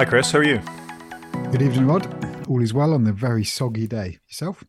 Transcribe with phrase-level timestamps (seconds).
[0.00, 0.32] Hi, Chris.
[0.32, 0.62] How are you?
[1.52, 2.48] Good evening, Rod.
[2.48, 4.16] All is well on the very soggy day.
[4.28, 4.64] Yourself?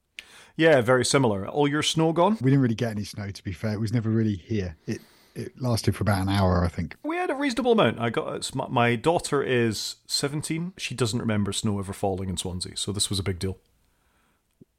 [0.58, 1.48] Yeah, very similar.
[1.48, 2.38] All your snow gone?
[2.42, 3.72] We didn't really get any snow, to be fair.
[3.72, 4.76] It was never really here.
[4.86, 5.00] It
[5.34, 6.98] it lasted for about an hour, I think.
[7.06, 7.98] We had a reasonable amount.
[8.02, 10.74] I got it's my, my daughter is seventeen.
[10.76, 13.58] She doesn't remember snow ever falling in Swansea, so this was a big deal.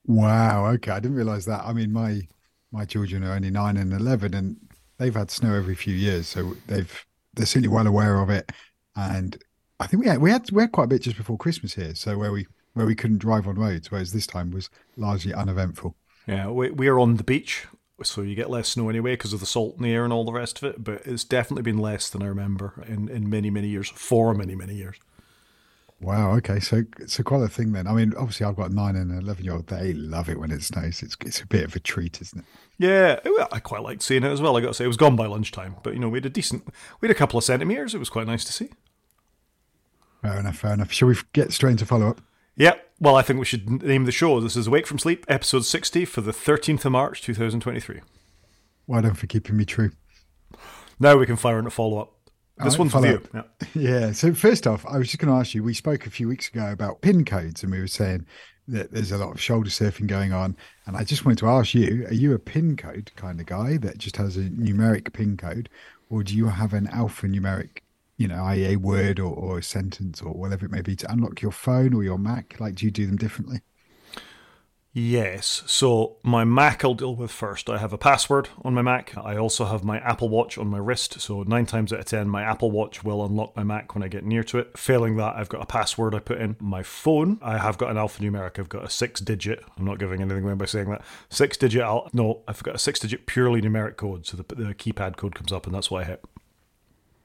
[0.05, 0.67] Wow.
[0.67, 1.65] Okay, I didn't realise that.
[1.65, 2.29] I mean, my
[2.71, 4.59] my children are only nine and eleven, and
[4.99, 8.53] they've had snow every few years, so they've they're certainly well aware of it.
[8.95, 9.43] And
[9.83, 11.95] I think we had we had we had quite a bit just before Christmas here,
[11.97, 15.97] so where we where we couldn't drive on roads, whereas this time was largely uneventful.
[16.27, 17.67] Yeah, we we are on the beach,
[18.03, 20.25] so you get less snow anyway because of the salt in the air and all
[20.25, 20.85] the rest of it.
[20.85, 24.55] But it's definitely been less than I remember in in many many years, for many
[24.55, 24.99] many years.
[26.01, 26.33] Wow.
[26.37, 26.61] Okay.
[26.61, 27.89] So so quite a thing then.
[27.89, 29.67] I mean, obviously, I've got a nine and an eleven year old.
[29.67, 31.03] They love it when it snows.
[31.03, 32.45] It's it's a bit of a treat, isn't it?
[32.79, 33.19] Yeah,
[33.51, 34.57] I quite liked seeing it as well.
[34.57, 36.31] I got to say, it was gone by lunchtime, but you know, we had a
[36.31, 36.67] decent,
[37.01, 37.95] we had a couple of centimeters.
[37.95, 38.71] It was quite nice to see.
[40.23, 40.57] Fair enough.
[40.57, 40.93] Fair enough.
[40.93, 42.21] Shall we get straight into follow up?
[42.57, 44.39] Yeah, well, I think we should name the show.
[44.39, 47.97] This is Awake from Sleep, episode 60 for the 13th of March, 2023.
[47.97, 48.03] Why
[48.87, 49.91] Well done for keeping me true.
[51.01, 52.13] Now we can fire into follow up.
[52.63, 53.23] This one's for you.
[53.35, 53.43] Yeah.
[53.75, 54.13] Yeah.
[54.13, 55.65] So first off, I was just going to ask you.
[55.65, 58.27] We spoke a few weeks ago about pin codes, and we were saying
[58.69, 60.57] that there's a lot of shoulder surfing going on.
[60.87, 63.79] And I just wanted to ask you: Are you a pin code kind of guy
[63.79, 65.69] that just has a numeric pin code,
[66.11, 67.79] or do you have an alphanumeric,
[68.17, 71.11] you know, i.e., a word or, or a sentence or whatever it may be to
[71.11, 72.59] unlock your phone or your Mac?
[72.61, 73.61] Like, do you do them differently?
[74.95, 75.63] Yes.
[75.67, 77.71] So my Mac I'll deal with first.
[77.71, 79.17] I have a password on my Mac.
[79.17, 81.19] I also have my Apple Watch on my wrist.
[81.19, 84.09] So nine times out of ten, my Apple Watch will unlock my Mac when I
[84.09, 84.77] get near to it.
[84.77, 86.57] Failing that, I've got a password I put in.
[86.61, 88.59] My phone, I have got an alphanumeric.
[88.59, 89.65] I've got a six digit.
[89.79, 91.03] I'm not giving anything away by saying that.
[91.31, 91.81] Six digit.
[91.81, 94.27] Al- no, I've got a six digit purely numeric code.
[94.27, 96.23] So the, the keypad code comes up, and that's what I hit.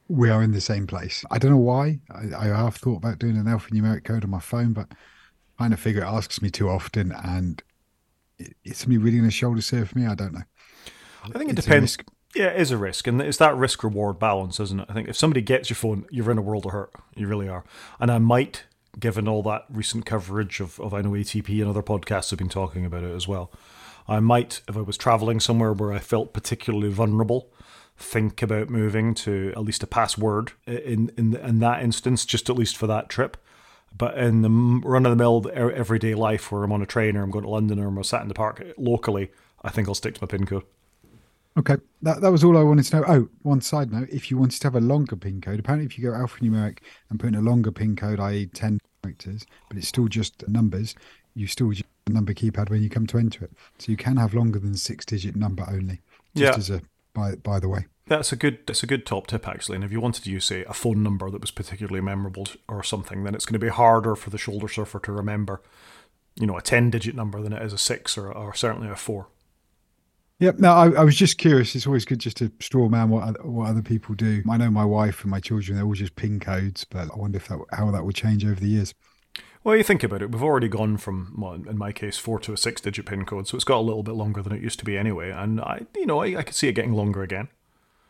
[0.10, 1.26] We are in the same place.
[1.30, 2.00] I don't know why.
[2.10, 5.74] I, I have thought about doing an alphanumeric code on my phone, but I kind
[5.74, 7.62] of figure it asks me too often, and
[8.38, 10.06] it, it's me really going to shoulder surf me.
[10.06, 10.44] I don't know.
[11.24, 11.98] I think it It's depends.
[12.36, 14.86] Yeah, it is a risk, and it's that risk reward balance, isn't it?
[14.90, 16.94] I think if somebody gets your phone, you're in a world of hurt.
[17.16, 17.64] You really are.
[18.00, 18.66] And I might,
[19.00, 22.50] given all that recent coverage of, of I know ATP and other podcasts have been
[22.50, 23.52] talking about it as well,
[24.08, 27.50] I might, if I was traveling somewhere where I felt particularly vulnerable,
[27.98, 32.58] think about moving to at least a password in in in that instance, just at
[32.58, 33.38] least for that trip.
[33.98, 34.50] But in the
[34.88, 37.50] run of the mill everyday life, where I'm on a train or I'm going to
[37.50, 39.32] London or I'm sat in the park locally,
[39.64, 40.64] I think I'll stick to my pin code.
[41.58, 43.06] Okay, that, that was all I wanted to know.
[43.08, 45.98] Oh, one side note: if you wanted to have a longer pin code, apparently if
[45.98, 46.80] you go alphanumeric
[47.10, 50.94] and put in a longer pin code, i.e., ten characters, but it's still just numbers,
[51.34, 53.54] you still use a number keypad when you come to enter it.
[53.80, 56.02] So you can have longer than six-digit number only.
[56.36, 56.56] Just Yeah.
[56.58, 56.82] as a
[57.18, 57.88] by by the way.
[58.08, 58.60] That's a good.
[58.66, 59.76] That's a good top tip actually.
[59.76, 62.84] And if you wanted to use say a phone number that was particularly memorable or
[62.84, 65.62] something, then it's going to be harder for the shoulder surfer to remember,
[66.36, 69.28] you know, a ten-digit number than it is a six or, or certainly a four.
[70.40, 70.60] Yep.
[70.60, 71.76] No, I, I was just curious.
[71.76, 74.44] It's always good just to straw man what what other people do.
[74.50, 77.38] I know my wife and my children; they're all just pin codes, but I wonder
[77.38, 78.94] if that how that will change over the years.
[79.68, 80.32] Well, you think about it.
[80.32, 83.58] We've already gone from, well, in my case, four to a six-digit pin code, so
[83.58, 85.30] it's got a little bit longer than it used to be anyway.
[85.30, 87.50] And I, you know, I, I could see it getting longer again.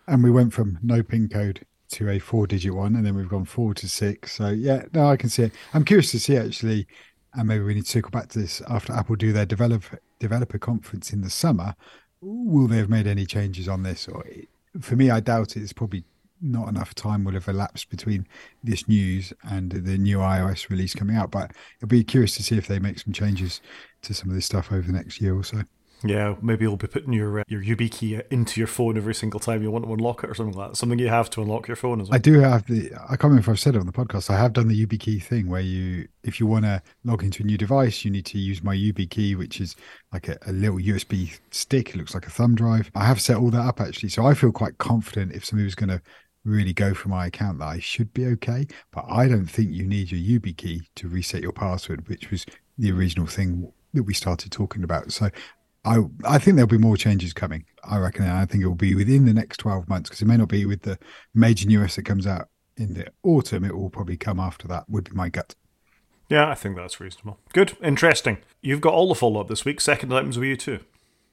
[0.05, 3.45] And we went from no pin code to a four-digit one, and then we've gone
[3.45, 4.33] four to six.
[4.33, 5.53] So yeah, no, I can see it.
[5.73, 6.85] I'm curious to see actually,
[7.33, 9.81] and maybe we need to circle back to this after Apple do their develop,
[10.19, 11.73] developer conference in the summer.
[12.21, 14.07] Will they have made any changes on this?
[14.07, 14.23] Or
[14.79, 15.63] for me, I doubt it.
[15.63, 16.03] It's probably
[16.41, 18.27] not enough time will have elapsed between
[18.63, 21.31] this news and the new iOS release coming out.
[21.31, 23.61] But it'll be curious to see if they make some changes
[24.03, 25.63] to some of this stuff over the next year or so.
[26.03, 29.63] Yeah, maybe you'll be putting your uh, your YubiKey into your phone every single time
[29.63, 30.77] you want to unlock it or something like that.
[30.77, 32.15] Something you have to unlock your phone as well.
[32.15, 32.93] I do have the.
[32.93, 34.29] I can't remember if I've said it on the podcast.
[34.29, 37.45] I have done the YubiKey thing where you, if you want to log into a
[37.45, 39.75] new device, you need to use my YubiKey, which is
[40.13, 41.89] like a, a little USB stick.
[41.89, 42.91] It looks like a thumb drive.
[42.93, 45.75] I have set all that up actually, so I feel quite confident if somebody was
[45.75, 46.01] going to
[46.47, 48.67] really go for my account that I should be okay.
[48.91, 52.45] But I don't think you need your YubiKey to reset your password, which was
[52.77, 55.11] the original thing that we started talking about.
[55.11, 55.29] So
[55.85, 57.65] I I think there'll be more changes coming.
[57.83, 58.23] I reckon.
[58.23, 60.49] And I think it will be within the next twelve months because it may not
[60.49, 60.97] be with the
[61.33, 63.63] major new that comes out in the autumn.
[63.63, 64.89] It will probably come after that.
[64.89, 65.55] Would be my gut.
[66.29, 67.39] Yeah, I think that's reasonable.
[67.53, 68.39] Good, interesting.
[68.61, 69.79] You've got all the follow up this week.
[69.79, 70.79] Second items with you too.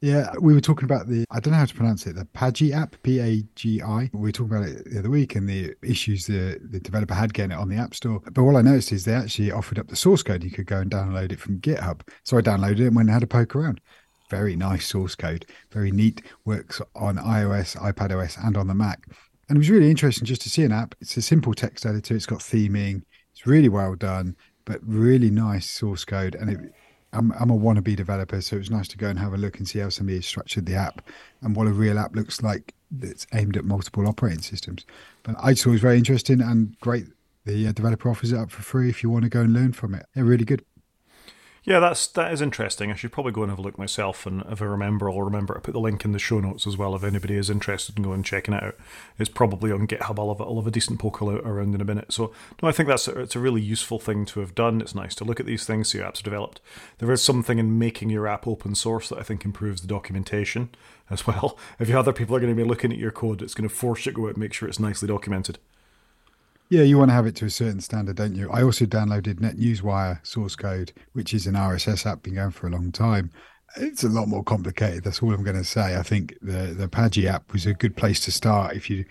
[0.04, 2.74] Yeah, we were talking about the I don't know how to pronounce it, the Pagi
[2.74, 4.10] app, P A G I.
[4.12, 7.32] We were talking about it the other week and the issues the, the developer had
[7.32, 8.20] getting it on the App Store.
[8.30, 10.44] But what I noticed is they actually offered up the source code.
[10.44, 12.02] You could go and download it from GitHub.
[12.22, 13.80] So I downloaded it and went and had a poke around.
[14.28, 19.06] Very nice source code, very neat, works on iOS, iPadOS, and on the Mac.
[19.48, 20.94] And it was really interesting just to see an app.
[21.00, 22.14] It's a simple text editor.
[22.14, 23.04] It's got theming.
[23.32, 24.36] It's really well done,
[24.66, 26.34] but really nice source code.
[26.34, 26.74] And it,
[27.14, 29.58] I'm, I'm a wannabe developer, so it was nice to go and have a look
[29.58, 31.08] and see how somebody has structured the app
[31.42, 34.84] and what a real app looks like that's aimed at multiple operating systems.
[35.22, 37.06] But I thought it was very interesting and great.
[37.44, 39.72] The uh, developer offers it up for free if you want to go and learn
[39.72, 40.06] from it.
[40.14, 40.64] They're really good.
[41.66, 42.92] Yeah, that's that is interesting.
[42.92, 45.54] I should probably go and have a look myself, and if I remember, I'll remember
[45.54, 46.94] to put the link in the show notes as well.
[46.94, 48.76] If anybody is interested in going and checking it out,
[49.18, 50.18] it's probably on GitHub.
[50.18, 52.12] I'll have, I'll have a decent poke around in a minute.
[52.12, 52.32] So,
[52.62, 54.82] no, I think that's a, it's a really useful thing to have done.
[54.82, 56.60] It's nice to look at these things, see apps are developed.
[56.98, 60.68] There is something in making your app open source that I think improves the documentation
[61.08, 61.58] as well.
[61.78, 64.04] If other people are going to be looking at your code, it's going to force
[64.04, 65.58] you to go out and make sure it's nicely documented.
[66.70, 68.50] Yeah, you want to have it to a certain standard, don't you?
[68.50, 72.70] I also downloaded NetNewsWire source code, which is an RSS app, been going for a
[72.70, 73.30] long time.
[73.76, 75.04] It's a lot more complicated.
[75.04, 75.96] That's all I'm going to say.
[75.96, 79.04] I think the the Pagi app was a good place to start if you,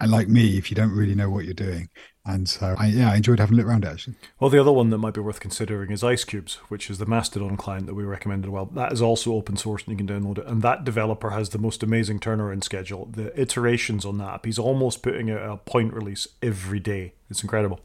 [0.00, 1.88] and like me, if you don't really know what you're doing.
[2.26, 4.16] And so, I, yeah, I enjoyed having a look around it actually.
[4.40, 7.56] Well, the other one that might be worth considering is Icecubes, which is the Mastodon
[7.56, 8.50] client that we recommended.
[8.50, 10.46] Well, that is also open source and you can download it.
[10.46, 13.06] And that developer has the most amazing turnaround schedule.
[13.06, 17.14] The iterations on that app, he's almost putting out a point release every day.
[17.30, 17.80] It's incredible.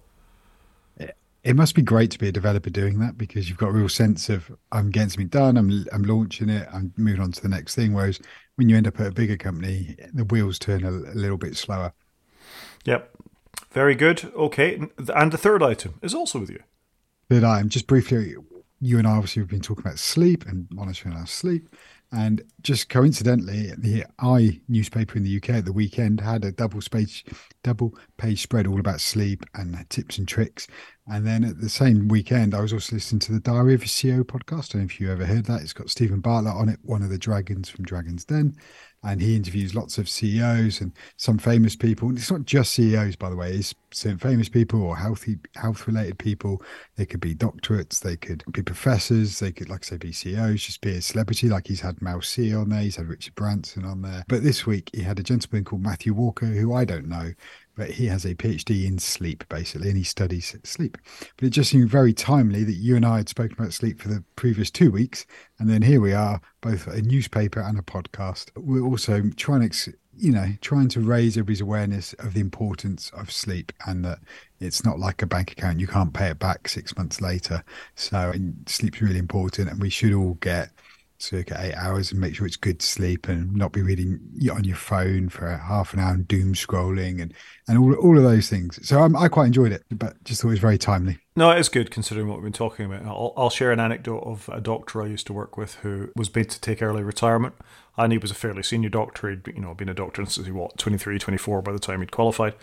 [1.44, 3.90] It must be great to be a developer doing that because you've got a real
[3.90, 7.50] sense of I'm getting something done, I'm I'm launching it, I'm moving on to the
[7.50, 7.94] next thing.
[7.94, 8.20] Whereas
[8.56, 11.58] when you end up at a bigger company, the wheels turn a, a little bit
[11.58, 11.94] slower.
[12.86, 13.16] Yep,
[13.72, 14.32] very good.
[14.36, 14.76] Okay.
[15.16, 16.62] And the third item is also with you.
[17.30, 18.36] Third item, just briefly,
[18.80, 21.76] you and I obviously have been talking about sleep and monitoring our sleep.
[22.14, 26.82] And just coincidentally, the I newspaper in the UK at the weekend had a double
[26.82, 27.24] page,
[27.64, 30.68] double page spread all about sleep and tips and tricks.
[31.08, 33.86] And then at the same weekend, I was also listening to the Diary of a
[33.86, 34.72] CEO podcast.
[34.72, 35.62] I don't know if you ever heard that.
[35.62, 38.56] It's got Steven Bartlett on it, one of the dragons from Dragon's Den
[39.04, 42.10] and he interviews lots of CEOs and some famous people.
[42.10, 43.54] And it's not just CEOs, by the way.
[43.54, 46.62] It's some famous people or healthy health related people.
[46.96, 50.64] They could be doctorates, they could be professors, they could, like I say, be CEOs,
[50.64, 51.50] just be a celebrity.
[51.50, 54.24] Like he's had Mel C on there, he's had Richard Branson on there.
[54.28, 57.34] But this week he had a gentleman called Matthew Walker, who I don't know,
[57.76, 60.98] but he has a PhD in sleep, basically, and he studies sleep.
[61.38, 64.08] But it just seemed very timely that you and I had spoken about sleep for
[64.08, 65.26] the previous two weeks,
[65.60, 68.50] and then here we are, both a newspaper and a podcast.
[68.56, 73.32] We're also trying to, you know, trying to raise everybody's awareness of the importance of
[73.32, 74.20] sleep and that
[74.60, 77.64] it's not like a bank account; you can't pay it back six months later.
[77.96, 78.34] So
[78.68, 80.72] sleep's really important, and we should all get
[81.22, 84.20] circa eight hours and make sure it's good to sleep and not be reading
[84.52, 87.34] on your phone for half an hour and doom scrolling and
[87.68, 88.86] and all, all of those things.
[88.88, 91.20] So um, I quite enjoyed it, but just thought it was very timely.
[91.36, 93.06] No, it is good considering what we've been talking about.
[93.06, 96.34] I'll, I'll share an anecdote of a doctor I used to work with who was
[96.34, 97.56] made to take early retirement.
[97.98, 99.30] And he was a fairly senior doctor.
[99.30, 102.12] He'd you know been a doctor since he what 23, 24 by the time he'd
[102.12, 102.56] qualified.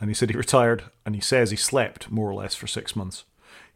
[0.00, 2.94] And he said he retired, and he says he slept more or less for six
[2.96, 3.24] months.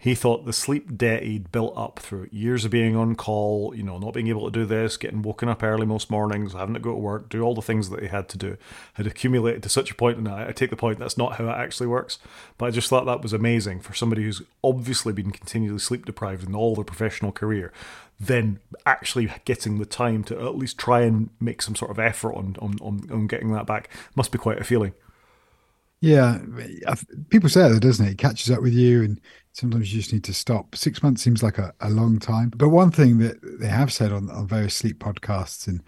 [0.02, 3.82] He thought the sleep debt he'd built up through years of being on call, you
[3.82, 6.80] know, not being able to do this, getting woken up early most mornings, having to
[6.80, 8.56] go to work, do all the things that he had to do,
[8.94, 10.16] had accumulated to such a point.
[10.16, 12.18] And I, I take the point that's not how it actually works,
[12.56, 16.48] but I just thought that was amazing for somebody who's obviously been continually sleep deprived
[16.48, 17.70] in all their professional career
[18.22, 22.34] then actually getting the time to at least try and make some sort of effort
[22.34, 24.92] on on, on, on getting that back must be quite a feeling.
[26.00, 26.38] Yeah,
[27.28, 28.12] people say that, doesn't it?
[28.12, 29.20] It catches up with you, and
[29.52, 30.74] sometimes you just need to stop.
[30.74, 32.50] Six months seems like a, a long time.
[32.56, 35.82] But one thing that they have said on, on various sleep podcasts, and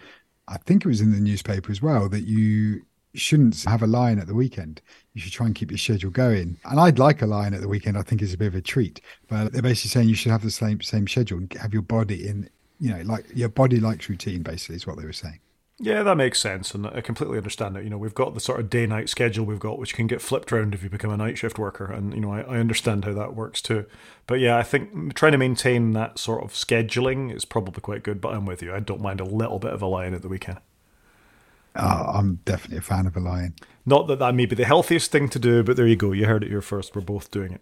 [0.48, 4.18] I think it was in the newspaper as well, that you shouldn't have a line
[4.18, 4.82] at the weekend.
[5.14, 6.58] You should try and keep your schedule going.
[6.64, 7.96] And I'd like a line at the weekend.
[7.96, 9.00] I think it's a bit of a treat.
[9.28, 12.28] But they're basically saying you should have the same same schedule and have your body
[12.28, 12.50] in,
[12.80, 14.42] you know, like your body likes routine.
[14.42, 15.40] Basically, is what they were saying.
[15.84, 17.82] Yeah, that makes sense, and I completely understand it.
[17.82, 20.52] You know, we've got the sort of day-night schedule we've got, which can get flipped
[20.52, 23.12] around if you become a night shift worker, and you know, I, I understand how
[23.14, 23.86] that works too.
[24.28, 28.20] But yeah, I think trying to maintain that sort of scheduling is probably quite good.
[28.20, 30.28] But I'm with you; I don't mind a little bit of a lion at the
[30.28, 30.60] weekend.
[31.74, 33.56] Uh, I'm definitely a fan of a lion.
[33.84, 36.12] Not that that may be the healthiest thing to do, but there you go.
[36.12, 36.94] You heard it here first.
[36.94, 37.60] We're both doing it.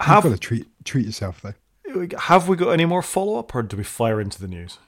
[0.00, 1.54] Have You've got to treat treat yourself though.
[2.18, 4.78] Have we got any more follow up, or do we fire into the news?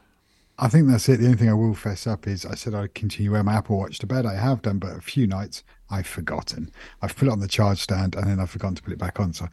[0.58, 1.18] I think that's it.
[1.18, 3.78] The only thing I will fess up is I said I'd continue wearing my Apple
[3.78, 4.26] Watch to bed.
[4.26, 6.70] I have done, but a few nights I've forgotten.
[7.00, 9.18] I've put it on the charge stand and then I've forgotten to put it back
[9.18, 9.32] on.
[9.32, 9.48] So,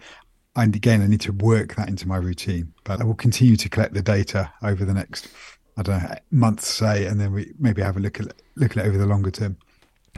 [0.56, 2.74] and again, I need to work that into my routine.
[2.84, 5.30] But I will continue to collect the data over the next,
[5.78, 8.86] I don't know, month, say, and then we maybe have a look at look at
[8.86, 9.58] it over the longer term.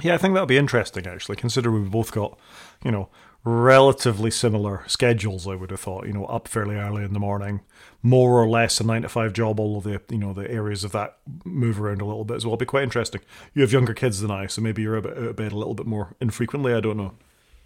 [0.02, 1.36] Yeah, I think that'll be interesting actually.
[1.36, 2.40] Consider we've both got,
[2.84, 3.10] you know,
[3.44, 5.48] relatively similar schedules.
[5.48, 7.62] I would have thought, you know, up fairly early in the morning,
[8.04, 9.60] more or less a nine to five job.
[9.60, 12.46] All of the, you know, the areas of that move around a little bit as
[12.46, 12.54] well.
[12.54, 13.22] It'll be quite interesting.
[13.54, 15.58] You have younger kids than I, so maybe you're a bit out of bed a
[15.58, 16.74] little bit more infrequently.
[16.74, 17.14] I don't know.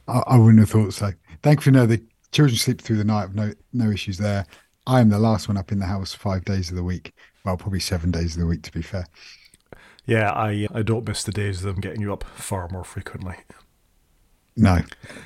[0.08, 1.12] I, I wouldn't have thought so.
[1.44, 1.86] Thankfully, no.
[1.86, 3.34] The children sleep through the night.
[3.34, 4.46] No no issues there.
[4.88, 7.14] I am the last one up in the house five days of the week.
[7.44, 9.08] Well, probably seven days of the week to be fair.
[10.06, 13.36] Yeah, I I don't miss the days of them getting you up far more frequently.
[14.58, 14.80] No,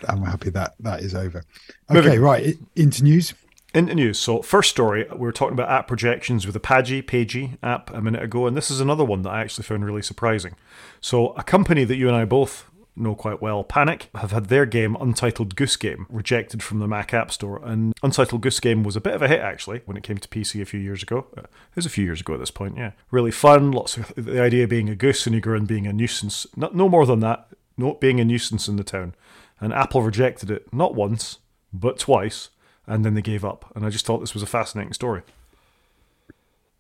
[0.07, 1.43] I'm happy that that is over.
[1.89, 2.19] Okay, Moving.
[2.21, 3.33] right into news.
[3.73, 4.17] Into news.
[4.17, 8.01] So, first story, we were talking about app projections with the Pagi, Pagi app a
[8.01, 10.55] minute ago, and this is another one that I actually found really surprising.
[11.01, 14.65] So, a company that you and I both know quite well, Panic, have had their
[14.65, 17.61] game Untitled Goose Game rejected from the Mac App Store.
[17.63, 20.27] And Untitled Goose Game was a bit of a hit actually when it came to
[20.27, 21.27] PC a few years ago.
[21.37, 22.91] Uh, it was a few years ago at this point, yeah.
[23.11, 25.93] Really fun, lots of the idea being a goose and you go and being a
[25.93, 26.45] nuisance.
[26.55, 27.47] Not, no more than that,
[27.79, 29.15] not being a nuisance in the town.
[29.59, 31.39] And Apple rejected it not once,
[31.73, 32.49] but twice,
[32.85, 33.71] and then they gave up.
[33.75, 35.21] And I just thought this was a fascinating story.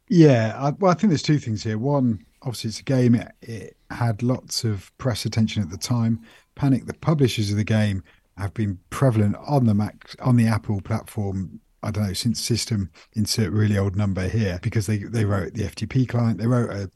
[0.07, 1.77] Yeah, I, well, I think there's two things here.
[1.77, 3.15] One, obviously, it's a game.
[3.15, 6.21] It, it had lots of press attention at the time.
[6.55, 8.03] Panic, the publishers of the game,
[8.37, 11.59] have been prevalent on the Mac, on the Apple platform.
[11.81, 15.63] I don't know since system insert really old number here because they they wrote the
[15.63, 16.37] FTP client.
[16.37, 16.91] They wrote a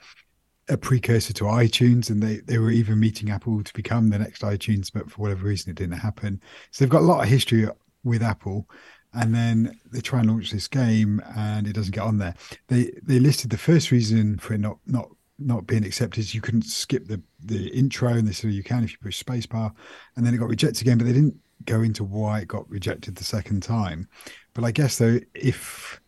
[0.70, 4.42] a precursor to iTunes, and they they were even meeting Apple to become the next
[4.42, 6.42] iTunes, but for whatever reason it didn't happen.
[6.72, 7.68] So they've got a lot of history
[8.04, 8.70] with Apple,
[9.14, 12.36] and then they try and launch this game, and it doesn't get on there.
[12.68, 16.42] They they listed the first reason for it not not not being accepted is you
[16.42, 19.74] couldn't skip the the intro, and they said you can if you push spacebar,
[20.16, 23.16] and then it got rejected again, but they didn't go into why it got rejected
[23.16, 24.08] the second time.
[24.54, 26.00] But I guess though, if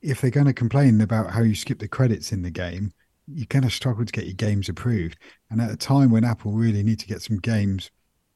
[0.00, 2.92] if they're going to complain about how you skip the credits in the game,
[3.32, 5.16] you kind of struggle to get your games approved.
[5.50, 7.90] And at a time when Apple really need to get some games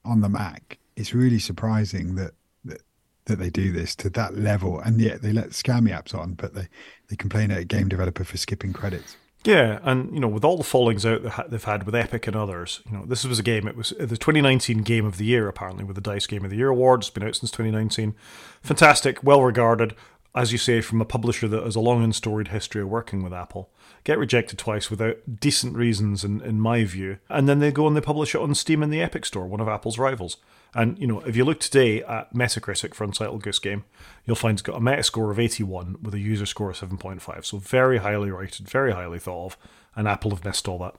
[0.04, 2.32] on the Mac, it's really surprising that
[2.64, 2.82] that,
[3.26, 4.80] that they do this to that level.
[4.80, 6.68] And yet they let scammy apps on, but they,
[7.08, 9.16] they complain at a game developer for skipping credits.
[9.44, 12.37] Yeah, and you know, with all the fallings out that they've had with Epic and
[12.37, 13.66] others, you know, this was a game.
[13.66, 16.56] It was the 2019 Game of the Year, apparently, with the Dice Game of the
[16.56, 17.00] Year award.
[17.00, 18.14] It's been out since 2019.
[18.62, 19.96] Fantastic, well regarded,
[20.32, 23.25] as you say, from a publisher that has a long and storied history of working
[23.25, 23.70] with Apple
[24.04, 27.18] get rejected twice without decent reasons, in, in my view.
[27.28, 29.61] And then they go and they publish it on Steam in the Epic Store, one
[29.61, 30.38] of Apple's rivals.
[30.75, 33.85] And, you know, if you look today at Metacritic for Untitled Goose Game,
[34.25, 37.44] you'll find it's got a Metascore of 81 with a user score of 7.5.
[37.44, 39.59] So very highly rated, very highly thought of.
[39.94, 40.97] And Apple have missed all that.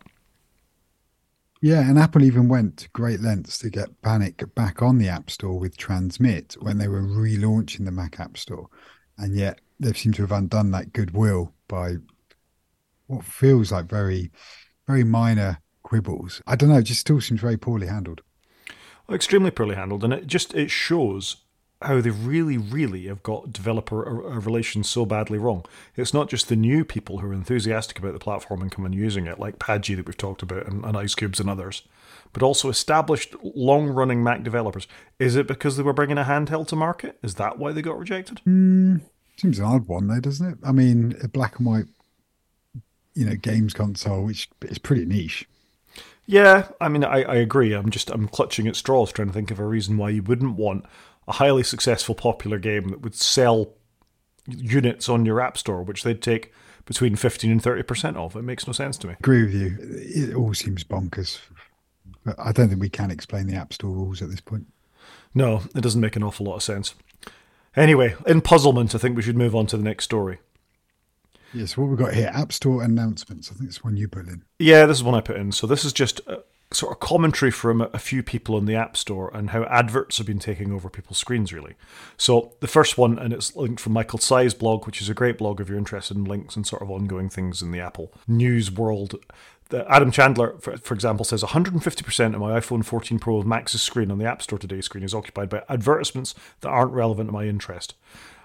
[1.59, 5.31] Yeah, and Apple even went to great lengths to get Panic back on the App
[5.31, 8.67] Store with Transmit when they were relaunching the Mac App Store.
[9.17, 11.95] And yet they've seemed to have undone that goodwill by
[13.15, 14.31] what feels like very,
[14.87, 16.41] very minor quibbles.
[16.47, 16.77] I don't know.
[16.77, 18.21] It just still seems very poorly handled.
[19.07, 21.37] Well, extremely poorly handled, and it just it shows
[21.81, 25.65] how they really, really have got developer relations so badly wrong.
[25.97, 28.95] It's not just the new people who are enthusiastic about the platform and come and
[28.95, 31.81] using it, like Pagi that we've talked about, and, and Icecubes and others,
[32.31, 34.87] but also established, long-running Mac developers.
[35.19, 37.19] Is it because they were bringing a handheld to market?
[37.21, 38.39] Is that why they got rejected?
[38.47, 39.01] Mm,
[39.35, 40.57] seems an odd one, though, doesn't it?
[40.63, 41.87] I mean, a black and white
[43.13, 45.47] you know games console, which is pretty niche.
[46.25, 47.73] Yeah, I mean, I, I agree.
[47.73, 50.55] I'm just I'm clutching at straws, trying to think of a reason why you wouldn't
[50.55, 50.85] want
[51.27, 53.73] a highly successful, popular game that would sell
[54.47, 56.53] units on your app store, which they'd take
[56.85, 58.35] between fifteen and thirty percent of.
[58.35, 59.15] It makes no sense to me.
[59.19, 59.77] Agree with you.
[59.79, 61.39] It all seems bonkers.
[62.25, 64.67] But I don't think we can explain the app store rules at this point.
[65.35, 66.95] No, it doesn't make an awful lot of sense.
[67.75, 70.39] Anyway, in puzzlement, I think we should move on to the next story.
[71.53, 73.51] Yes, what we've got here App Store announcements.
[73.51, 74.43] I think it's one you put in.
[74.59, 75.51] Yeah, this is one I put in.
[75.51, 78.97] So this is just a sort of commentary from a few people in the App
[78.97, 81.75] Store and how adverts have been taking over people's screens, really.
[82.17, 85.37] So the first one, and it's linked from Michael Tsai's blog, which is a great
[85.37, 88.71] blog if you're interested in links and sort of ongoing things in the Apple news
[88.71, 89.15] world.
[89.71, 94.25] Adam Chandler, for example, says 150% of my iPhone 14 Pro Max's screen on the
[94.25, 97.95] App Store today screen is occupied by advertisements that aren't relevant to my interest.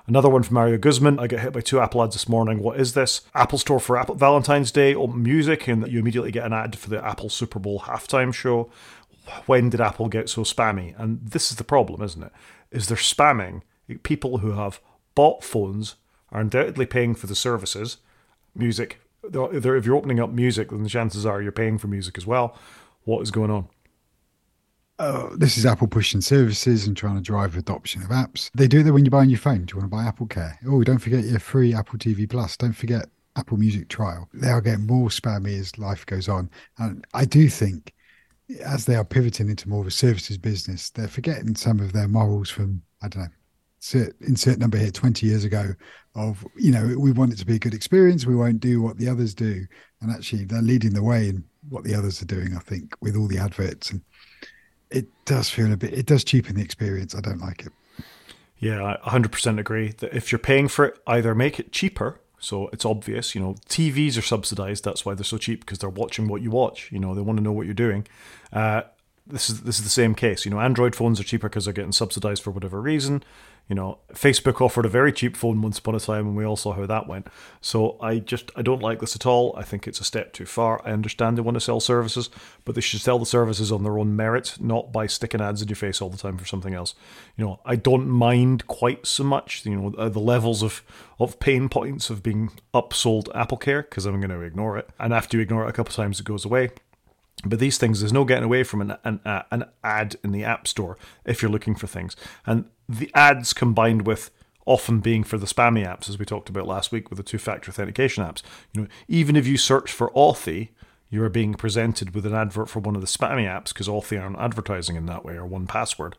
[0.08, 1.18] Another one from Mario Guzman.
[1.18, 2.60] I get hit by two Apple ads this morning.
[2.62, 3.20] What is this?
[3.34, 6.78] Apple Store for Apple Valentine's Day or music, and that you immediately get an ad
[6.78, 8.70] for the Apple Super Bowl halftime show.
[9.44, 10.98] When did Apple get so spammy?
[10.98, 12.32] And this is the problem, isn't it?
[12.70, 13.60] Is they're spamming
[14.02, 14.80] people who have
[15.14, 15.96] bought phones,
[16.32, 17.98] are undoubtedly paying for the services,
[18.54, 19.02] music.
[19.22, 22.56] If you're opening up music, then the chances are you're paying for music as well.
[23.04, 23.68] What is going on?
[24.98, 28.50] Oh, this is Apple pushing services and trying to drive adoption of apps.
[28.54, 29.64] They do that when you buy a new phone.
[29.64, 30.58] Do you want to buy Apple Care?
[30.66, 32.56] Oh, don't forget your free Apple TV Plus.
[32.56, 34.28] Don't forget Apple Music trial.
[34.34, 36.50] They are getting more spammy as life goes on.
[36.78, 37.94] And I do think
[38.64, 42.08] as they are pivoting into more of a services business, they're forgetting some of their
[42.08, 43.28] morals from, I don't know,
[43.76, 45.74] insert, insert number here 20 years ago
[46.14, 48.26] of, you know, we want it to be a good experience.
[48.26, 49.66] We won't do what the others do.
[50.00, 53.16] And actually, they're leading the way in what the others are doing, I think, with
[53.16, 54.00] all the adverts and
[54.90, 55.92] it does feel a bit.
[55.92, 57.14] It does cheapen the experience.
[57.14, 57.72] I don't like it.
[58.58, 62.20] Yeah, I 100% agree that if you're paying for it, either make it cheaper.
[62.40, 64.84] So it's obvious, you know, TVs are subsidized.
[64.84, 66.90] That's why they're so cheap because they're watching what you watch.
[66.92, 68.06] You know, they want to know what you're doing.
[68.52, 68.82] Uh,
[69.26, 70.44] this is this is the same case.
[70.44, 73.22] You know, Android phones are cheaper because they're getting subsidized for whatever reason.
[73.68, 76.56] You know, Facebook offered a very cheap phone once upon a time, and we all
[76.56, 77.26] saw how that went.
[77.60, 79.54] So I just I don't like this at all.
[79.56, 80.80] I think it's a step too far.
[80.86, 82.30] I understand they want to sell services,
[82.64, 85.68] but they should sell the services on their own merit, not by sticking ads in
[85.68, 86.94] your face all the time for something else.
[87.36, 89.66] You know, I don't mind quite so much.
[89.66, 90.82] You know, uh, the levels of
[91.20, 95.12] of pain points of being upsold Apple Care because I'm going to ignore it, and
[95.12, 96.70] after you ignore it a couple of times, it goes away.
[97.44, 100.44] But these things, there's no getting away from an, an, uh, an ad in the
[100.44, 102.16] App Store if you're looking for things.
[102.44, 104.30] And the ads combined with
[104.66, 107.70] often being for the spammy apps, as we talked about last week with the two-factor
[107.70, 108.42] authentication apps.
[108.74, 110.68] You know, even if you search for Authy,
[111.10, 114.20] you are being presented with an advert for one of the spammy apps because Authy
[114.20, 116.14] aren't advertising in that way or 1Password.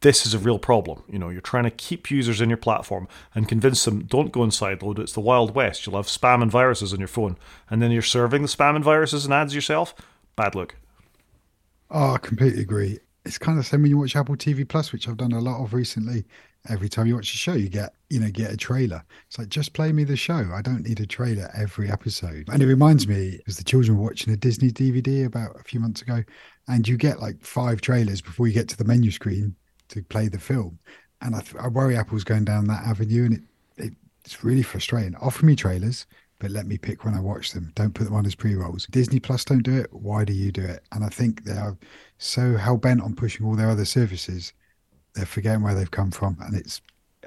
[0.00, 1.02] This is a real problem.
[1.08, 4.42] You know, you're trying to keep users in your platform and convince them don't go
[4.42, 4.98] and sideload.
[4.98, 5.86] It's the Wild West.
[5.86, 7.36] You'll have spam and viruses on your phone,
[7.70, 9.94] and then you're serving the spam and viruses and ads yourself
[10.38, 10.74] bad look.
[11.90, 12.98] Oh, I completely agree.
[13.26, 15.40] It's kind of the same when you watch Apple TV Plus, which I've done a
[15.40, 16.24] lot of recently.
[16.68, 19.02] Every time you watch a show, you get you know get a trailer.
[19.26, 20.50] It's like just play me the show.
[20.54, 22.48] I don't need a trailer every episode.
[22.50, 25.80] And it reminds me because the children were watching a Disney DVD about a few
[25.80, 26.22] months ago,
[26.68, 29.54] and you get like five trailers before you get to the menu screen
[29.88, 30.78] to play the film.
[31.20, 33.42] And I, I worry Apple's going down that avenue, and it,
[33.76, 33.92] it
[34.24, 35.16] it's really frustrating.
[35.16, 36.06] Offer me trailers,
[36.38, 37.72] but let me pick when I watch them.
[37.74, 38.86] Don't put them on as pre rolls.
[38.90, 39.92] Disney Plus don't do it.
[39.92, 40.84] Why do you do it?
[40.92, 41.76] And I think they are
[42.18, 44.52] so hell bent on pushing all their other services,
[45.14, 46.36] they're forgetting where they've come from.
[46.40, 46.80] And it's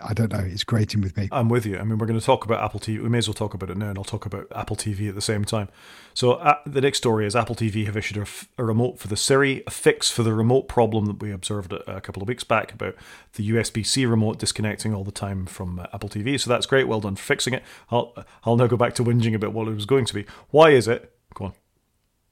[0.03, 0.39] I don't know.
[0.39, 1.29] It's grating with me.
[1.31, 1.77] I'm with you.
[1.77, 3.01] I mean, we're going to talk about Apple TV.
[3.01, 5.15] We may as well talk about it now, and I'll talk about Apple TV at
[5.15, 5.70] the same time.
[6.13, 9.08] So, uh, the next story is Apple TV have issued a, f- a remote for
[9.08, 12.27] the Siri, a fix for the remote problem that we observed a, a couple of
[12.27, 12.96] weeks back about
[13.34, 16.40] the USB C remote disconnecting all the time from uh, Apple TV.
[16.40, 16.87] So, that's great.
[16.87, 17.64] Well done for fixing it.
[17.90, 20.25] I'll, I'll now go back to whinging about what it was going to be.
[20.50, 21.14] Why is it?
[21.33, 21.53] Go on.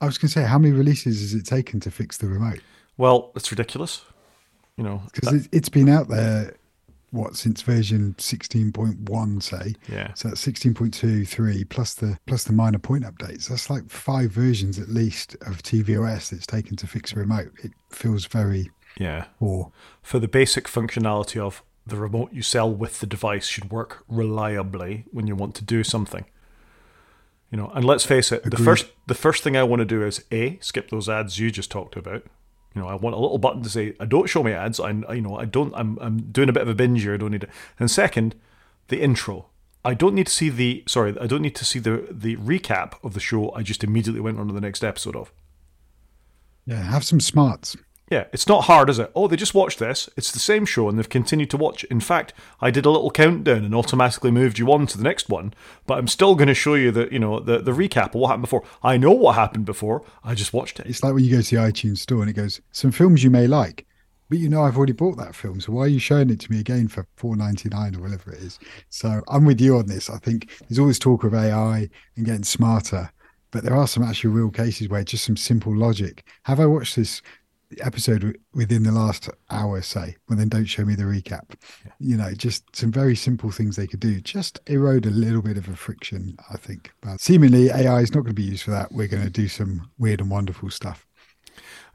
[0.01, 2.59] I was going to say, how many releases has it taken to fix the remote?
[2.97, 4.03] Well, it's ridiculous.
[4.77, 6.53] You know, because it's been out there
[7.11, 9.75] what since version 16.1 say?
[9.87, 10.13] Yeah.
[10.13, 13.47] So that's 16.2 3 plus the plus the minor point updates.
[13.47, 17.51] That's like five versions at least of tvOS that's taken to fix a remote.
[17.63, 19.25] It feels very yeah.
[19.39, 19.71] poor.
[20.01, 25.05] For the basic functionality of the remote you sell with the device should work reliably
[25.11, 26.25] when you want to do something.
[27.51, 28.59] You know and let's face it Agreed.
[28.59, 31.49] the first the first thing i want to do is a skip those ads you
[31.49, 32.23] just talked about
[32.75, 34.91] you know, I want a little button to say, "I don't show me ads." I,
[34.91, 35.73] you know, I don't.
[35.75, 37.13] I'm, I'm doing a bit of a binge here.
[37.13, 37.49] I don't need it.
[37.79, 38.35] And second,
[38.89, 39.47] the intro.
[39.83, 40.83] I don't need to see the.
[40.87, 43.51] Sorry, I don't need to see the the recap of the show.
[43.53, 45.31] I just immediately went on to the next episode of.
[46.65, 47.75] Yeah, have some smarts.
[48.09, 49.11] Yeah, it's not hard, is it?
[49.15, 50.09] Oh, they just watched this.
[50.17, 51.83] It's the same show and they've continued to watch.
[51.85, 55.29] In fact, I did a little countdown and automatically moved you on to the next
[55.29, 55.53] one,
[55.85, 58.29] but I'm still going to show you the, you know, the, the recap of what
[58.29, 58.63] happened before.
[58.81, 60.03] I know what happened before.
[60.23, 60.87] I just watched it.
[60.87, 63.29] It's like when you go to the iTunes store and it goes, some films you
[63.29, 63.85] may like,
[64.27, 66.51] but you know I've already bought that film, so why are you showing it to
[66.51, 68.59] me again for four ninety nine or whatever it is?
[68.89, 70.07] So I'm with you on this.
[70.07, 73.11] I think there's all this talk of AI and getting smarter,
[73.49, 76.23] but there are some actually real cases where just some simple logic.
[76.43, 77.23] Have I watched this
[77.81, 81.51] episode within the last hour, say, well, then don't show me the recap.
[81.85, 81.91] Yeah.
[81.99, 85.57] You know, just some very simple things they could do, just erode a little bit
[85.57, 86.91] of a friction, I think.
[87.01, 88.91] But seemingly AI is not going to be used for that.
[88.91, 91.05] We're going to do some weird and wonderful stuff.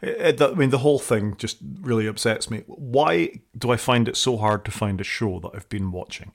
[0.03, 2.63] I mean, the whole thing just really upsets me.
[2.67, 6.33] Why do I find it so hard to find a show that I've been watching?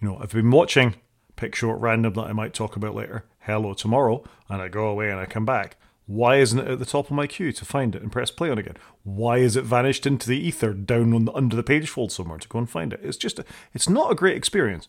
[0.00, 0.94] You know, I've been watching,
[1.34, 4.86] pick show at random that I might talk about later, Hello Tomorrow, and I go
[4.86, 5.76] away and I come back.
[6.08, 8.48] Why isn't it at the top of my queue to find it and press play
[8.50, 8.76] on again?
[9.04, 12.38] Why is it vanished into the ether down on the, under the page fold somewhere
[12.38, 13.00] to go and find it?
[13.02, 13.44] It's just, a,
[13.74, 14.88] it's not a great experience.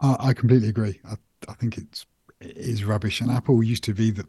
[0.00, 1.00] Uh, I completely agree.
[1.04, 1.16] I,
[1.48, 2.06] I think it's
[2.40, 3.20] it is rubbish.
[3.20, 4.26] And Apple used to be the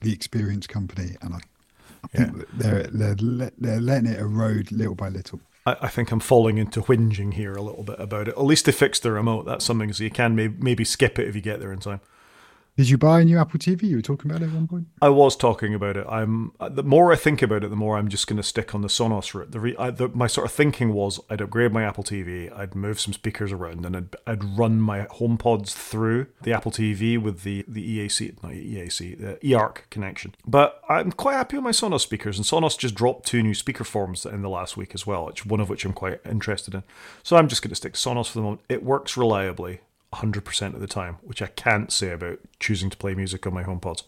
[0.00, 1.40] the experience company, and I,
[2.02, 2.44] I think yeah.
[2.54, 5.40] they're, they're they're letting it erode little by little.
[5.64, 8.36] I, I think I'm falling into whinging here a little bit about it.
[8.36, 9.46] At least they fixed the remote.
[9.46, 12.00] That's something so you can maybe, maybe skip it if you get there in time.
[12.74, 13.82] Did you buy a new Apple TV?
[13.82, 14.86] You were talking about it at one point.
[15.02, 16.06] I was talking about it.
[16.08, 18.74] I'm uh, the more I think about it, the more I'm just going to stick
[18.74, 19.50] on the Sonos route.
[19.52, 22.74] The, re, I, the, my sort of thinking was I'd upgrade my Apple TV, I'd
[22.74, 27.42] move some speakers around, and I'd, I'd run my HomePods through the Apple TV with
[27.42, 30.34] the the EAC, not EAC, the eARC connection.
[30.46, 33.84] But I'm quite happy with my Sonos speakers, and Sonos just dropped two new speaker
[33.84, 36.84] forms in the last week as well, which one of which I'm quite interested in.
[37.22, 38.62] So I'm just going to stick to Sonos for the moment.
[38.70, 39.80] It works reliably.
[40.12, 43.64] 100% of the time, which I can't say about choosing to play music on my
[43.64, 44.02] HomePods.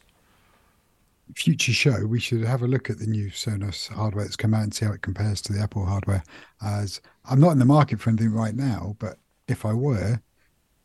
[1.35, 4.62] future show, we should have a look at the new Sonos hardware that's come out
[4.62, 6.23] and see how it compares to the Apple hardware.
[6.62, 10.21] As I'm not in the market for anything right now, but if I were,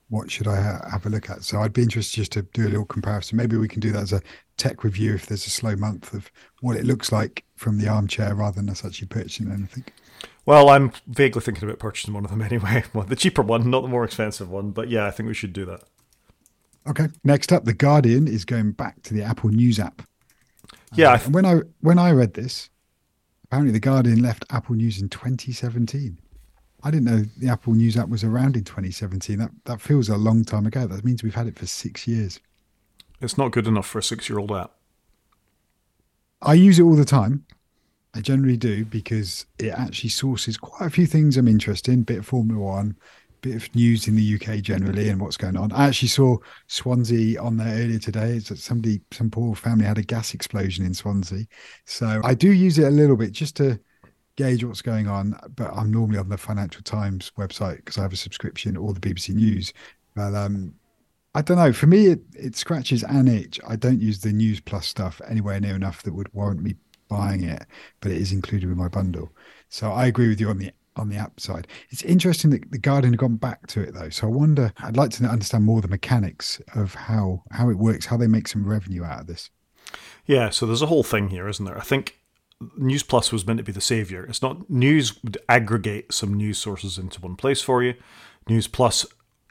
[0.10, 1.44] what should I ha- have a look at?
[1.44, 3.38] So I'd be interested just to do a little comparison.
[3.38, 4.22] Maybe we can do that as a
[4.58, 8.34] tech review if there's a slow month of what it looks like from the armchair
[8.34, 9.84] rather than us actually purchasing anything.
[10.46, 12.84] Well, I'm vaguely thinking about purchasing one of them anyway.
[12.94, 14.72] Well, the cheaper one, not the more expensive one.
[14.72, 15.84] But yeah, I think we should do that.
[16.88, 17.08] Okay.
[17.24, 20.02] Next up, The Guardian is going back to the Apple News app.
[20.94, 21.14] Yeah.
[21.14, 22.70] Uh, when I when I read this,
[23.46, 26.18] apparently The Guardian left Apple News in 2017.
[26.82, 29.38] I didn't know the Apple News app was around in 2017.
[29.38, 30.88] That that feels a long time ago.
[30.88, 32.40] That means we've had it for six years.
[33.22, 34.72] It's not good enough for a six-year-old app.
[36.42, 37.46] I use it all the time.
[38.14, 42.04] I generally do because it actually sources quite a few things I'm interested in.
[42.04, 42.96] Bit of Formula One,
[43.42, 45.72] bit of news in the UK generally and what's going on.
[45.72, 48.32] I actually saw Swansea on there earlier today.
[48.32, 51.46] It's that somebody, some poor family had a gas explosion in Swansea.
[51.86, 53.80] So I do use it a little bit just to
[54.36, 55.40] gauge what's going on.
[55.56, 59.00] But I'm normally on the Financial Times website because I have a subscription or the
[59.00, 59.72] BBC News.
[60.16, 60.74] But um,
[61.36, 61.74] I don't know.
[61.74, 63.60] For me, it, it scratches an itch.
[63.68, 66.76] I don't use the News Plus stuff anywhere near enough that would warrant me
[67.10, 67.66] buying it,
[68.00, 69.32] but it is included with my bundle.
[69.70, 71.68] So I agree with you on the on the app side.
[71.90, 74.10] It's interesting that the Guardian have gone back to it though.
[74.10, 74.74] So I wonder.
[74.80, 78.48] I'd like to understand more the mechanics of how how it works, how they make
[78.48, 79.50] some revenue out of this.
[80.26, 80.50] Yeah.
[80.50, 81.78] So there's a whole thing here, isn't there?
[81.78, 82.20] I think
[82.78, 84.26] News Plus was meant to be the savior.
[84.26, 87.96] It's not news would aggregate some news sources into one place for you.
[88.48, 89.06] News Plus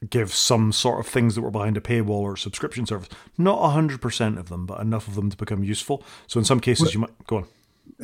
[0.08, 3.08] gives some sort of things that were behind a paywall or subscription service.
[3.36, 6.04] Not 100% of them, but enough of them to become useful.
[6.26, 7.46] So in some cases, well, you might go on.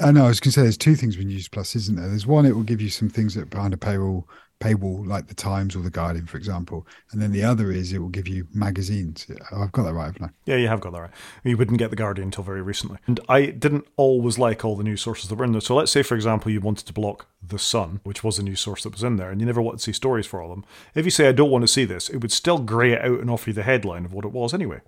[0.03, 0.25] I know.
[0.25, 2.09] I was going to say there's two things with News Plus, isn't there?
[2.09, 4.25] There's one, it will give you some things that behind a paywall,
[4.65, 7.99] paywall like the Times or the Guardian, for example, and then the other is it
[7.99, 9.27] will give you magazines.
[9.53, 10.31] I've got that right, haven't I?
[10.47, 11.11] Yeah, you have got that right.
[11.43, 14.85] You wouldn't get the Guardian until very recently, and I didn't always like all the
[14.85, 15.61] news sources that were in there.
[15.61, 18.61] So let's say, for example, you wanted to block the Sun, which was a news
[18.61, 20.57] source that was in there, and you never wanted to see stories for all of
[20.57, 20.65] them.
[20.95, 23.21] If you say I don't want to see this, it would still grey it out
[23.21, 24.81] and offer you the headline of what it was anyway.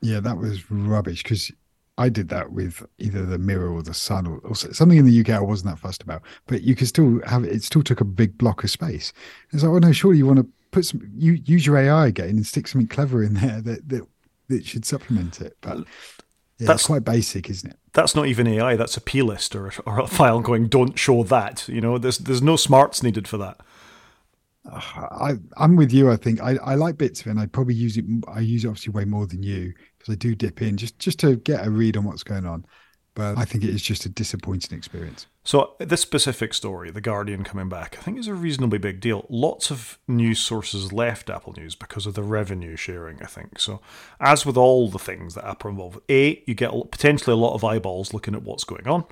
[0.00, 1.50] Yeah, that was rubbish because
[1.98, 5.20] I did that with either the Mirror or the Sun or, or, something in the
[5.20, 5.30] UK.
[5.30, 7.62] I wasn't that fussed about, but you could still have it.
[7.64, 9.12] Still took a big block of space.
[9.50, 12.30] It's like, oh no, surely you want to put some you use your AI again
[12.30, 14.06] and stick something clever in there that that,
[14.48, 15.56] that should supplement it.
[15.60, 15.78] But
[16.58, 17.78] yeah, that's quite basic, isn't it?
[17.94, 18.76] That's not even AI.
[18.76, 20.68] That's a P list or, or a file going.
[20.68, 21.68] Don't show that.
[21.68, 23.60] You know, there's there's no smarts needed for that.
[24.70, 24.80] Uh,
[25.10, 26.12] I, I'm with you.
[26.12, 27.30] I think I, I like bits of it.
[27.30, 28.04] and I probably use it.
[28.28, 29.74] I use it obviously way more than you
[30.10, 32.64] I do dip in just just to get a read on what's going on.
[33.14, 35.26] But I think it is just a disappointing experience.
[35.42, 39.26] So this specific story, the Guardian coming back, I think is a reasonably big deal.
[39.28, 43.20] Lots of news sources left Apple News because of the revenue sharing.
[43.20, 43.80] I think so.
[44.20, 47.64] As with all the things that Apple involve, a you get potentially a lot of
[47.64, 49.04] eyeballs looking at what's going on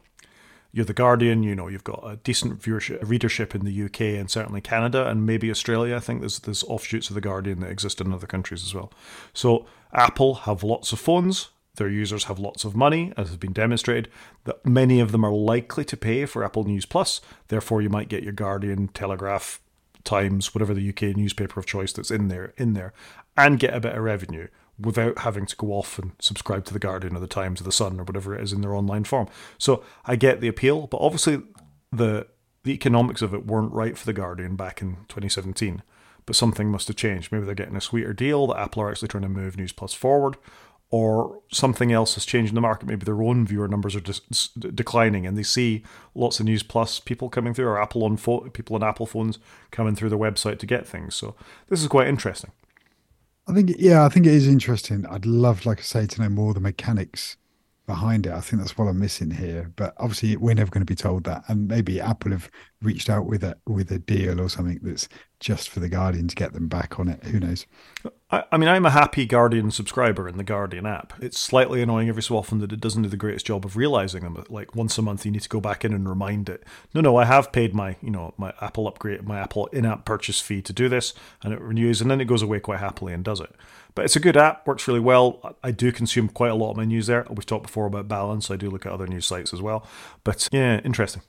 [0.77, 1.43] you're the Guardian.
[1.43, 5.25] You know, you've got a decent viewership, readership in the UK and certainly Canada and
[5.25, 5.97] maybe Australia.
[5.97, 8.93] I think there's there's offshoots of the Guardian that exist in other countries as well.
[9.33, 9.65] So
[9.97, 11.49] Apple have lots of phones.
[11.77, 14.09] Their users have lots of money, as has been demonstrated.
[14.45, 17.21] That many of them are likely to pay for Apple News Plus.
[17.49, 19.61] Therefore, you might get your Guardian, Telegraph,
[20.05, 22.93] Times, whatever the UK newspaper of choice that's in there, in there,
[23.37, 24.47] and get a bit of revenue
[24.79, 27.73] without having to go off and subscribe to the Guardian or the Times or the
[27.73, 29.27] Sun or whatever it is in their online form.
[29.59, 31.43] So I get the appeal, but obviously
[31.91, 32.27] the
[32.63, 35.83] the economics of it weren't right for the Guardian back in 2017.
[36.27, 37.31] But something must have changed.
[37.31, 39.95] Maybe they're getting a sweeter deal that Apple are actually trying to move News Plus
[39.95, 40.37] forward,
[40.91, 42.87] or something else has changed in the market.
[42.89, 45.85] Maybe their own viewer numbers are dis- declining, and they see
[46.15, 49.39] lots of News Plus people coming through, or Apple on phone, people on Apple phones
[49.71, 51.15] coming through their website to get things.
[51.15, 51.35] So
[51.69, 52.51] this is quite interesting.
[53.49, 55.07] I think, yeah, I think it is interesting.
[55.07, 57.37] I'd love, like I say, to know more the mechanics
[57.87, 58.33] behind it.
[58.33, 59.73] I think that's what I'm missing here.
[59.77, 61.45] But obviously, we're never going to be told that.
[61.47, 62.51] And maybe Apple have
[62.83, 66.35] reached out with a with a deal or something that's just for the Guardian to
[66.35, 67.23] get them back on it.
[67.25, 67.67] Who knows?
[68.31, 71.13] I, I mean, I'm a happy Guardian subscriber in the Guardian app.
[71.21, 74.23] It's slightly annoying every so often that it doesn't do the greatest job of realizing
[74.23, 74.43] them.
[74.49, 76.65] Like once a month, you need to go back in and remind it.
[76.95, 80.41] No, no, I have paid my you know my Apple upgrade, my Apple in-app purchase
[80.41, 83.23] fee to do this, and it renews, and then it goes away quite happily and
[83.23, 83.55] does it.
[83.95, 85.57] But it's a good app, works really well.
[85.63, 87.27] I do consume quite a lot of my news there.
[87.31, 88.51] We've talked before about balance.
[88.51, 89.87] I do look at other news sites as well.
[90.23, 91.23] But yeah, interesting.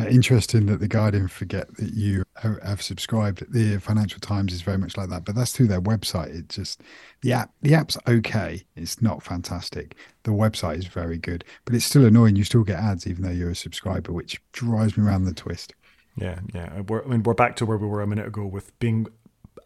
[0.00, 3.44] Uh, interesting that the Guardian forget that you have subscribed.
[3.52, 6.34] The Financial Times is very much like that, but that's through their website.
[6.34, 6.82] It just
[7.22, 8.62] the app, the app's okay.
[8.76, 9.96] It's not fantastic.
[10.22, 12.36] The website is very good, but it's still annoying.
[12.36, 15.74] You still get ads even though you're a subscriber, which drives me around the twist.
[16.16, 16.80] Yeah, yeah.
[16.80, 19.06] We're, I mean, we're back to where we were a minute ago with being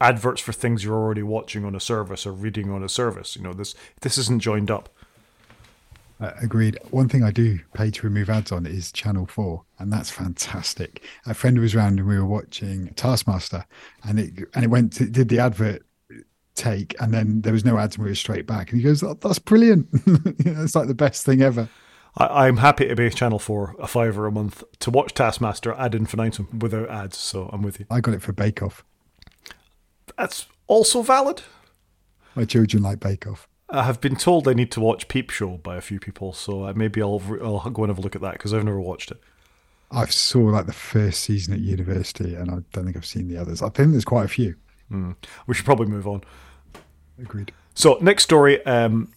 [0.01, 3.37] adverts for things you're already watching on a service or reading on a service.
[3.37, 4.89] You know, this this isn't joined up.
[6.21, 6.79] Uh, agreed.
[6.91, 11.03] One thing I do pay to remove ads on is Channel 4, and that's fantastic.
[11.27, 13.67] A friend was around and we were watching Taskmaster,
[14.05, 15.85] and it and it went to, did the advert
[16.55, 18.71] take, and then there was no ads, and we were straight back.
[18.71, 19.89] And he goes, oh, "That's brilliant!
[20.39, 21.69] it's like the best thing ever."
[22.17, 25.97] I, am happy to pay Channel 4 a fiver a month to watch Taskmaster ad
[25.97, 27.87] infinitum without ads, so I'm with you.
[27.91, 28.85] I got it for Bake Off.
[30.17, 31.43] That's also valid.
[32.37, 33.49] My children like Bake Off.
[33.75, 36.73] I have been told I need to watch Peep Show by a few people, so
[36.75, 39.21] maybe I'll I'll go and have a look at that because I've never watched it.
[39.91, 43.37] I saw like the first season at university, and I don't think I've seen the
[43.37, 43.63] others.
[43.63, 44.55] I think there's quite a few.
[44.91, 45.17] Mm.
[45.47, 46.23] We should probably move on.
[47.21, 47.53] Agreed.
[47.75, 48.65] So next story.
[48.65, 49.13] Um,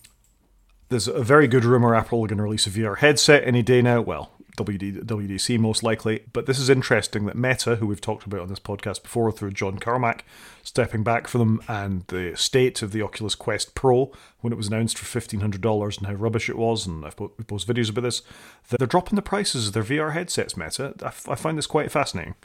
[0.89, 3.81] there's a very good rumor Apple are going to release a VR headset any day
[3.81, 4.01] now.
[4.01, 6.23] Well, WD, WWDC most likely.
[6.33, 9.51] But this is interesting that Meta, who we've talked about on this podcast before through
[9.51, 10.25] John Carmack,
[10.63, 14.67] stepping back from them, and the state of the Oculus Quest Pro when it was
[14.67, 18.21] announced for $1,500 and how rubbish it was, and I've posted videos about this,
[18.69, 20.93] that they're dropping the prices of their VR headsets, Meta.
[21.01, 22.35] I, I find this quite fascinating.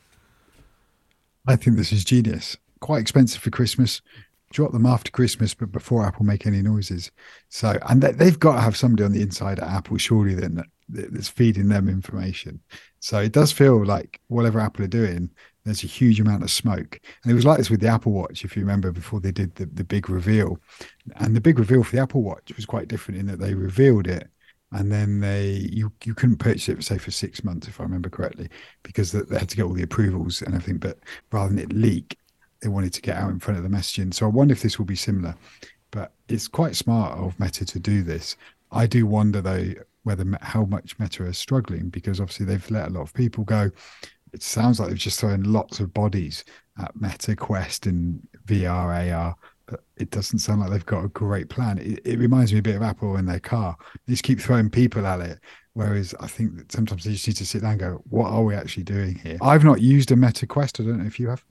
[1.47, 2.57] I think this is genius.
[2.81, 4.01] Quite expensive for Christmas
[4.53, 7.11] drop them after Christmas, but before Apple make any noises.
[7.49, 10.63] So, and they, have got to have somebody on the inside at Apple, surely, then
[10.93, 12.61] that's feeding them information.
[13.01, 15.31] So it does feel like whatever Apple are doing,
[15.65, 17.01] there's a huge amount of smoke.
[17.23, 19.55] And it was like this with the Apple Watch, if you remember, before they did
[19.55, 20.59] the, the big reveal.
[21.17, 24.07] And the big reveal for the Apple Watch was quite different in that they revealed
[24.07, 24.29] it
[24.73, 28.09] and then they you you couldn't purchase it say for six months if I remember
[28.09, 28.49] correctly
[28.83, 30.79] because they had to get all the approvals and everything.
[30.79, 30.99] But
[31.31, 32.17] rather than it leak,
[32.61, 34.13] they wanted to get out in front of the messaging.
[34.15, 35.35] So I wonder if this will be similar.
[35.91, 38.37] But it's quite smart of Meta to do this.
[38.71, 39.75] I do wonder though
[40.05, 43.71] whether how much Meta is struggling because obviously they've let a lot of people go.
[44.33, 46.45] It sounds like they've just thrown lots of bodies
[46.79, 49.37] at Meta Quest and VR AR,
[49.67, 51.79] but it doesn't sound like they've got a great plan.
[51.79, 53.77] It, it reminds me a bit of Apple in their car.
[54.07, 55.39] They just keep throwing people at it.
[55.75, 58.43] Whereas I think that sometimes they just need to sit down and go, what are
[58.43, 59.39] we actually doing here?
[59.41, 60.81] I've not used a Meta Quest.
[60.81, 61.45] I don't know if you have.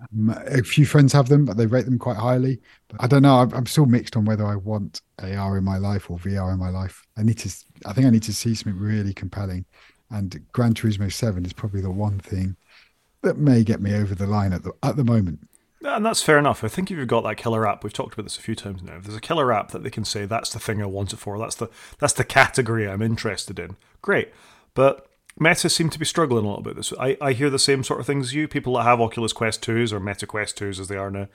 [0.00, 2.60] Um, a few friends have them, but they rate them quite highly.
[2.88, 3.36] But I don't know.
[3.36, 6.58] I'm, I'm still mixed on whether I want AR in my life or VR in
[6.58, 7.02] my life.
[7.16, 7.54] I need to.
[7.86, 9.64] I think I need to see something really compelling.
[10.10, 12.56] And Gran Turismo Seven is probably the one thing
[13.22, 15.40] that may get me over the line at the at the moment.
[15.82, 16.62] And that's fair enough.
[16.62, 18.82] I think if you've got that killer app, we've talked about this a few times
[18.82, 18.96] now.
[18.96, 21.16] If there's a killer app that they can say that's the thing I want it
[21.16, 23.76] for, that's the that's the category I'm interested in.
[24.02, 24.30] Great,
[24.74, 25.09] but
[25.40, 26.76] Meta seem to be struggling a little bit.
[26.76, 28.46] This I, I hear the same sort of things as you.
[28.46, 31.28] People that have Oculus Quest 2s or Meta Quest 2s as they are now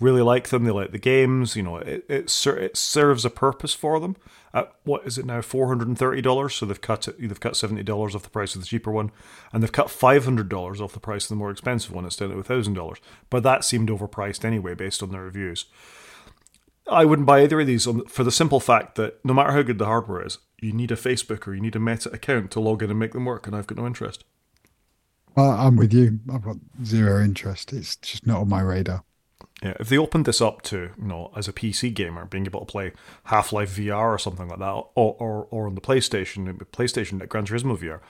[0.00, 0.64] really like them.
[0.64, 1.56] They like the games.
[1.56, 4.16] You know, it it, ser- it serves a purpose for them.
[4.52, 5.40] At, what is it now?
[5.40, 6.54] Four hundred and thirty dollars.
[6.54, 9.12] So they've cut it, they've cut seventy dollars off the price of the cheaper one,
[9.52, 12.20] and they've cut five hundred dollars off the price of the more expensive one It's
[12.20, 12.98] instead of thousand dollars.
[13.30, 15.66] But that seemed overpriced anyway, based on their reviews.
[16.90, 19.78] I wouldn't buy either of these for the simple fact that no matter how good
[19.78, 22.82] the hardware is, you need a Facebook or you need a Meta account to log
[22.82, 24.24] in and make them work, and I've got no interest.
[25.34, 26.20] Well, I'm with you.
[26.32, 27.72] I've got zero interest.
[27.72, 29.04] It's just not on my radar.
[29.62, 32.60] Yeah, if they opened this up to, you know, as a PC gamer, being able
[32.60, 32.92] to play
[33.24, 37.28] Half Life VR or something like that, or, or, or on the PlayStation, PlayStation at
[37.28, 38.00] Gran Turismo VR,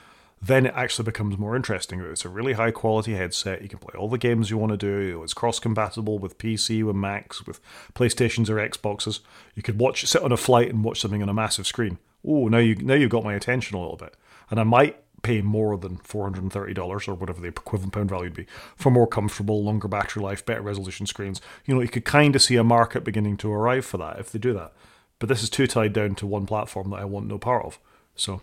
[0.41, 2.01] then it actually becomes more interesting.
[2.01, 3.63] It's a really high quality headset.
[3.63, 5.23] You can play all the games you want to do.
[5.23, 7.61] It's cross compatible with PC, with Macs, with
[7.95, 9.21] PlayStations or Xboxes.
[9.55, 11.99] You could watch, sit on a flight and watch something on a massive screen.
[12.27, 14.17] Oh, now you now you've got my attention a little bit,
[14.51, 17.93] and I might pay more than four hundred and thirty dollars or whatever the equivalent
[17.93, 21.41] pound value would be for more comfortable, longer battery life, better resolution screens.
[21.65, 24.31] You know, you could kind of see a market beginning to arrive for that if
[24.31, 24.73] they do that.
[25.19, 27.79] But this is too tied down to one platform that I want no part of.
[28.17, 28.43] So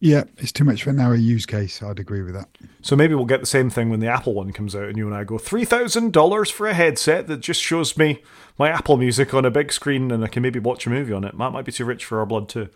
[0.00, 1.82] yeah, it's too much for a narrow use case.
[1.82, 2.48] I'd agree with that.
[2.82, 5.06] So maybe we'll get the same thing when the Apple one comes out, and you
[5.06, 8.22] and I go three thousand dollars for a headset that just shows me
[8.56, 11.24] my Apple Music on a big screen, and I can maybe watch a movie on
[11.24, 11.36] it.
[11.36, 12.68] That might be too rich for our blood too.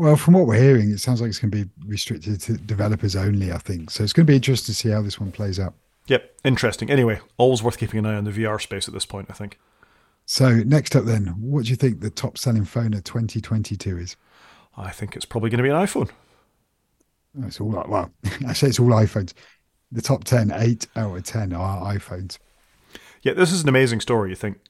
[0.00, 3.14] Well, from what we're hearing, it sounds like it's going to be restricted to developers
[3.14, 3.52] only.
[3.52, 4.02] I think so.
[4.02, 5.74] It's going to be interesting to see how this one plays out.
[6.06, 6.90] Yep, interesting.
[6.90, 9.26] Anyway, always worth keeping an eye on the VR space at this point.
[9.28, 9.58] I think.
[10.24, 14.16] So next up, then, what do you think the top selling phone of 2022 is?
[14.74, 16.08] I think it's probably going to be an iPhone.
[17.46, 18.10] It's all well,
[18.46, 19.34] I say it's all iPhones.
[19.92, 22.38] The top 10, eight out of 10 are iPhones.
[23.20, 24.30] Yeah, this is an amazing story.
[24.30, 24.60] You think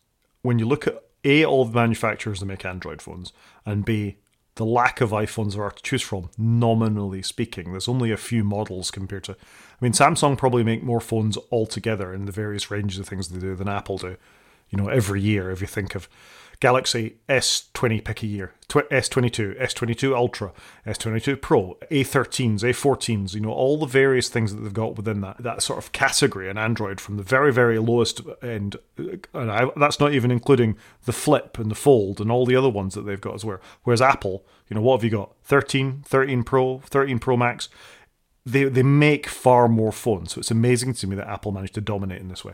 [0.42, 3.32] when you look at A, all the manufacturers that make Android phones,
[3.64, 4.16] and B,
[4.56, 7.70] the lack of iPhones there are to choose from, nominally speaking.
[7.70, 9.32] There's only a few models compared to.
[9.32, 9.36] I
[9.84, 13.54] mean, Samsung probably make more phones altogether in the various ranges of things they do
[13.54, 14.16] than Apple do.
[14.68, 15.50] you know, every year.
[15.50, 16.08] If you think of
[16.60, 20.52] Galaxy S20 pick a year, S22, S22 Ultra,
[20.86, 25.42] S22 Pro, A13s, A14s, you know, all the various things that they've got within that,
[25.42, 28.76] that sort of category in Android from the very, very lowest end.
[28.98, 32.68] And I, that's not even including the Flip and the Fold and all the other
[32.68, 33.58] ones that they've got as well.
[33.84, 35.32] Whereas Apple, you know, what have you got?
[35.44, 37.70] 13, 13 Pro, 13 Pro Max.
[38.44, 40.32] They, they make far more phones.
[40.32, 42.52] So it's amazing to me that Apple managed to dominate in this way.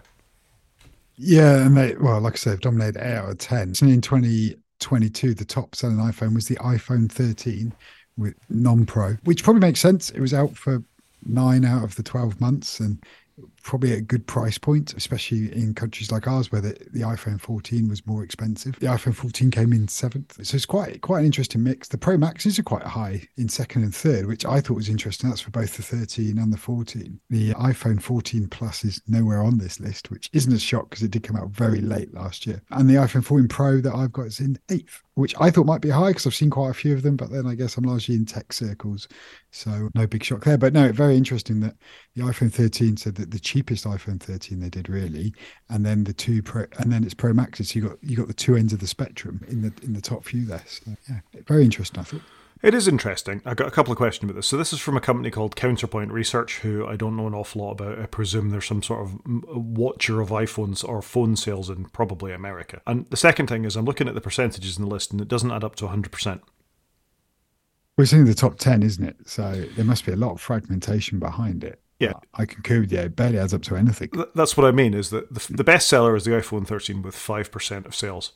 [1.17, 3.75] Yeah, and they well, like I said, dominated eight out of ten.
[3.75, 7.75] So in 2022, the top selling iPhone was the iPhone 13
[8.19, 10.11] with non-pro, which probably makes sense.
[10.11, 10.83] It was out for
[11.25, 13.03] nine out of the 12 months, and
[13.67, 17.89] probably a good price point, especially in countries like ours where the, the iPhone 14
[17.89, 18.79] was more expensive.
[18.79, 21.89] The iPhone 14 came in seventh, so it's quite quite an interesting mix.
[21.89, 25.29] The Pro Maxes are quite high in second and third, which I thought was interesting.
[25.29, 27.21] That's for both the 13 and the 14.
[27.29, 31.11] The iPhone 14 Plus is nowhere on this list, which isn't a shock because it
[31.11, 32.63] did come out very late last year.
[32.71, 35.81] And the iPhone 14 Pro that I've got is in eighth which I thought might
[35.81, 37.85] be high because I've seen quite a few of them, but then I guess I'm
[37.85, 39.09] largely in tech circles.
[39.51, 40.59] So no big shock there.
[40.59, 41.75] But no, very interesting that
[42.15, 45.33] the iPhone 13 said that the cheapest iPhone 13 they did really,
[45.71, 47.71] and then the two pro and then it's Pro Maxes.
[47.71, 50.03] So you got you got the two ends of the spectrum in the in the
[50.03, 50.63] top few there.
[50.67, 52.23] So yeah, very interesting, I thought.
[52.63, 53.43] It is interesting.
[53.45, 54.47] I got a couple of questions about this.
[54.47, 57.63] So this is from a company called Counterpoint Research, who I don't know an awful
[57.63, 57.99] lot about.
[57.99, 62.81] I presume there's some sort of watcher of iPhones or phone sales in probably America.
[62.87, 65.29] And the second thing is I'm looking at the percentages in the list, and it
[65.29, 66.41] doesn't add up to 100%.
[67.97, 69.17] We're seeing the top 10, isn't it?
[69.27, 71.81] So there must be a lot of fragmentation behind it.
[71.99, 72.99] Yeah, uh, I concur with you.
[72.99, 74.11] It barely adds up to anything.
[74.35, 74.93] That's what I mean.
[74.95, 78.33] Is that the, the best seller is the iPhone 13 with five percent of sales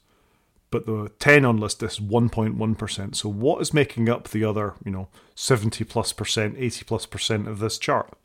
[0.70, 3.14] but the 10 on list is 1.1%.
[3.16, 7.48] So what is making up the other, you know, 70 plus percent, 80 plus percent
[7.48, 8.16] of this chart?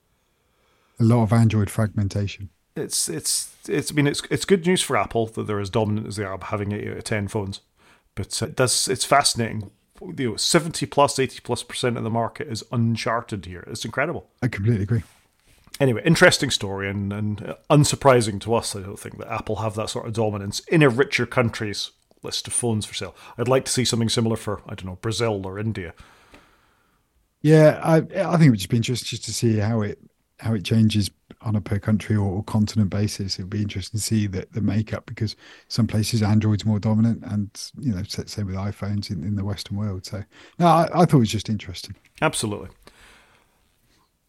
[0.99, 2.49] A lot of Android fragmentation.
[2.75, 6.07] It's it's it's I mean it's it's good news for Apple that they're as dominant
[6.07, 7.61] as they are having 8 out of 10 phones.
[8.15, 9.71] But uh, it does it's fascinating.
[10.01, 13.63] You know, 70 plus 80 plus percent of the market is uncharted here.
[13.67, 14.29] It's incredible.
[14.41, 15.03] I completely agree
[15.79, 19.89] anyway, interesting story and, and unsurprising to us, I don't think, that Apple have that
[19.89, 21.91] sort of dominance in a richer countries
[22.23, 23.15] list of phones for sale.
[23.38, 25.93] I'd like to see something similar for I don't know Brazil or India.
[27.41, 29.99] Yeah, I I think it would just be interesting just to see how it
[30.39, 31.09] how it changes
[31.41, 33.38] on a per country or, continent basis.
[33.39, 35.35] It would be interesting to see the, the makeup because
[35.67, 39.77] some places Android's more dominant, and you know, same with iPhones in, in the Western
[39.77, 40.05] world.
[40.05, 40.23] So,
[40.59, 41.95] no, I, I thought it was just interesting.
[42.21, 42.69] Absolutely.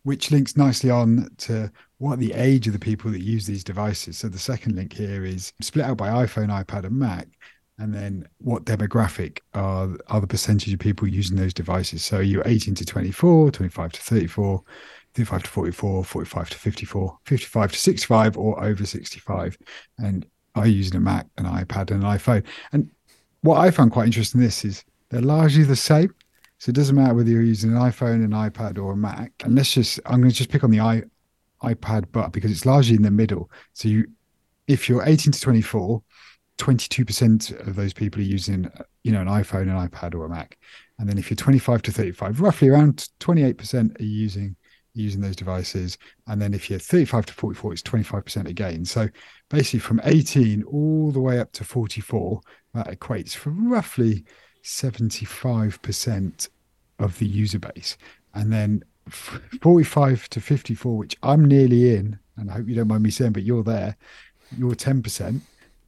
[0.06, 4.18] Which links nicely on to what the age of the people that use these devices.
[4.18, 7.28] So the second link here is split out by iPhone, iPad, and Mac
[7.78, 12.04] and then what demographic are are the percentage of people using those devices?
[12.04, 14.62] So you're 18 to 24 25 to 34
[15.14, 19.58] 35 to 44 45 to 54 55 to 65 or over 65
[19.98, 22.44] and are using a mac an ipad and an iphone.
[22.72, 22.90] And
[23.42, 26.14] what i found quite interesting in this is they're largely the same
[26.58, 29.54] so it doesn't matter whether you're using an iphone an ipad or a mac and
[29.54, 31.02] let's just i'm going to just pick on the i
[31.64, 34.06] ipad but because it's largely in the middle so you
[34.66, 36.02] if you're 18 to 24
[36.58, 38.70] 22% of those people are using,
[39.02, 40.58] you know, an iPhone, an iPad, or a Mac.
[40.98, 44.56] And then if you're 25 to 35, roughly around 28% are using
[44.94, 45.98] using those devices.
[46.26, 48.82] And then if you're 35 to 44, it's 25% again.
[48.86, 49.08] So
[49.50, 52.40] basically from 18 all the way up to 44,
[52.72, 54.24] that equates for roughly
[54.66, 56.48] 75%
[56.98, 57.96] of the user base.
[58.34, 63.02] And then 45 to 54, which I'm nearly in, and I hope you don't mind
[63.02, 63.96] me saying, but you're there,
[64.56, 65.40] you're 10%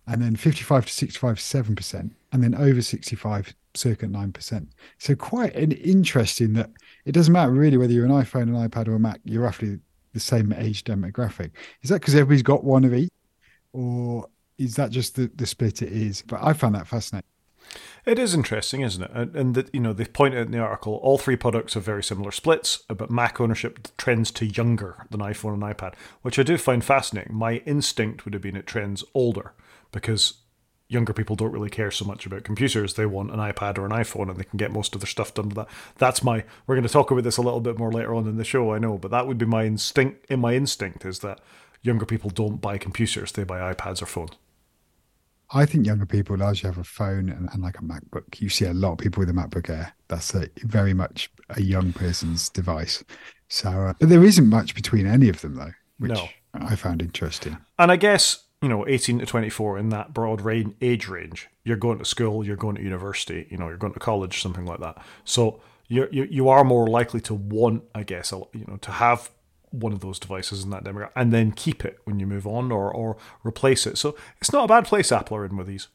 [0.07, 5.73] and then 55 to 65 7% and then over 65 circa 9% so quite an
[5.73, 6.71] interesting that
[7.05, 9.79] it doesn't matter really whether you're an iphone an ipad or a mac you're roughly
[10.12, 11.51] the same age demographic.
[11.83, 13.11] Is that because everybody's got one of each
[13.73, 14.27] or
[14.59, 16.23] is that just the, the split it is?
[16.23, 17.29] But i found that fascinating
[18.05, 19.11] it is interesting, isn't it?
[19.13, 22.03] And, that you know they point out in the article all three products have very
[22.03, 26.59] similar splits, but Mac ownership trends to younger than iPhone and iPad, which I do
[26.59, 27.35] find fascinating.
[27.35, 29.53] My instinct would have been it trends older,
[29.93, 30.35] because
[30.89, 32.95] younger people don't really care so much about computers.
[32.95, 35.35] They want an iPad or an iPhone and they can get most of their stuff
[35.35, 35.69] done with that.
[35.99, 38.37] That's my we're going to talk about this a little bit more later on in
[38.37, 41.41] the show, I know, but that would be my instinct in my instinct is that
[41.83, 44.33] younger people don't buy computers, they buy iPads or phones.
[45.51, 48.40] I think younger people largely have a phone and, and, like a MacBook.
[48.40, 49.94] You see a lot of people with a MacBook Air.
[50.09, 53.03] That's a, very much a young person's device.
[53.49, 56.29] So, uh, but there isn't much between any of them though, which no.
[56.55, 57.57] I found interesting.
[57.79, 61.77] And I guess you know, 18 to 24 in that broad range, age range, you're
[61.77, 64.81] going to school, you're going to university, you know, you're going to college, something like
[64.81, 65.01] that.
[65.25, 69.31] So you you you are more likely to want, I guess, you know, to have
[69.71, 72.73] one of those devices in that demographic and then keep it when you move on
[72.73, 73.98] or, or replace it.
[73.98, 75.88] So it's not a bad place Apple are in with these.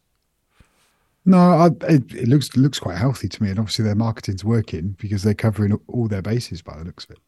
[1.26, 4.44] No, I, it, it looks it looks quite healthy to me, and obviously their marketing's
[4.44, 7.20] working because they're covering all their bases by the looks of it.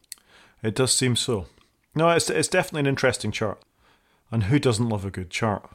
[0.62, 1.46] It does seem so.
[1.94, 3.62] No, it's it's definitely an interesting chart,
[4.30, 5.70] and who doesn't love a good chart?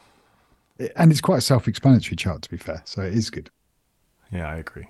[0.95, 3.49] And it's quite a self-explanatory chart, to be fair, so it is good.
[4.31, 4.87] Yeah, I agree.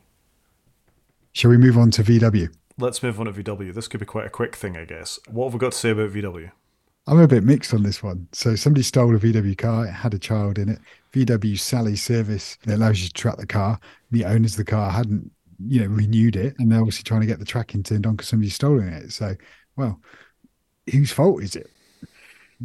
[1.34, 2.50] Shall we move on to VW?
[2.82, 3.74] Let's move on to VW.
[3.74, 5.20] This could be quite a quick thing, I guess.
[5.30, 6.52] What have we got to say about VW?
[7.08, 8.28] I'm a bit mixed on this one.
[8.32, 9.86] So somebody stole a VW car.
[9.86, 10.80] It had a child in it.
[11.14, 13.80] VW Sally service that allows you to track the car.
[14.10, 17.28] The owners of the car hadn't, you know, renewed it, and they're obviously trying to
[17.28, 19.12] get the tracking turned on because somebody's stolen it.
[19.12, 19.36] So,
[19.76, 20.00] well,
[20.92, 21.70] whose fault is it?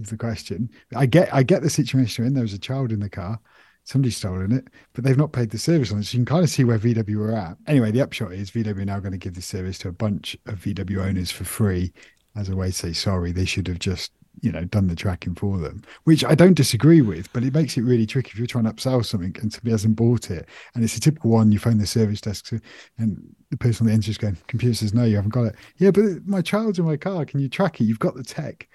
[0.00, 0.70] Is the question.
[0.94, 2.34] I get, I get the situation in.
[2.34, 3.40] There was a child in the car.
[3.86, 6.04] Somebody's stolen it, but they've not paid the service on it.
[6.04, 7.56] So you can kind of see where VW are at.
[7.68, 10.36] Anyway, the upshot is VW are now going to give this service to a bunch
[10.46, 11.92] of VW owners for free
[12.34, 13.30] as a way to say sorry.
[13.30, 14.10] They should have just
[14.42, 17.76] you know done the tracking for them which i don't disagree with but it makes
[17.76, 20.84] it really tricky if you're trying to upsell something and somebody hasn't bought it and
[20.84, 22.52] it's a typical one you phone the service desk
[22.98, 25.54] and the person on the end is going computer says no you haven't got it
[25.78, 28.68] yeah but my child's in my car can you track it you've got the tech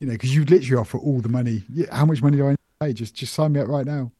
[0.00, 2.92] you know because you literally offer all the money how much money do i pay
[2.92, 4.10] just just sign me up right now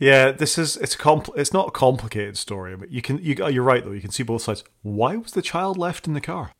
[0.00, 3.36] yeah, this is it's a compl- it's not a complicated story, but you can you
[3.40, 3.92] oh, you're right though.
[3.92, 4.64] You can see both sides.
[4.82, 6.50] Why was the child left in the car?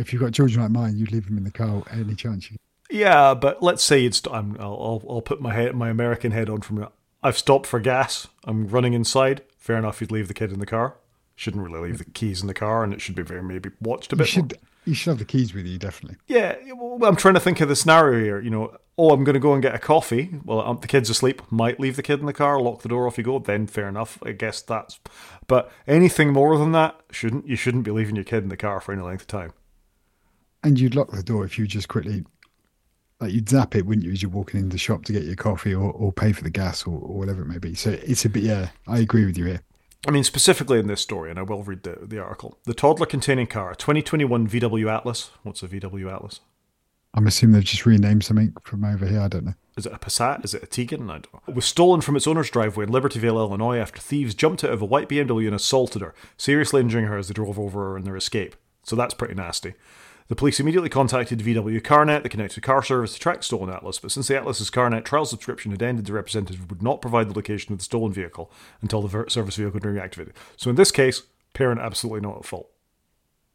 [0.00, 2.56] if you've got children like mine, you'd leave them in the car any chance you.
[2.90, 4.22] Yeah, but let's say it's.
[4.30, 6.88] I'm, I'll, I'll put my head, my American head on from.
[7.22, 8.28] I've stopped for gas.
[8.44, 9.42] I'm running inside.
[9.58, 10.00] Fair enough.
[10.00, 10.94] You'd leave the kid in the car.
[11.36, 14.12] Shouldn't really leave the keys in the car, and it should be very maybe watched
[14.12, 14.28] a bit.
[14.28, 14.52] You should.
[14.52, 14.68] More.
[14.86, 16.16] You should have the keys with you, definitely.
[16.28, 18.40] Yeah, well, I'm trying to think of the scenario here.
[18.40, 20.30] You know, oh, I'm going to go and get a coffee.
[20.44, 21.40] Well, um, the kid's asleep.
[21.50, 23.38] Might leave the kid in the car, lock the door off you go.
[23.38, 24.18] Then fair enough.
[24.22, 24.98] I guess that's.
[25.46, 28.80] But anything more than that, shouldn't you shouldn't be leaving your kid in the car
[28.80, 29.52] for any length of time.
[30.64, 32.24] And you'd lock the door if you just quickly,
[33.20, 35.36] like you'd zap it, wouldn't you, as you're walking into the shop to get your
[35.36, 37.74] coffee or, or pay for the gas or, or whatever it may be.
[37.74, 39.60] So it's a bit, yeah, I agree with you here.
[40.06, 42.58] I mean, specifically in this story, and I will read the, the article.
[42.64, 45.30] The toddler containing car, 2021 VW Atlas.
[45.44, 46.40] What's a VW Atlas?
[47.14, 49.20] I'm assuming they've just renamed something from over here.
[49.20, 49.54] I don't know.
[49.76, 50.44] Is it a Passat?
[50.44, 51.04] Is it a Tiguan?
[51.04, 51.42] I don't know.
[51.46, 54.82] It was stolen from its owner's driveway in Libertyville, Illinois, after thieves jumped out of
[54.82, 58.04] a white BMW and assaulted her, seriously injuring her as they drove over her in
[58.04, 58.56] their escape.
[58.82, 59.74] So that's pretty nasty.
[60.28, 64.10] The police immediately contacted VW CarNet, the connected car service, to track stolen Atlas, but
[64.10, 67.72] since the Atlas's CarNet trial subscription had ended, the representative would not provide the location
[67.72, 68.52] of the stolen vehicle
[68.82, 70.32] until the service vehicle had been reactivated.
[70.56, 71.22] So in this case,
[71.54, 72.68] parent absolutely not at fault.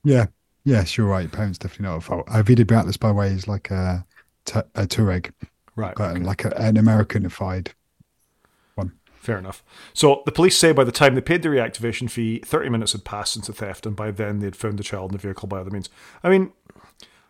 [0.03, 0.27] Yeah,
[0.63, 1.31] yes, you're right.
[1.31, 2.27] Parents definitely not at fault.
[2.29, 4.05] Uh, Atlas, by the way, is like a,
[4.75, 5.31] a Touareg,
[5.75, 5.97] right?
[5.99, 6.19] Okay.
[6.19, 7.69] Like a, an Americanified
[8.75, 8.93] one.
[9.13, 9.63] Fair enough.
[9.93, 13.05] So the police say by the time they paid the reactivation fee, 30 minutes had
[13.05, 15.59] passed since the theft, and by then they'd found the child in the vehicle by
[15.59, 15.89] other means.
[16.23, 16.51] I mean,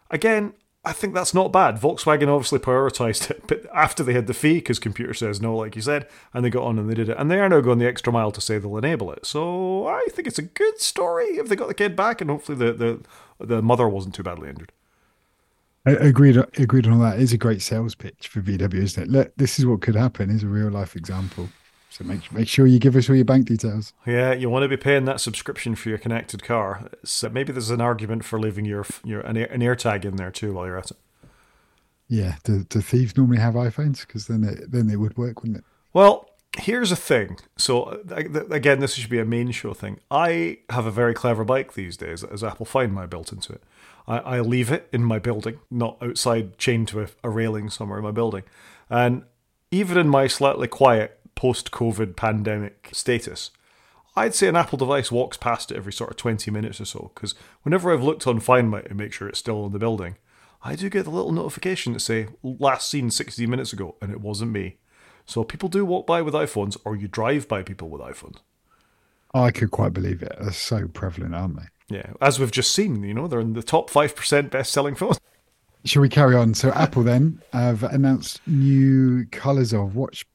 [0.10, 0.54] again,
[0.86, 1.78] I think that's not bad.
[1.78, 5.78] Volkswagen obviously prioritized it, but after they had the fee, because computer says no, like
[5.78, 7.80] you said, and they got on and they did it, and they are now going
[7.80, 9.26] the extra mile to say they'll enable it.
[9.26, 12.58] So I think it's a good story if they got the kid back, and hopefully
[12.58, 14.74] the the, the mother wasn't too badly injured.
[15.86, 16.38] I agreed.
[16.58, 17.20] Agreed on that.
[17.20, 19.10] It's a great sales pitch for VW, isn't it?
[19.10, 20.30] Look, this is what could happen.
[20.30, 21.50] Is a real life example.
[21.94, 23.94] So make make sure you give us all your bank details.
[24.08, 26.90] Yeah, you want to be paying that subscription for your connected car.
[27.04, 30.54] So maybe there's an argument for leaving your your an, an AirTag in there too
[30.54, 30.98] while you're at it.
[32.08, 34.08] Yeah, do, do thieves normally have iPhones?
[34.08, 35.64] Because then it, then it would work, wouldn't it?
[35.94, 37.38] Well, here's a thing.
[37.58, 38.02] So
[38.50, 40.00] again, this should be a main show thing.
[40.10, 43.62] I have a very clever bike these days, as Apple Find My built into it.
[44.08, 48.00] I, I leave it in my building, not outside, chained to a, a railing somewhere
[48.00, 48.44] in my building,
[48.90, 49.26] and
[49.70, 53.52] even in my slightly quiet post COVID pandemic status,
[54.16, 57.12] I'd say an Apple device walks past it every sort of 20 minutes or so.
[57.14, 60.18] Because whenever I've looked on Find My to make sure it's still in the building,
[60.62, 64.22] I do get a little notification to say last seen 60 minutes ago, and it
[64.22, 64.78] wasn't me.
[65.26, 68.38] So people do walk by with iPhones, or you drive by people with iPhones.
[69.34, 70.36] I could quite believe it.
[70.40, 71.96] They're so prevalent, aren't they?
[71.98, 75.20] Yeah, as we've just seen, you know, they're in the top 5% best selling phones.
[75.86, 76.54] Shall we carry on?
[76.54, 80.26] So, Apple then have announced new colors of watch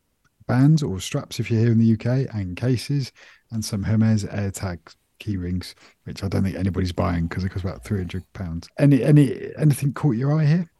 [0.48, 3.12] bands or straps if you're here in the UK, and cases,
[3.52, 4.80] and some Hermes AirTag
[5.18, 5.74] key rings,
[6.04, 8.68] which I don't think anybody's buying because it costs about three hundred pounds.
[8.78, 10.70] Any any anything caught your eye here?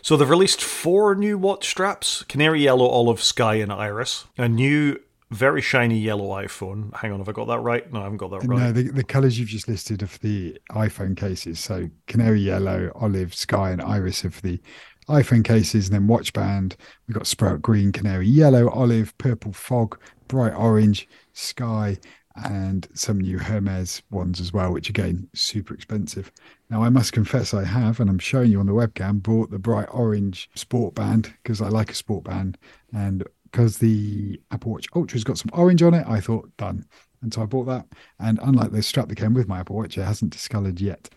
[0.00, 4.24] So they've released four new watch straps: canary yellow, olive, sky, and iris.
[4.38, 4.98] A new
[5.32, 6.94] very shiny yellow iPhone.
[6.94, 7.90] Hang on, have I got that right?
[7.90, 8.58] No, I haven't got that right.
[8.58, 11.58] No, the, the colours you've just listed of the iPhone cases.
[11.58, 14.60] So canary yellow, olive, sky, and iris of the
[15.08, 16.76] iPhone cases, and then watch band.
[17.06, 19.98] We've got sprout green, canary yellow, olive, purple fog,
[20.28, 21.98] bright orange, sky,
[22.36, 26.32] and some new Hermes ones as well, which again super expensive.
[26.70, 29.58] Now I must confess I have, and I'm showing you on the webcam, bought the
[29.58, 32.56] bright orange sport band because I like a sport band,
[32.94, 36.86] and because the Apple Watch Ultra's got some orange on it, I thought done,
[37.20, 37.86] and so I bought that.
[38.18, 41.10] And unlike the strap that came with my Apple Watch, it hasn't discoloured yet.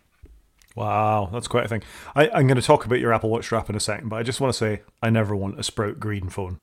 [0.75, 1.83] Wow, that's quite a thing.
[2.15, 4.23] I, I'm going to talk about your Apple Watch strap in a second, but I
[4.23, 6.59] just want to say I never want a sprout green phone.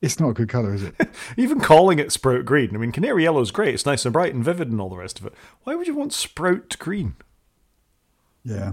[0.00, 0.94] It's not a good color, is it?
[1.36, 2.74] Even calling it sprout green.
[2.74, 3.74] I mean, canary yellow is great.
[3.74, 5.34] It's nice and bright and vivid and all the rest of it.
[5.64, 7.16] Why would you want sprout green?
[8.44, 8.72] Yeah.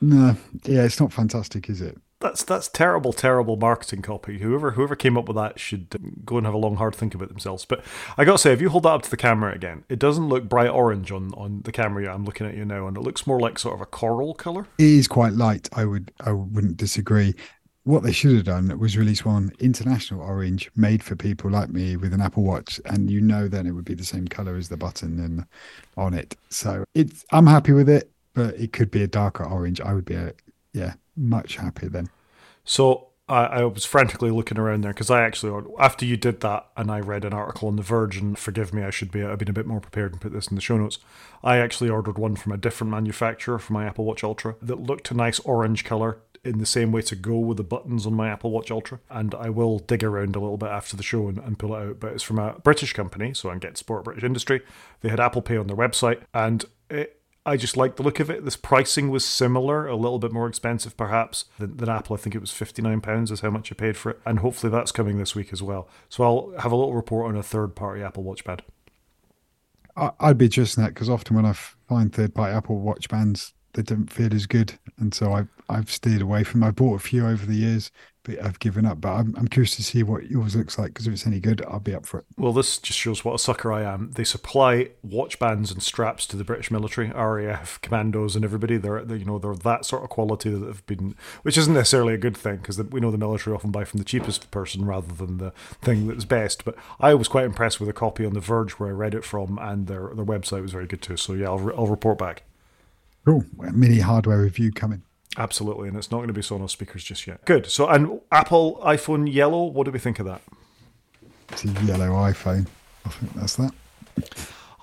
[0.00, 0.36] No.
[0.64, 1.98] Yeah, it's not fantastic, is it?
[2.20, 4.38] That's that's terrible, terrible marketing copy.
[4.38, 7.28] Whoever whoever came up with that should go and have a long, hard think about
[7.28, 7.64] themselves.
[7.64, 7.84] But
[8.16, 10.28] I got to say, if you hold that up to the camera again, it doesn't
[10.28, 12.12] look bright orange on, on the camera.
[12.12, 14.66] I'm looking at you now, and it looks more like sort of a coral color.
[14.78, 15.68] It is quite light.
[15.72, 17.34] I would I wouldn't disagree
[17.88, 21.96] what they should have done was release one international orange made for people like me
[21.96, 24.68] with an Apple Watch, and you know then it would be the same color as
[24.68, 25.46] the button and
[25.96, 26.36] on it.
[26.50, 29.80] So it's I'm happy with it, but it could be a darker orange.
[29.80, 30.34] I would be a
[30.74, 32.08] yeah much happier then.
[32.64, 36.66] So I, I was frantically looking around there because I actually after you did that
[36.76, 39.38] and I read an article on The Verge and forgive me I should be I've
[39.38, 40.98] been a bit more prepared and put this in the show notes.
[41.42, 45.10] I actually ordered one from a different manufacturer for my Apple Watch Ultra that looked
[45.10, 48.28] a nice orange color in the same way to go with the buttons on my
[48.28, 49.00] Apple Watch Ultra.
[49.10, 51.82] And I will dig around a little bit after the show and, and pull it
[51.82, 52.00] out.
[52.00, 54.62] But it's from a British company, so I can get support British industry.
[55.00, 57.17] They had Apple Pay on their website, and it,
[57.48, 58.44] I just like the look of it.
[58.44, 62.14] This pricing was similar, a little bit more expensive perhaps than, than, Apple.
[62.14, 64.20] I think it was £59 is how much I paid for it.
[64.26, 65.88] And hopefully that's coming this week as well.
[66.08, 68.62] So I'll have a little report on a third party Apple Watch band.
[69.96, 73.82] I'd be just that because often when I find third party Apple Watch bands, they
[73.82, 74.78] don't feel as good.
[74.98, 76.62] And so I I've steered away from.
[76.62, 77.90] I bought a few over the years,
[78.42, 79.00] I've given up.
[79.00, 81.64] But I'm, I'm curious to see what yours looks like because if it's any good,
[81.66, 82.26] I'll be up for it.
[82.36, 84.10] Well, this just shows what a sucker I am.
[84.12, 88.76] They supply watch bands and straps to the British military, RAF commandos, and everybody.
[88.76, 92.14] They're, they're you know they're that sort of quality that have been, which isn't necessarily
[92.14, 95.14] a good thing because we know the military often buy from the cheapest person rather
[95.14, 95.52] than the
[95.82, 96.64] thing that's best.
[96.64, 99.24] But I was quite impressed with a copy on the Verge where I read it
[99.24, 101.16] from, and their their website was very good too.
[101.16, 102.42] So yeah, I'll, I'll report back.
[103.24, 103.44] Cool.
[103.56, 105.02] Mini hardware review coming.
[105.38, 107.44] Absolutely, and it's not going to be Sonos speakers just yet.
[107.44, 107.66] Good.
[107.66, 110.42] So, and Apple iPhone yellow, what do we think of that?
[111.50, 112.66] It's a yellow iPhone.
[113.06, 113.72] I think that's that.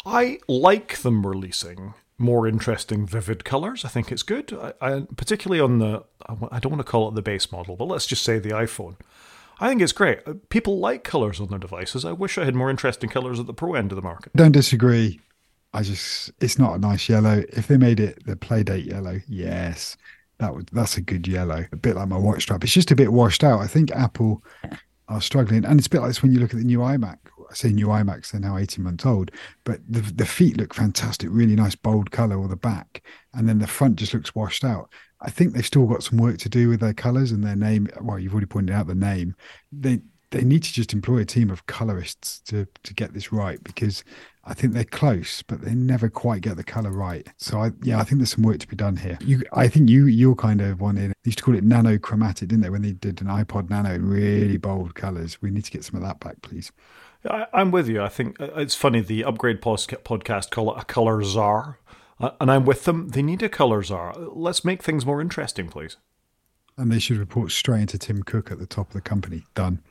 [0.06, 3.84] I like them releasing more interesting, vivid colors.
[3.84, 4.54] I think it's good.
[4.54, 6.06] I, I, particularly on the,
[6.50, 8.96] I don't want to call it the base model, but let's just say the iPhone.
[9.60, 10.20] I think it's great.
[10.26, 12.06] Uh, people like colors on their devices.
[12.06, 14.32] I wish I had more interesting colors at the pro end of the market.
[14.34, 15.20] Don't disagree.
[15.74, 17.44] I just, it's not a nice yellow.
[17.50, 19.98] If they made it the Playdate yellow, yes,
[20.40, 21.66] that would that's a good yellow.
[21.72, 22.64] A bit like my watch strap.
[22.64, 23.62] It's just a bit washed out.
[23.62, 24.44] I think Apple
[25.08, 27.18] are struggling, and it's a bit like this when you look at the new iMac.
[27.50, 29.32] I say new iMacs; they're now eighteen months old,
[29.64, 33.60] but the the feet look fantastic, really nice bold color, or the back, and then
[33.60, 34.92] the front just looks washed out.
[35.22, 37.88] I think they've still got some work to do with their colors and their name.
[38.02, 39.36] Well, you've already pointed out the name.
[39.72, 40.02] They
[40.32, 44.04] they need to just employ a team of colorists to to get this right because
[44.48, 47.28] I think they're close, but they never quite get the color right.
[47.38, 49.18] So I, yeah, I think there's some work to be done here.
[49.22, 51.10] You, I think you, you're kind of wanting.
[51.10, 52.70] They used to call it nano chromatic, didn't they?
[52.70, 55.42] When they did an iPod Nano in really bold colors.
[55.42, 56.72] We need to get some of that back, please.
[57.28, 58.04] I, am with you.
[58.04, 59.02] I think uh, it's funny.
[59.02, 61.80] The Upgrade podcast call it a color czar,
[62.20, 63.10] uh, and I'm with them.
[63.10, 64.14] They need a color czar.
[64.16, 65.98] Let's make things more interesting, please.
[66.78, 69.44] And they should report straight into Tim Cook at the top of the company.
[69.56, 69.82] Done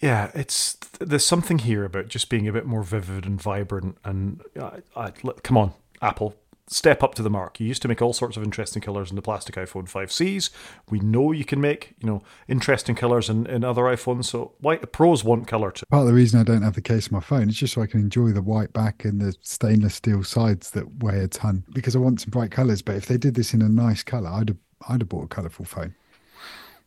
[0.00, 3.98] yeah, it's there's something here about just being a bit more vivid and vibrant.
[4.04, 5.10] And uh, uh, I, I,
[5.42, 6.36] come on, Apple,
[6.68, 7.58] step up to the mark.
[7.58, 10.50] You used to make all sorts of interesting colors in the plastic iPhone 5Cs.
[10.88, 14.26] We know you can make you know interesting colors in, in other iPhones.
[14.26, 15.86] So why the pros want color too.
[15.86, 17.82] Part of the reason I don't have the case on my phone is just so
[17.82, 21.64] I can enjoy the white back and the stainless steel sides that weigh a ton
[21.72, 22.82] because I want some bright colors.
[22.82, 25.28] But if they did this in a nice color, I'd have I'd have bought a
[25.28, 25.96] colorful phone.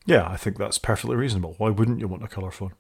[0.06, 1.56] Yeah, I think that's perfectly reasonable.
[1.58, 2.74] Why wouldn't you want a color phone?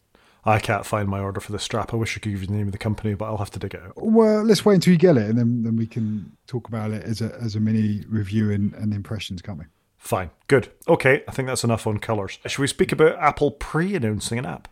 [0.43, 1.93] I can't find my order for the strap.
[1.93, 3.59] I wish I could give you the name of the company, but I'll have to
[3.59, 3.93] dig it out.
[3.95, 7.03] Well, let's wait until you get it, and then, then we can talk about it
[7.03, 9.65] as a as a mini review and, and impressions, can't we?
[9.97, 10.69] Fine, good.
[10.87, 12.39] Okay, I think that's enough on colours.
[12.47, 14.67] Should we speak about Apple pre-announcing an app?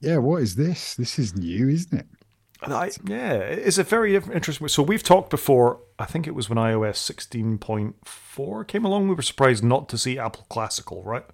[0.00, 0.94] Yeah, what is this?
[0.94, 2.06] This is new, isn't it?
[2.62, 4.68] I, yeah, it's a very interesting.
[4.68, 5.80] So we've talked before.
[5.98, 9.08] I think it was when iOS 16.4 came along.
[9.08, 11.24] We were surprised not to see Apple Classical, right?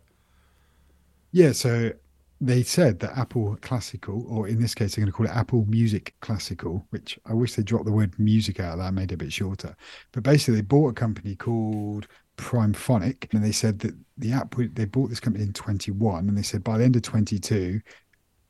[1.31, 1.93] Yeah, so
[2.41, 5.67] they said that Apple Classical, or in this case, they're going to call it Apple
[5.67, 9.15] Music Classical, which I wish they dropped the word music out of that, made it
[9.15, 9.77] a bit shorter.
[10.13, 14.87] But basically, they bought a company called Primephonic, and they said that the app they
[14.87, 17.81] bought this company in 21, and they said by the end of 22,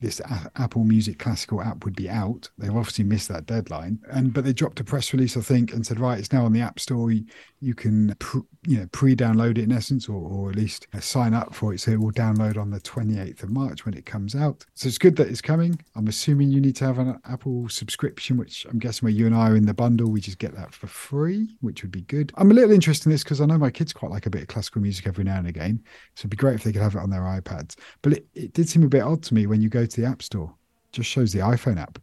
[0.00, 0.20] this
[0.56, 2.48] Apple Music Classical app would be out.
[2.58, 5.86] They've obviously missed that deadline, and but they dropped a press release, I think, and
[5.86, 7.10] said, right, it's now on the App Store.
[7.10, 7.24] You,
[7.60, 11.34] you can, pr- you know, pre-download it in essence, or, or at least uh, sign
[11.34, 14.34] up for it, so it will download on the 28th of March when it comes
[14.34, 14.64] out.
[14.74, 15.78] So it's good that it's coming.
[15.94, 19.34] I'm assuming you need to have an Apple subscription, which I'm guessing where you and
[19.34, 22.32] I are in the bundle, we just get that for free, which would be good.
[22.36, 24.42] I'm a little interested in this because I know my kids quite like a bit
[24.42, 25.82] of classical music every now and again,
[26.14, 27.76] so it'd be great if they could have it on their iPads.
[28.00, 30.06] But it, it did seem a bit odd to me when you go to the
[30.06, 30.54] App Store,
[30.92, 31.98] just shows the iPhone app.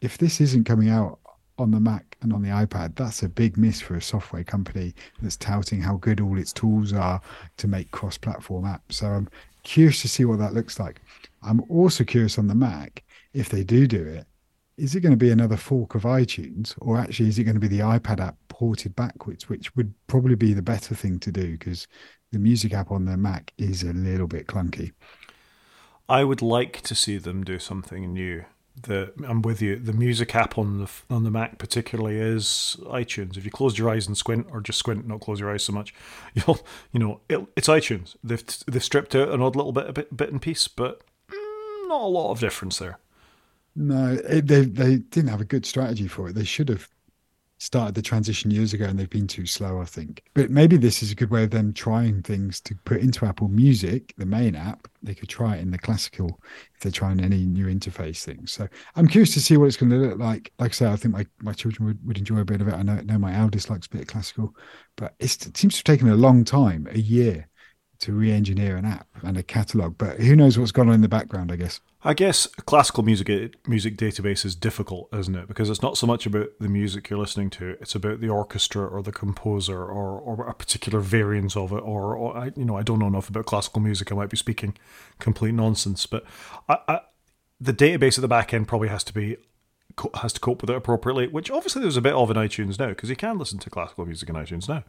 [0.00, 1.18] If this isn't coming out
[1.58, 4.94] on the Mac and on the iPad, that's a big miss for a software company
[5.22, 7.20] that's touting how good all its tools are
[7.58, 8.94] to make cross platform apps.
[8.94, 9.28] So I'm
[9.62, 11.00] curious to see what that looks like.
[11.42, 13.02] I'm also curious on the Mac
[13.32, 14.26] if they do do it.
[14.76, 17.60] Is it going to be another fork of iTunes, or actually is it going to
[17.60, 21.52] be the iPad app ported backwards, which would probably be the better thing to do
[21.52, 21.86] because
[22.32, 24.92] the music app on the Mac is a little bit clunky.
[26.08, 28.44] I would like to see them do something new.
[28.80, 29.76] The I'm with you.
[29.76, 33.36] The music app on the on the Mac particularly is iTunes.
[33.36, 35.72] If you close your eyes and squint, or just squint, not close your eyes so
[35.72, 35.94] much,
[36.34, 36.58] you'll
[36.92, 38.16] you know it, it's iTunes.
[38.24, 41.88] They've they've stripped out an odd little bit, a bit, bit and piece, but mm,
[41.88, 42.98] not a lot of difference there.
[43.76, 46.34] No, it, they they didn't have a good strategy for it.
[46.34, 46.88] They should have
[47.64, 50.22] started the transition years ago and they've been too slow, I think.
[50.34, 53.48] But maybe this is a good way of them trying things to put into Apple
[53.48, 54.86] Music, the main app.
[55.02, 56.40] They could try it in the classical
[56.74, 58.52] if they're trying any new interface things.
[58.52, 60.52] So I'm curious to see what it's going to look like.
[60.58, 62.74] Like I say, I think my, my children would, would enjoy a bit of it.
[62.74, 64.54] I know, know my eldest likes a bit of classical,
[64.96, 67.48] but it seems to have taken a long time, a year,
[68.00, 69.96] to re-engineer an app and a catalog.
[69.96, 71.50] But who knows what's gone on in the background?
[71.50, 71.80] I guess.
[72.06, 75.48] I guess classical music eh, music database is difficult, isn't it?
[75.48, 78.86] Because it's not so much about the music you're listening to; it's about the orchestra
[78.86, 81.82] or the composer or, or a particular variance of it.
[81.82, 84.12] Or, or I, you know, I don't know enough about classical music.
[84.12, 84.76] I might be speaking
[85.18, 86.24] complete nonsense, but
[86.68, 87.00] I, I,
[87.58, 89.38] the database at the back end probably has to be
[90.20, 91.28] has to cope with it appropriately.
[91.28, 94.04] Which obviously there's a bit of in iTunes now because you can listen to classical
[94.04, 94.84] music in iTunes now.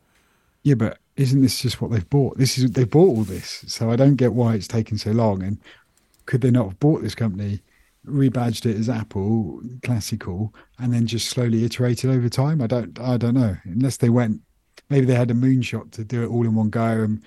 [0.64, 2.38] Yeah, but isn't this just what they've bought?
[2.38, 5.44] This is they bought all this, so I don't get why it's taking so long.
[5.44, 5.60] And
[6.26, 7.62] could they not have bought this company,
[8.06, 12.62] rebadged it as Apple Classical, and then just slowly iterated over time?
[12.62, 13.58] I don't, I don't know.
[13.66, 14.42] Unless they went,
[14.90, 17.22] maybe they had a moonshot to do it all in one go and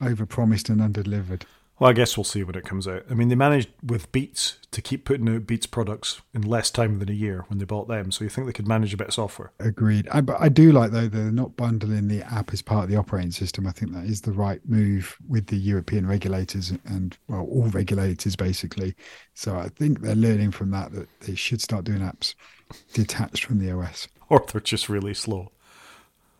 [0.00, 1.42] overpromised and underdelivered.
[1.84, 3.04] Well, I guess we'll see when it comes out.
[3.10, 6.98] I mean, they managed with Beats to keep putting out Beats products in less time
[6.98, 8.10] than a year when they bought them.
[8.10, 9.52] So you think they could manage a bit of software?
[9.60, 10.08] Agreed.
[10.10, 12.96] I, but I do like though they're not bundling the app as part of the
[12.96, 13.66] operating system.
[13.66, 18.34] I think that is the right move with the European regulators and well, all regulators
[18.34, 18.94] basically.
[19.34, 22.34] So I think they're learning from that that they should start doing apps
[22.94, 24.08] detached from the OS.
[24.30, 25.52] Or they're just really slow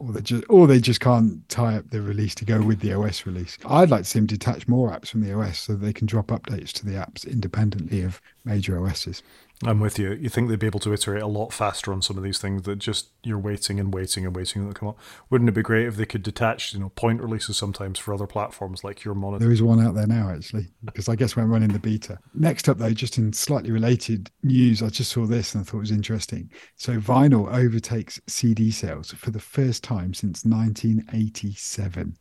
[0.05, 2.93] or they just or they just can't tie up the release to go with the
[2.93, 3.59] OS release.
[3.67, 6.29] I'd like to see them detach more apps from the OS so they can drop
[6.29, 9.23] updates to the apps independently of major OSs.
[9.67, 10.13] I'm with you.
[10.13, 12.63] You think they'd be able to iterate a lot faster on some of these things
[12.63, 14.99] that just you're waiting and waiting and waiting to come up.
[15.31, 18.27] Wouldn't it be great if they could detach, you know, point releases sometimes for other
[18.27, 19.45] platforms like your monitor?
[19.45, 22.19] There is one out there now actually, because I guess we're running the beta.
[22.35, 25.79] Next up though, just in slightly related news, I just saw this and I thought
[25.79, 26.51] it was interesting.
[26.77, 32.17] So vinyl overtakes CD sales for the first time since 1987.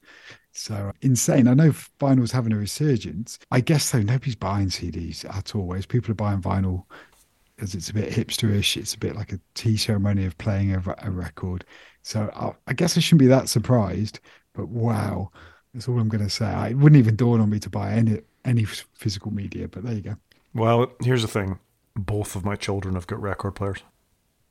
[0.54, 1.48] So insane.
[1.48, 3.39] I know vinyl's having a resurgence.
[3.52, 5.66] I guess though nobody's buying CDs at all.
[5.66, 6.86] Whereas people are buying vinyl
[7.56, 8.78] because it's a bit hipsterish.
[8.78, 11.66] It's a bit like a tea ceremony of playing a, a record.
[12.01, 14.20] So I, I, guess I shouldn't be that surprised.
[14.54, 15.32] But wow,
[15.74, 16.45] that's all I'm going to say.
[16.45, 19.68] I, it wouldn't even dawn on me to buy any any physical media.
[19.68, 20.16] But there you go.
[20.54, 21.60] Well, here's the thing:
[21.95, 23.80] both of my children have got record players.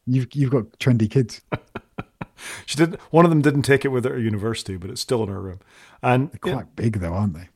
[0.07, 1.43] You've you've got trendy kids.
[2.67, 2.99] she did.
[3.11, 5.41] One of them didn't take it with her at university, but it's still in her
[5.41, 5.61] room.
[6.03, 7.49] And they're quite big, though, aren't they?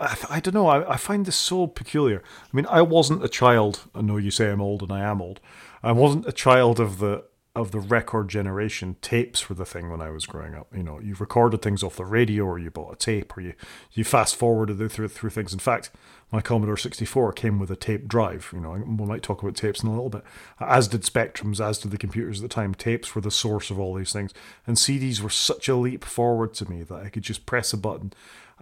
[0.00, 0.66] I, I don't know.
[0.66, 2.22] I, I find this so peculiar.
[2.42, 3.82] I mean, I wasn't a child.
[3.94, 5.40] I know you say I'm old, and I am old.
[5.82, 7.24] I wasn't a child of the
[7.56, 8.96] of the record generation.
[9.00, 10.66] Tapes were the thing when I was growing up.
[10.74, 13.54] You know, you recorded things off the radio, or you bought a tape, or you
[13.92, 15.52] you fast forwarded through through things.
[15.52, 15.90] In fact,
[16.32, 18.50] my Commodore 64 came with a tape drive.
[18.52, 20.24] You know, we might talk about tapes in a little bit.
[20.58, 22.74] As did Spectrums, as did the computers at the time.
[22.74, 24.34] Tapes were the source of all these things,
[24.66, 27.76] and CDs were such a leap forward to me that I could just press a
[27.76, 28.12] button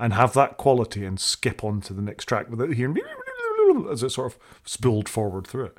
[0.03, 2.98] and have that quality and skip on to the next track without hearing
[3.88, 5.78] as it sort of spilled forward through it.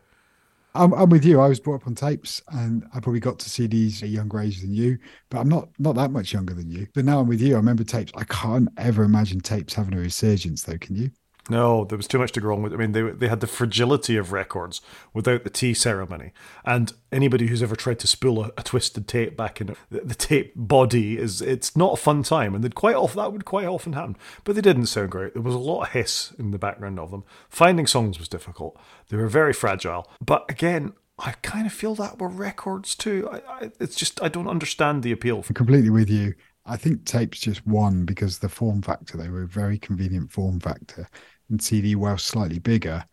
[0.74, 1.42] I'm, I'm with you.
[1.42, 4.40] I was brought up on tapes, and I probably got to CDs at a younger
[4.40, 4.98] age than you,
[5.30, 6.88] but I'm not not that much younger than you.
[6.96, 7.54] But now I'm with you.
[7.54, 8.14] I remember tapes.
[8.16, 10.78] I can't ever imagine tapes having a resurgence, though.
[10.78, 11.12] Can you?
[11.50, 12.74] No, there was too much to go wrong with.
[12.74, 14.80] I mean, they they had the fragility of records
[15.14, 16.32] without the tea ceremony,
[16.64, 20.16] and anybody who's ever tried to spool a, a twisted tape back in the, the,
[20.16, 23.66] tape body is it's not a fun time, and they'd quite often that would quite
[23.66, 24.16] often happen.
[24.46, 25.34] But they didn't sound great.
[25.34, 27.26] There was a lot of hiss in the background of them.
[27.50, 28.80] Finding songs was difficult.
[29.10, 30.10] They were very fragile.
[30.22, 33.28] But again, I kind of feel that were records too.
[33.30, 35.44] I, I, it's just I don't understand the appeal.
[35.46, 36.36] I'm completely with you.
[36.66, 39.18] I think tapes just won because the form factor.
[39.18, 41.10] They were a very convenient form factor
[41.54, 43.06] and CD, while slightly bigger,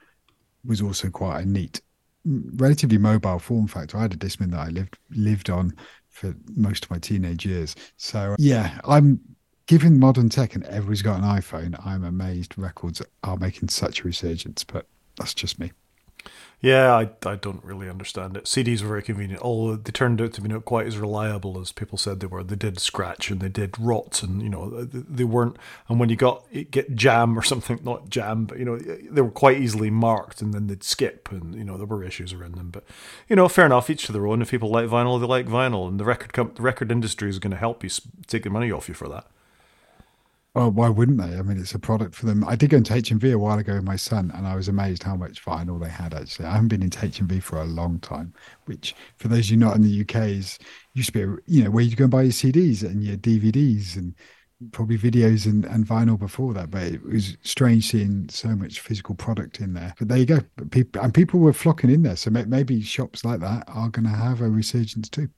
[0.64, 1.80] was also quite a neat,
[2.24, 3.98] relatively mobile form factor.
[3.98, 5.74] I had a Discman that I lived lived on
[6.08, 7.76] for most of my teenage years.
[7.96, 9.20] So yeah, I'm
[9.66, 11.86] given modern tech and everybody's got an iPhone.
[11.86, 14.86] I'm amazed records are making such a resurgence, but
[15.16, 15.70] that's just me.
[16.62, 18.44] Yeah, I, I don't really understand it.
[18.44, 21.72] CDs were very convenient, although they turned out to be not quite as reliable as
[21.72, 22.44] people said they were.
[22.44, 25.56] They did scratch and they did rot, and you know they weren't.
[25.88, 29.30] And when you got get jam or something, not jam, but you know they were
[29.30, 32.68] quite easily marked, and then they'd skip, and you know there were issues around them.
[32.70, 32.84] But
[33.26, 33.88] you know, fair enough.
[33.88, 34.42] Each to their own.
[34.42, 37.52] If people like vinyl, they like vinyl, and the record the record industry is going
[37.52, 37.88] to help you
[38.26, 39.26] take the money off you for that.
[40.56, 41.36] Oh, why wouldn't they?
[41.36, 42.44] I mean, it's a product for them.
[42.44, 45.04] I did go into HMV a while ago with my son, and I was amazed
[45.04, 46.12] how much vinyl they had.
[46.12, 48.34] Actually, I haven't been into HMV for a long time.
[48.64, 50.58] Which, for those of you not in the UK, is
[50.94, 53.96] used to be, you know, where you go and buy your CDs and your DVDs
[53.96, 54.12] and
[54.72, 56.72] probably videos and, and vinyl before that.
[56.72, 59.94] But it was strange seeing so much physical product in there.
[60.00, 60.40] But there you go.
[60.72, 64.16] People and people were flocking in there, so maybe shops like that are going to
[64.16, 65.28] have a resurgence too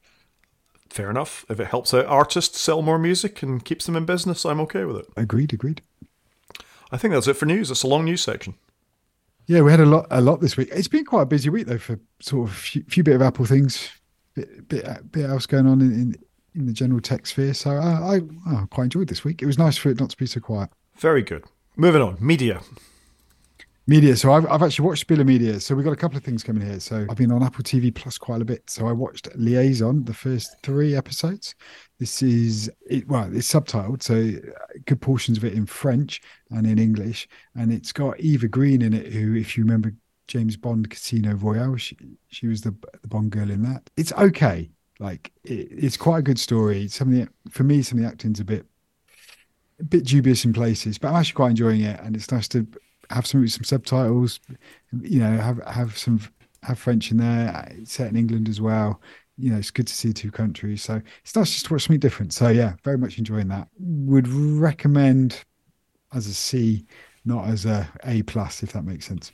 [0.93, 1.45] fair enough.
[1.49, 4.85] If it helps out artists sell more music and keeps them in business, I'm okay
[4.85, 5.07] with it.
[5.17, 5.83] Agreed, agreed.
[6.91, 7.71] I think that's it for news.
[7.71, 8.55] It's a long news section.
[9.47, 10.69] Yeah, we had a lot, a lot this week.
[10.73, 13.23] It's been quite a busy week though for sort of a few, few bit of
[13.23, 13.91] Apple things,
[14.35, 16.15] bit, bit, bit else going on in, in,
[16.55, 17.55] in the general tech sphere.
[17.55, 18.15] So uh, I,
[18.51, 19.43] I, I quite enjoyed this week.
[19.43, 20.71] It was nice for it not to be so quiet.
[20.97, 21.45] Very good.
[21.77, 22.61] Moving on, media.
[23.87, 24.17] Media.
[24.17, 25.59] So I've, I've actually watched Spiller Media.
[25.59, 26.79] So we've got a couple of things coming here.
[26.79, 28.69] So I've been on Apple TV Plus quite a bit.
[28.71, 31.55] So I watched Liaison, the first three episodes.
[31.99, 33.09] This is it.
[33.09, 36.21] Well, it's subtitled, so uh, good portions of it in French
[36.51, 37.29] and in English.
[37.57, 39.93] And it's got Eva Green in it, who, if you remember
[40.29, 41.97] James Bond Casino Royale, she,
[42.29, 43.91] she was the, the Bond girl in that.
[43.97, 44.71] It's okay.
[45.01, 46.87] Like it, it's quite a good story.
[46.87, 48.65] Some of the for me, some of the acting's a bit
[49.81, 51.99] a bit dubious in places, but I'm actually quite enjoying it.
[52.01, 52.67] And it's nice to
[53.11, 54.41] have some some subtitles,
[55.01, 56.21] you know, have have some
[56.63, 59.01] have French in there, set in England as well.
[59.39, 60.83] You know, it's good to see two countries.
[60.83, 62.33] So it's nice just to watch something different.
[62.33, 63.69] So yeah, very much enjoying that.
[63.79, 65.45] Would recommend
[66.13, 66.85] as a C,
[67.25, 69.33] not as a A plus, if that makes sense.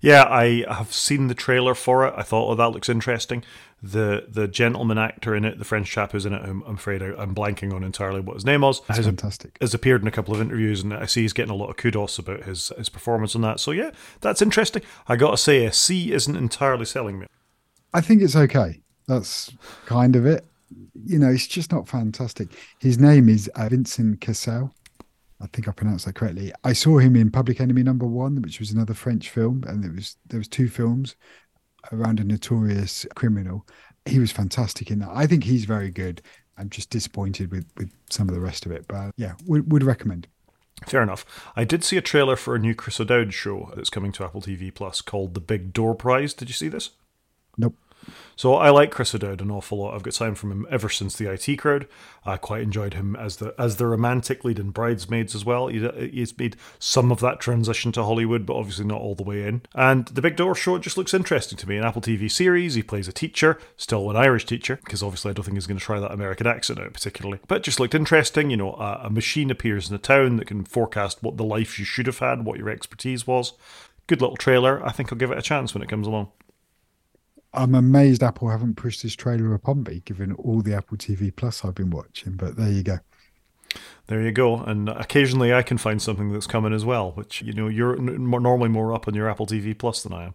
[0.00, 2.14] Yeah, I have seen the trailer for it.
[2.16, 3.44] I thought, oh, that looks interesting
[3.82, 7.02] the the gentleman actor in it, the French chap who's in it, I'm, I'm afraid
[7.02, 8.80] I, am blanking on entirely what his name was.
[8.86, 9.58] That's has, fantastic.
[9.60, 11.76] Has appeared in a couple of interviews, and I see he's getting a lot of
[11.76, 13.60] kudos about his his performance on that.
[13.60, 14.82] So yeah, that's interesting.
[15.08, 17.26] I got to say, a C isn't entirely selling me.
[17.92, 18.80] I think it's okay.
[19.06, 19.52] That's
[19.86, 20.46] kind of it.
[21.04, 22.48] You know, it's just not fantastic.
[22.80, 24.74] His name is Vincent Cassel.
[25.40, 26.52] I think I pronounced that correctly.
[26.64, 29.92] I saw him in Public Enemy Number One, which was another French film, and there
[29.92, 31.16] was there was two films
[31.92, 33.66] around a notorious criminal.
[34.06, 35.10] He was fantastic in that.
[35.12, 36.22] I think he's very good.
[36.56, 39.82] I'm just disappointed with with some of the rest of it, but yeah, would, would
[39.82, 40.26] recommend.
[40.86, 41.24] Fair enough.
[41.56, 44.42] I did see a trailer for a new Chris O'Dowd show that's coming to Apple
[44.42, 46.34] TV Plus called The Big Door Prize.
[46.34, 46.90] Did you see this?
[47.56, 47.76] Nope.
[48.36, 49.94] So I like Chris O'Dowd an awful lot.
[49.94, 51.88] I've got time from him ever since the IT Crowd.
[52.26, 55.68] I quite enjoyed him as the as the romantic lead in Bridesmaids as well.
[55.68, 59.46] He, he's made some of that transition to Hollywood, but obviously not all the way
[59.46, 59.62] in.
[59.74, 61.78] And the Big Door Show just looks interesting to me.
[61.78, 62.74] An Apple TV series.
[62.74, 65.78] He plays a teacher, still an Irish teacher, because obviously I don't think he's going
[65.78, 67.40] to try that American accent out particularly.
[67.48, 68.50] But just looked interesting.
[68.50, 71.78] You know, a, a machine appears in a town that can forecast what the life
[71.78, 73.54] you should have had, what your expertise was.
[74.08, 74.84] Good little trailer.
[74.84, 76.28] I think I'll give it a chance when it comes along.
[77.52, 81.64] I'm amazed Apple haven't pushed this trailer upon me, given all the Apple TV Plus
[81.64, 82.34] I've been watching.
[82.34, 82.98] But there you go.
[84.06, 84.56] There you go.
[84.56, 88.68] And occasionally I can find something that's coming as well, which you know you're normally
[88.68, 90.34] more up on your Apple TV Plus than I am.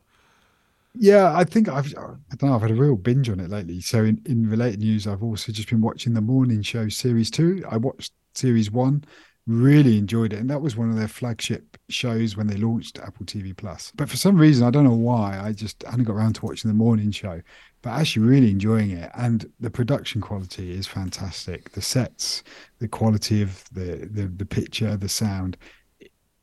[0.93, 3.79] Yeah, I think I've I don't know I've had a real binge on it lately.
[3.81, 7.63] So in, in related news, I've also just been watching the morning show series two.
[7.69, 9.03] I watched series one
[9.47, 13.25] really enjoyed it and that was one of their flagship shows when they launched apple
[13.25, 16.33] tv plus but for some reason i don't know why i just hadn't got around
[16.33, 17.41] to watching the morning show
[17.81, 22.43] but actually really enjoying it and the production quality is fantastic the sets
[22.79, 25.57] the quality of the the, the picture the sound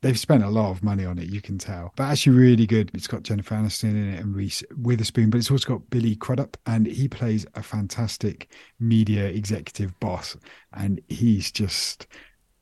[0.01, 1.93] they've spent a lot of money on it, you can tell.
[1.97, 2.91] But actually, really good.
[2.95, 6.57] It's got Jennifer Aniston in it and Reese Witherspoon, but it's also got Billy Crudup,
[6.67, 10.37] and he plays a fantastic media executive boss.
[10.73, 12.07] And he's just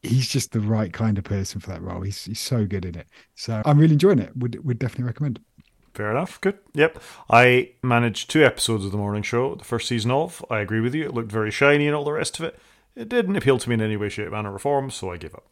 [0.02, 2.02] he's just the right kind of person for that role.
[2.02, 3.06] He's he's so good in it.
[3.34, 4.36] So I'm really enjoying it.
[4.36, 5.40] Would would definitely recommend.
[5.94, 6.40] Fair enough.
[6.42, 6.58] Good.
[6.74, 7.02] Yep.
[7.30, 10.44] I managed two episodes of the morning show, the first season of.
[10.50, 11.04] I agree with you.
[11.04, 12.58] It looked very shiny and all the rest of it.
[12.94, 15.34] It didn't appeal to me in any way, shape, manner, or form, so I give
[15.34, 15.46] up.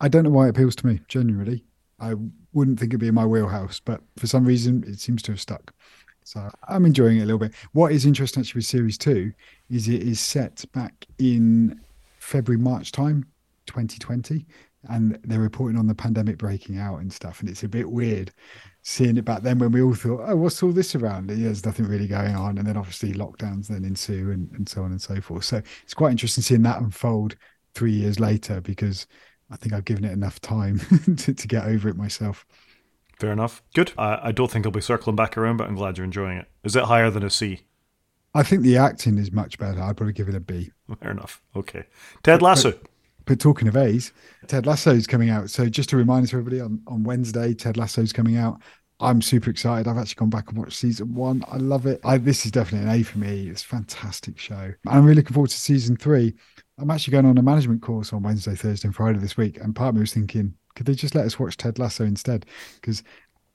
[0.00, 1.00] I don't know why it appeals to me.
[1.08, 1.64] Genuinely,
[1.98, 2.14] I
[2.52, 5.40] wouldn't think it'd be in my wheelhouse, but for some reason, it seems to have
[5.40, 5.72] stuck.
[6.22, 7.54] So I'm enjoying it a little bit.
[7.72, 9.32] What is interesting actually with series two
[9.70, 11.80] is it is set back in
[12.18, 13.26] February, March time,
[13.66, 14.46] 2020,
[14.88, 17.40] and they're reporting on the pandemic breaking out and stuff.
[17.40, 18.32] And it's a bit weird
[18.82, 21.28] seeing it back then when we all thought, oh, what's all this around?
[21.30, 22.56] Yeah, there's nothing really going on.
[22.58, 25.44] And then obviously lockdowns then ensue and, and so on and so forth.
[25.44, 27.34] So it's quite interesting seeing that unfold
[27.74, 29.06] three years later because
[29.50, 30.78] I think I've given it enough time
[31.16, 32.46] to, to get over it myself.
[33.18, 33.62] Fair enough.
[33.74, 33.92] Good.
[33.98, 36.46] I, I don't think I'll be circling back around, but I'm glad you're enjoying it.
[36.62, 37.62] Is it higher than a C?
[38.34, 39.80] I think the acting is much better.
[39.80, 40.70] I'd probably give it a B.
[41.00, 41.42] Fair enough.
[41.56, 41.84] Okay.
[42.22, 42.72] Ted Lasso.
[42.72, 42.90] But, but
[43.34, 44.12] talking of A's,
[44.46, 45.50] Ted Lasso is coming out.
[45.50, 48.60] So just to remind us everybody, on, on Wednesday, Ted Lasso is coming out.
[49.00, 49.88] I'm super excited.
[49.88, 51.44] I've actually gone back and watched season one.
[51.50, 52.00] I love it.
[52.04, 53.48] I, this is definitely an A for me.
[53.48, 54.54] It's a fantastic show.
[54.54, 56.34] And I'm really looking forward to season three.
[56.78, 59.58] I'm actually going on a management course on Wednesday, Thursday, and Friday this week.
[59.58, 62.46] And part of me was thinking, could they just let us watch Ted Lasso instead?
[62.76, 63.02] Because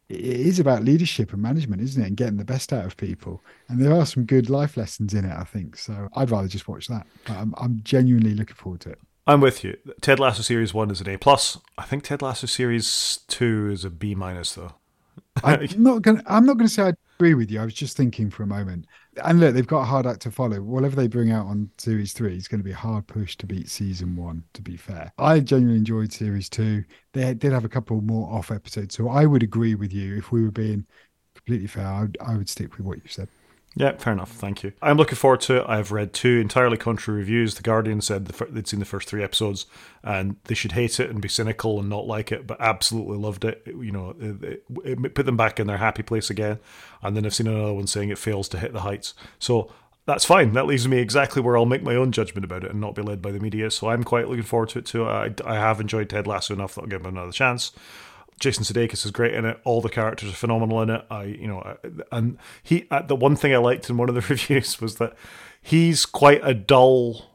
[0.10, 2.08] it is about leadership and management, isn't it?
[2.08, 3.42] And getting the best out of people.
[3.70, 5.78] And there are some good life lessons in it, I think.
[5.78, 7.08] So I'd rather just watch that.
[7.26, 9.00] But I'm, I'm genuinely looking forward to it.
[9.28, 9.78] I'm with you.
[10.02, 11.60] Ted Lasso series one is an A plus.
[11.78, 14.74] I think Ted Lasso series two is a B minus, though.
[15.44, 16.22] I'm not going.
[16.26, 17.62] I'm not going to say I agree with you.
[17.62, 18.88] I was just thinking for a moment.
[19.24, 20.62] And look, they've got a hard act to follow.
[20.62, 23.46] Whatever they bring out on series three is going to be a hard push to
[23.46, 24.44] beat season one.
[24.54, 26.84] To be fair, I genuinely enjoyed series two.
[27.14, 30.18] They did have a couple more off episodes, so I would agree with you.
[30.18, 30.86] If we were being
[31.36, 33.30] completely fair, I would, I would stick with what you said.
[33.76, 34.32] Yeah, fair enough.
[34.32, 34.74] Thank you.
[34.82, 35.66] I'm looking forward to it.
[35.66, 37.56] I've read two entirely contrary reviews.
[37.56, 39.66] The Guardian said the, they'd seen the first three episodes
[40.04, 43.46] and they should hate it and be cynical and not like it, but absolutely loved
[43.46, 43.64] it.
[43.66, 46.60] it you know, it, it put them back in their happy place again.
[47.02, 49.14] And then I've seen another one saying it fails to hit the heights.
[49.40, 49.72] So
[50.06, 50.52] that's fine.
[50.52, 53.02] That leaves me exactly where I'll make my own judgment about it and not be
[53.02, 53.72] led by the media.
[53.72, 55.06] So I'm quite looking forward to it too.
[55.06, 57.72] I, I have enjoyed Ted Lasso enough that I'll give him another chance.
[58.42, 59.60] Jason Sudeikis is great in it.
[59.64, 61.06] All the characters are phenomenal in it.
[61.10, 61.78] I, you know,
[62.12, 62.88] and he.
[62.92, 65.16] Uh, the one thing I liked in one of the reviews was that
[65.62, 67.32] he's quite a dull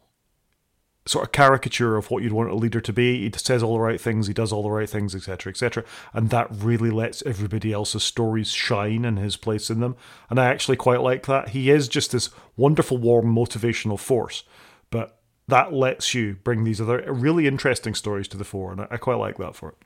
[1.06, 3.22] sort of caricature of what you'd want a leader to be.
[3.22, 6.30] He says all the right things, he does all the right things, etc., etc., and
[6.30, 9.96] that really lets everybody else's stories shine and his place in them.
[10.28, 11.50] And I actually quite like that.
[11.50, 14.42] He is just this wonderful, warm, motivational force,
[14.90, 18.96] but that lets you bring these other really interesting stories to the fore, and I
[18.96, 19.85] quite like that for it.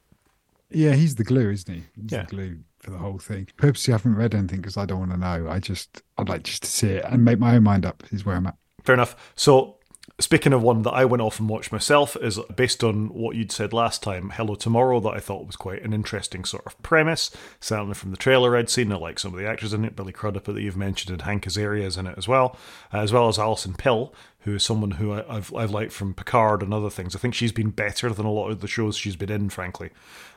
[0.70, 1.82] Yeah, he's the glue, isn't he?
[2.00, 2.22] He's yeah.
[2.22, 3.48] the glue for the whole thing.
[3.56, 5.48] Purposely, I haven't read anything because I don't want to know.
[5.48, 8.02] I just, I'd like just to see it and make my own mind up.
[8.10, 8.56] Is where I'm at.
[8.84, 9.32] Fair enough.
[9.34, 9.76] So,
[10.18, 13.52] speaking of one that I went off and watched myself, is based on what you'd
[13.52, 17.30] said last time, Hello Tomorrow, that I thought was quite an interesting sort of premise.
[17.60, 19.96] Certainly from the trailer I'd seen, I like some of the actors in it.
[19.96, 22.56] Billy Crudup that you've mentioned, and Hank Azaria is in it as well,
[22.94, 26.14] uh, as well as Alison Pill, who is someone who I, have I've liked from
[26.14, 27.14] Picard and other things.
[27.14, 29.90] I think she's been better than a lot of the shows she's been in, frankly.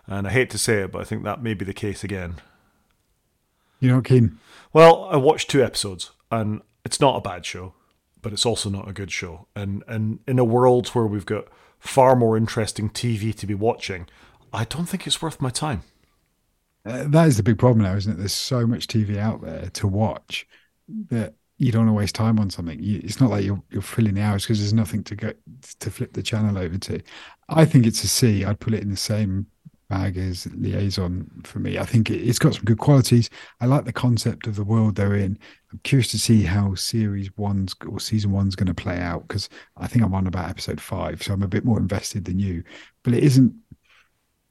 [0.07, 2.35] And I hate to say it, but I think that may be the case again.
[3.79, 4.39] You're not keen?
[4.71, 7.73] Well, I watched two episodes, and it's not a bad show,
[8.21, 9.47] but it's also not a good show.
[9.55, 11.47] And and in a world where we've got
[11.79, 14.07] far more interesting TV to be watching,
[14.51, 15.83] I don't think it's worth my time.
[16.85, 18.17] Uh, that is the big problem now, isn't it?
[18.17, 20.45] There's so much TV out there to watch
[21.09, 22.81] that you don't want to waste time on something.
[22.81, 25.33] You, it's not like you're you're filling the hours because there's nothing to go
[25.79, 27.01] to flip the channel over to.
[27.49, 28.43] I think it's a C.
[28.43, 29.47] I'd put it in the same
[29.89, 31.77] bag is liaison for me.
[31.77, 33.29] I think it, has got some good qualities.
[33.61, 35.37] I like the concept of the world they're in.
[35.71, 39.49] I'm curious to see how series one's or season one's going to play out because
[39.77, 42.63] I think I'm on about episode five, so I'm a bit more invested than you.
[43.03, 43.53] But it isn't.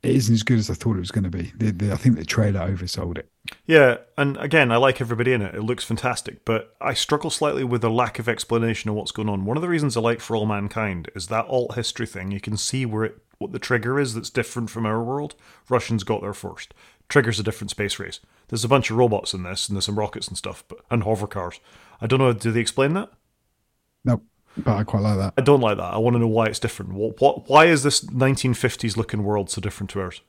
[0.02, 1.52] It isn't as good as I thought it was going to be.
[1.56, 3.30] The, the, I think the trailer oversold it.
[3.66, 5.54] Yeah, and again, I like everybody in it.
[5.54, 9.28] It looks fantastic, but I struggle slightly with the lack of explanation of what's going
[9.28, 9.44] on.
[9.44, 12.32] One of the reasons I like For All Mankind is that alt history thing.
[12.32, 15.34] You can see where it what the trigger is that's different from our world.
[15.68, 16.72] Russians got there first.
[17.08, 18.20] Trigger's a different space race.
[18.48, 21.02] There's a bunch of robots in this, and there's some rockets and stuff, but and
[21.02, 21.58] hover cars.
[22.00, 22.32] I don't know.
[22.32, 23.10] Do they explain that?
[24.04, 24.24] Nope.
[24.56, 25.34] But I quite like that.
[25.38, 25.94] I don't like that.
[25.94, 26.92] I want to know why it's different.
[26.92, 30.20] What, what, why is this 1950s looking world so different to ours?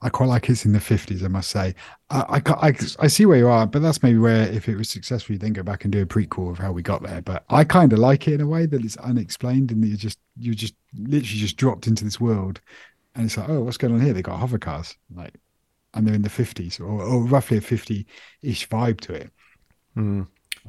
[0.00, 1.74] I quite like it's in the 50s, I must say.
[2.10, 4.88] I, I, I, I, see where you are, but that's maybe where, if it was
[4.88, 7.22] successful, you then go back and do a prequel of how we got there.
[7.22, 9.96] But I kind of like it in a way that it's unexplained and that you
[9.96, 12.60] just, you just literally just dropped into this world
[13.14, 14.12] and it's like, oh, what's going on here?
[14.12, 15.34] They got hover cars, like,
[15.94, 18.06] and they're in the 50s or, or roughly a 50
[18.42, 19.30] ish vibe to it.
[19.94, 20.22] Hmm.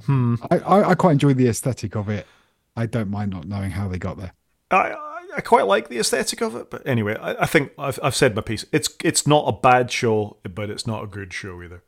[0.06, 0.36] Hmm.
[0.52, 2.28] I, I, I quite enjoy the aesthetic of it.
[2.76, 4.34] I don't mind not knowing how they got there.
[4.72, 4.96] I,
[5.36, 6.70] I quite like the aesthetic of it.
[6.70, 8.66] But anyway, I, I think I've, I've said my piece.
[8.72, 11.84] It's it's not a bad show, but it's not a good show either.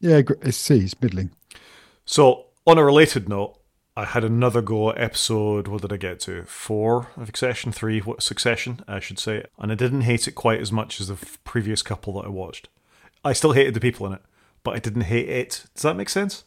[0.00, 1.30] Yeah, it's C, it's middling.
[2.04, 3.60] So, on a related note,
[3.96, 5.68] I had another go at episode.
[5.68, 6.44] What did I get to?
[6.44, 10.60] Four of Succession, three what Succession, I should say, and I didn't hate it quite
[10.60, 12.68] as much as the previous couple that I watched.
[13.24, 14.22] I still hated the people in it,
[14.64, 15.66] but I didn't hate it.
[15.74, 16.44] Does that make sense?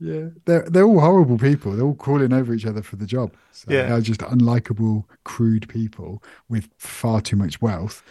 [0.00, 1.72] Yeah, they're they're all horrible people.
[1.72, 3.34] They're all crawling over each other for the job.
[3.52, 3.88] So Yeah.
[3.88, 8.02] they're just unlikable, crude people with far too much wealth.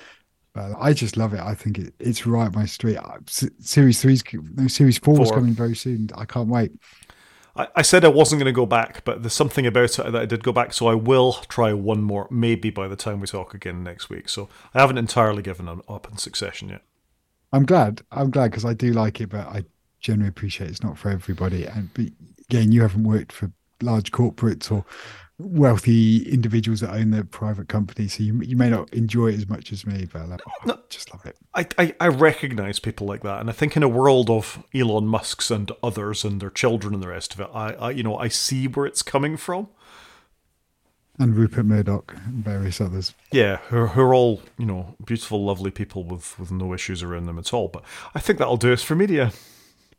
[0.53, 1.39] But I just love it.
[1.39, 2.97] I think it, it's right up my street.
[3.27, 4.23] S- Series three's
[4.55, 6.09] no series four is coming very soon.
[6.15, 6.71] I can't wait.
[7.55, 10.15] I, I said I wasn't going to go back, but there's something about it that
[10.15, 13.27] I did go back, so I will try one more, maybe by the time we
[13.27, 14.29] talk again next week.
[14.29, 16.81] So I haven't entirely given up up in Succession yet.
[17.51, 18.01] I'm glad.
[18.11, 19.63] I'm glad because I do like it, but I
[20.03, 21.65] generally appreciate it's not for everybody.
[21.65, 22.05] And but
[22.49, 23.51] again, you haven't worked for
[23.81, 24.85] large corporates or
[25.39, 29.49] wealthy individuals that own their private companies, so you you may not enjoy it as
[29.49, 30.05] much as me.
[30.05, 30.79] But oh, I love, No.
[30.89, 31.35] just love it.
[31.55, 35.07] I, I, I recognize people like that, and I think in a world of Elon
[35.07, 38.17] Musk's and others and their children and the rest of it, I, I you know
[38.17, 39.69] I see where it's coming from.
[41.19, 43.13] And Rupert Murdoch and various others.
[43.31, 47.25] Yeah, who, who are all you know beautiful, lovely people with with no issues around
[47.25, 47.67] them at all.
[47.67, 47.83] But
[48.15, 49.31] I think that'll do us for media.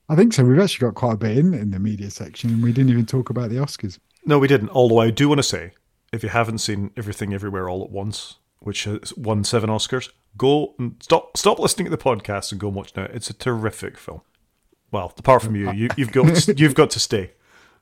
[0.09, 0.45] I think so.
[0.45, 3.07] We've actually got quite a bit in in the media section, and we didn't even
[3.07, 3.99] talk about the Oscars.
[4.27, 4.71] No, we didn't.
[4.71, 5.73] Although I do want to say,
[6.13, 10.75] if you haven't seen Everything Everywhere All at Once, which has won seven Oscars, go
[10.79, 13.05] and stop stop listening to the podcast and go and watch now.
[13.05, 14.21] It's a terrific film.
[14.91, 17.33] Well, apart from you, you you've got you've got to stay.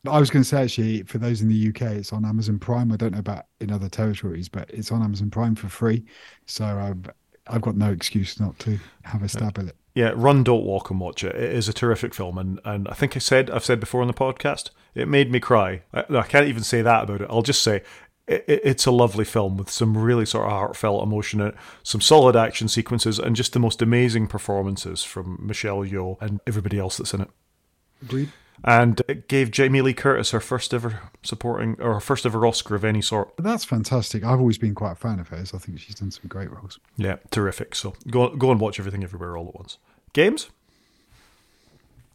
[0.06, 2.90] I was going to say actually, for those in the UK, it's on Amazon Prime.
[2.90, 6.04] I don't know about in other territories, but it's on Amazon Prime for free.
[6.46, 7.10] So I've
[7.46, 9.76] I've got no excuse not to have a stab at it.
[9.94, 11.34] Yeah, run, don't walk, and watch it.
[11.36, 14.06] It is a terrific film, and, and I think I said I've said before on
[14.06, 15.82] the podcast, it made me cry.
[15.92, 17.28] I, I can't even say that about it.
[17.30, 17.82] I'll just say
[18.26, 21.54] it, it, it's a lovely film with some really sort of heartfelt emotion in it,
[21.82, 26.78] some solid action sequences, and just the most amazing performances from Michelle Yeoh and everybody
[26.78, 27.30] else that's in it.
[28.02, 28.30] Agreed.
[28.64, 32.74] And it gave Jamie Lee Curtis her first ever supporting or her first ever Oscar
[32.74, 33.32] of any sort.
[33.36, 34.24] That's fantastic.
[34.24, 35.52] I've always been quite a fan of hers.
[35.52, 36.78] I think she's done some great roles.
[36.96, 37.74] Yeah, terrific.
[37.74, 39.78] So go go and watch everything everywhere all at once.
[40.12, 40.50] Games.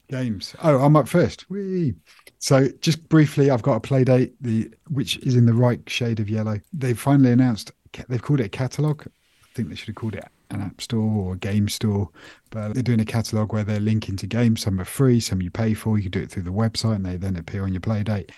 [0.10, 0.56] Games.
[0.64, 1.50] Oh, I'm up first.
[1.50, 1.95] Whee.
[2.39, 6.30] So just briefly, I've got a Playdate, the which is in the right shade of
[6.30, 6.62] yellow.
[6.72, 7.72] They've finally announced.
[8.08, 9.02] They've called it a catalog.
[9.06, 12.10] I think they should have called it an app store or a game store.
[12.50, 14.62] But they're doing a catalog where they're linking to games.
[14.62, 15.98] Some are free, some you pay for.
[15.98, 18.32] You can do it through the website, and they then appear on your Playdate.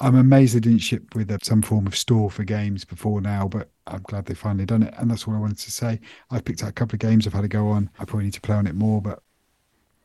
[0.00, 3.46] I'm amazed they didn't ship with a, some form of store for games before now,
[3.46, 4.94] but I'm glad they finally done it.
[4.98, 6.00] And that's all I wanted to say.
[6.30, 7.88] I've picked out a couple of games I've had to go on.
[7.98, 9.22] I probably need to play on it more, but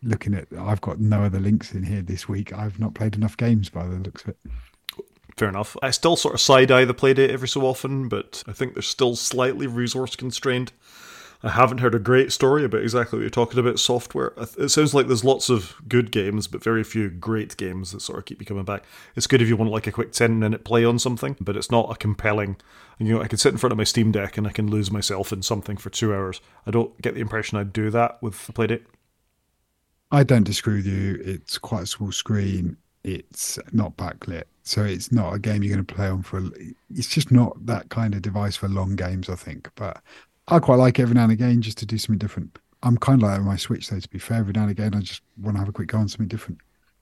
[0.03, 2.53] looking at, I've got no other links in here this week.
[2.53, 4.37] I've not played enough games by the looks of it.
[5.35, 5.77] Fair enough.
[5.81, 8.81] I still sort of side eye the playdate every so often, but I think they're
[8.81, 10.73] still slightly resource constrained.
[11.43, 14.33] I haven't heard a great story about exactly what you're talking about software.
[14.57, 18.17] It sounds like there's lots of good games, but very few great games that sort
[18.17, 18.83] of keep you coming back.
[19.15, 21.69] It's good if you want like a quick 10 minute play on something, but it's
[21.69, 22.57] not a compelling.
[22.97, 24.89] You know, I can sit in front of my Steam Deck and I can lose
[24.89, 26.41] myself in something for two hours.
[26.65, 28.85] I don't get the impression I'd do that with playdate.
[30.11, 31.21] I don't disagree with you.
[31.23, 32.77] It's quite a small screen.
[33.03, 34.45] It's not backlit.
[34.63, 36.41] So it's not a game you're going to play on for.
[36.89, 39.69] It's just not that kind of device for long games, I think.
[39.75, 40.01] But
[40.47, 42.57] I quite like it every now and again just to do something different.
[42.83, 44.39] I'm kind of like my Switch, though, to be fair.
[44.39, 46.59] Every now and again, I just want to have a quick go on something different.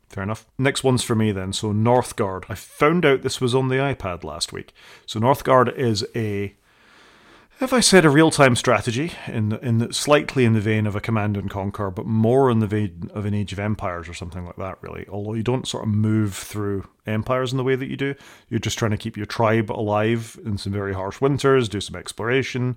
[0.10, 0.48] Fair enough.
[0.58, 1.54] Next one's for me then.
[1.54, 2.46] So Northgard.
[2.50, 4.74] I found out this was on the iPad last week.
[5.06, 6.56] So Northgard is a
[7.62, 11.38] if I said a real-time strategy in in slightly in the vein of a Command
[11.38, 14.58] and Conquer, but more in the vein of an Age of Empires or something like
[14.58, 15.06] that, really.
[15.10, 18.14] Although you don't sort of move through empires in the way that you do,
[18.50, 21.96] you're just trying to keep your tribe alive in some very harsh winters, do some
[21.96, 22.76] exploration,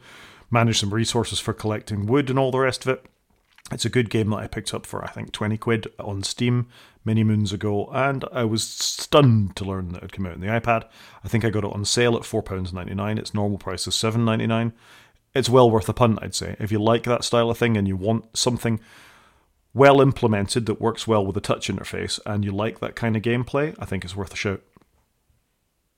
[0.50, 3.06] manage some resources for collecting wood and all the rest of it.
[3.70, 6.68] It's a good game that I picked up for I think twenty quid on Steam
[7.04, 10.40] many moons ago, and I was stunned to learn that it had come out on
[10.40, 10.84] the iPad.
[11.22, 13.18] I think I got it on sale at four pounds ninety nine.
[13.18, 14.72] Its normal price is seven ninety nine.
[15.34, 16.56] It's well worth a punt, I'd say.
[16.58, 18.80] If you like that style of thing and you want something
[19.74, 23.22] well implemented that works well with the touch interface, and you like that kind of
[23.22, 24.62] gameplay, I think it's worth a shout.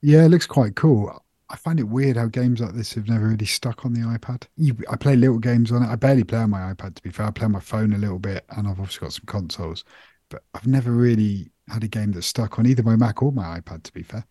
[0.02, 1.22] Yeah, it looks quite cool.
[1.50, 4.44] I find it weird how games like this have never really stuck on the iPad.
[4.56, 5.88] You, I play little games on it.
[5.88, 7.26] I barely play on my iPad, to be fair.
[7.26, 9.84] I play on my phone a little bit, and I've obviously got some consoles,
[10.28, 13.60] but I've never really had a game that's stuck on either my Mac or my
[13.60, 14.26] iPad, to be fair.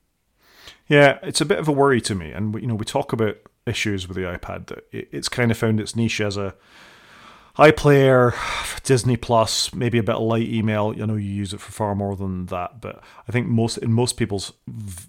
[0.88, 3.36] Yeah, it's a bit of a worry to me, and you know we talk about
[3.66, 6.56] issues with the iPad that it's kind of found its niche as a
[7.58, 8.34] iPlayer,
[8.84, 10.94] Disney Plus, maybe a bit of light email.
[10.96, 13.92] I know you use it for far more than that, but I think most in
[13.92, 14.54] most people's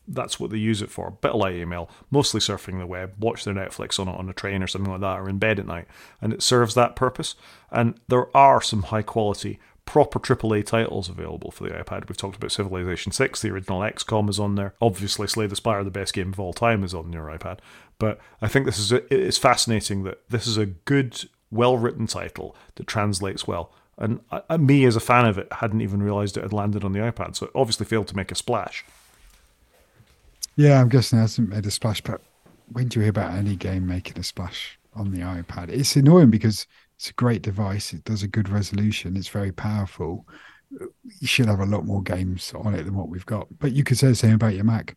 [0.08, 1.08] that's what they use it for.
[1.08, 4.32] A bit of light email, mostly surfing the web, watch their Netflix on on a
[4.32, 5.86] train or something like that, or in bed at night,
[6.20, 7.34] and it serves that purpose.
[7.70, 9.60] And there are some high quality
[9.90, 12.08] proper AAA titles available for the iPad.
[12.08, 14.74] We've talked about Civilization 6, the original XCOM is on there.
[14.80, 17.58] Obviously, Slay the Spire, the best game of all time, is on your iPad.
[17.98, 22.56] But I think this is it's fascinating that this is a good well written title
[22.76, 23.72] that translates well.
[23.98, 26.92] And uh, me, as a fan of it, hadn't even realised it had landed on
[26.92, 27.36] the iPad.
[27.36, 28.84] So it obviously failed to make a splash.
[30.56, 32.00] Yeah, I'm guessing it hasn't made a splash.
[32.00, 32.22] But
[32.72, 35.68] when do you hear about any game making a splash on the iPad?
[35.68, 37.92] It's annoying because it's a great device.
[37.92, 39.16] It does a good resolution.
[39.16, 40.26] It's very powerful.
[40.70, 43.48] You should have a lot more games on it than what we've got.
[43.58, 44.96] But you could say the same about your Mac.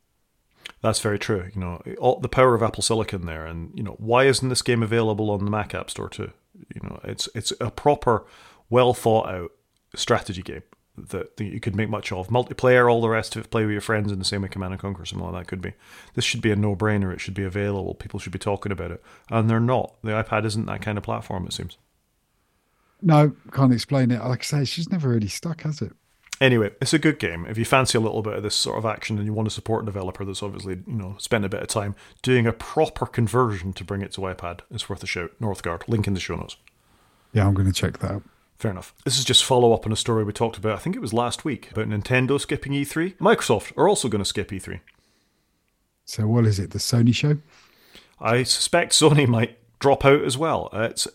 [0.82, 1.50] That's very true.
[1.54, 4.62] You know, all, the power of Apple Silicon there, and you know, why isn't this
[4.62, 6.32] game available on the Mac App Store too?
[6.74, 8.26] You know, it's it's a proper,
[8.70, 9.52] well thought out
[9.96, 10.64] strategy game
[10.98, 12.28] that, that you could make much of.
[12.28, 14.74] Multiplayer, all the rest of it, play with your friends in the same way Command
[14.74, 15.74] and Conquer, something like that could be.
[16.14, 17.14] This should be a no brainer.
[17.14, 17.96] It should be available.
[17.96, 19.96] People should be talking about it, and they're not.
[20.04, 21.46] The iPad isn't that kind of platform.
[21.46, 21.78] It seems.
[23.02, 24.24] No, can't explain it.
[24.24, 25.94] Like I say, she's never really stuck, has it?
[26.44, 27.46] Anyway, it's a good game.
[27.48, 29.56] If you fancy a little bit of this sort of action and you want to
[29.56, 33.06] support a developer that's obviously, you know, spent a bit of time doing a proper
[33.06, 35.32] conversion to bring it to iPad, it's worth a shout.
[35.40, 36.58] Northgard, link in the show notes.
[37.32, 38.24] Yeah, I'm going to check that out.
[38.58, 38.94] Fair enough.
[39.06, 41.14] This is just follow up on a story we talked about, I think it was
[41.14, 43.16] last week, about Nintendo skipping E3.
[43.20, 44.82] Microsoft are also going to skip E3.
[46.04, 47.38] So what is it, the Sony show?
[48.20, 50.68] I suspect Sony might drop out as well.
[50.74, 51.08] Uh, it's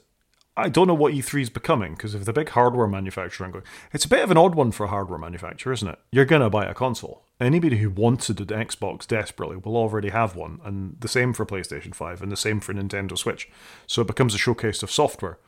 [0.58, 3.64] I don't know what E3 is becoming because of the big hardware manufacturer going.
[3.92, 6.00] It's a bit of an odd one for a hardware manufacturer, isn't it?
[6.10, 7.22] You're going to buy a console.
[7.40, 11.94] Anybody who wanted an Xbox desperately will already have one, and the same for PlayStation
[11.94, 13.48] 5 and the same for Nintendo Switch.
[13.86, 15.38] So it becomes a showcase of software.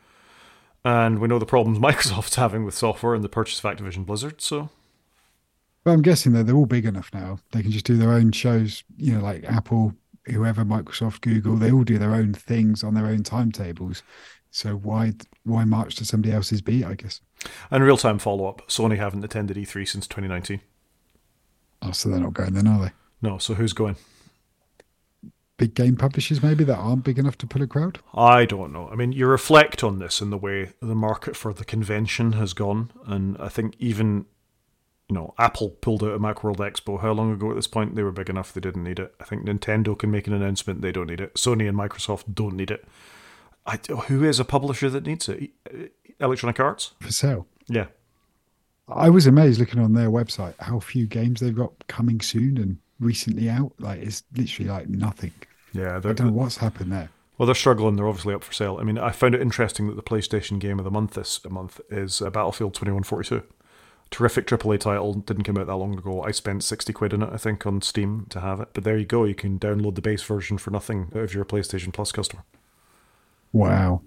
[0.85, 4.41] And we know the problems Microsoft's having with software and the purchase of Activision Blizzard,
[4.41, 4.69] so.
[5.83, 7.39] But I'm guessing that they're all big enough now.
[7.51, 9.93] They can just do their own shows, you know, like Apple,
[10.27, 14.03] whoever, Microsoft, Google, they all do their own things on their own timetables.
[14.51, 16.85] So why why march to somebody else's beat?
[16.85, 17.21] I guess.
[17.71, 20.61] And real time follow up: Sony haven't attended E3 since 2019.
[21.81, 22.91] Oh, so they're not going then, are they?
[23.21, 23.37] No.
[23.37, 23.95] So who's going?
[25.57, 27.99] Big game publishers, maybe that aren't big enough to pull a crowd.
[28.15, 28.89] I don't know.
[28.91, 32.53] I mean, you reflect on this and the way the market for the convention has
[32.53, 34.25] gone, and I think even
[35.11, 37.95] you know, Apple pulled out of Macworld Expo how long ago at this point?
[37.95, 39.13] They were big enough, they didn't need it.
[39.19, 41.33] I think Nintendo can make an announcement, they don't need it.
[41.33, 42.87] Sony and Microsoft don't need it.
[43.65, 45.51] I, who is a publisher that needs it?
[46.19, 47.47] Electronic Arts for sale.
[47.67, 47.87] Yeah,
[48.87, 52.77] I was amazed looking on their website how few games they've got coming soon and
[52.99, 53.73] recently out.
[53.79, 55.33] Like it's literally like nothing.
[55.73, 57.09] Yeah, I don't know what's happened there.
[57.37, 57.95] Well, they're struggling.
[57.95, 58.77] They're obviously up for sale.
[58.79, 61.79] I mean, I found it interesting that the PlayStation game of the month this month
[61.89, 63.41] is uh, Battlefield 2142.
[64.11, 65.13] Terrific AAA title.
[65.13, 66.21] Didn't come out that long ago.
[66.21, 68.69] I spent 60 quid in it, I think, on Steam to have it.
[68.73, 69.23] But there you go.
[69.23, 72.43] You can download the base version for nothing if you're a PlayStation Plus customer.
[73.51, 74.01] Wow.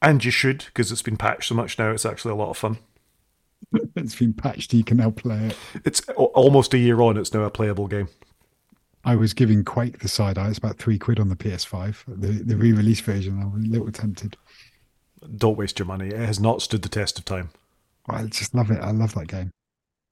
[0.00, 2.56] And you should, because it's been patched so much now, it's actually a lot of
[2.56, 2.78] fun.
[3.96, 5.56] it's been patched, you can now play it.
[5.84, 8.08] It's almost a year on, it's now a playable game.
[9.04, 10.48] I was giving Quake the side eye.
[10.48, 13.40] It's about three quid on the PS5, the, the re release version.
[13.40, 14.36] I was a little tempted.
[15.36, 16.08] Don't waste your money.
[16.08, 17.50] It has not stood the test of time.
[18.08, 18.80] I just love it.
[18.80, 19.50] I love that game.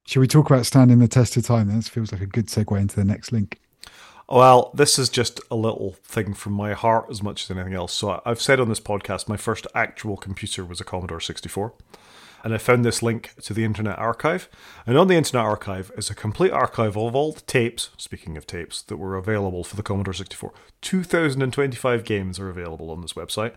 [0.06, 1.68] Should we talk about standing the test of time?
[1.68, 3.60] This feels like a good segue into the next link.
[4.30, 7.92] Well, this is just a little thing from my heart as much as anything else.
[7.92, 11.72] So I've said on this podcast, my first actual computer was a Commodore 64.
[12.44, 14.48] And I found this link to the Internet Archive.
[14.86, 18.46] And on the Internet Archive is a complete archive of all the tapes, speaking of
[18.46, 20.52] tapes, that were available for the Commodore 64.
[20.80, 23.54] 2,025 games are available on this website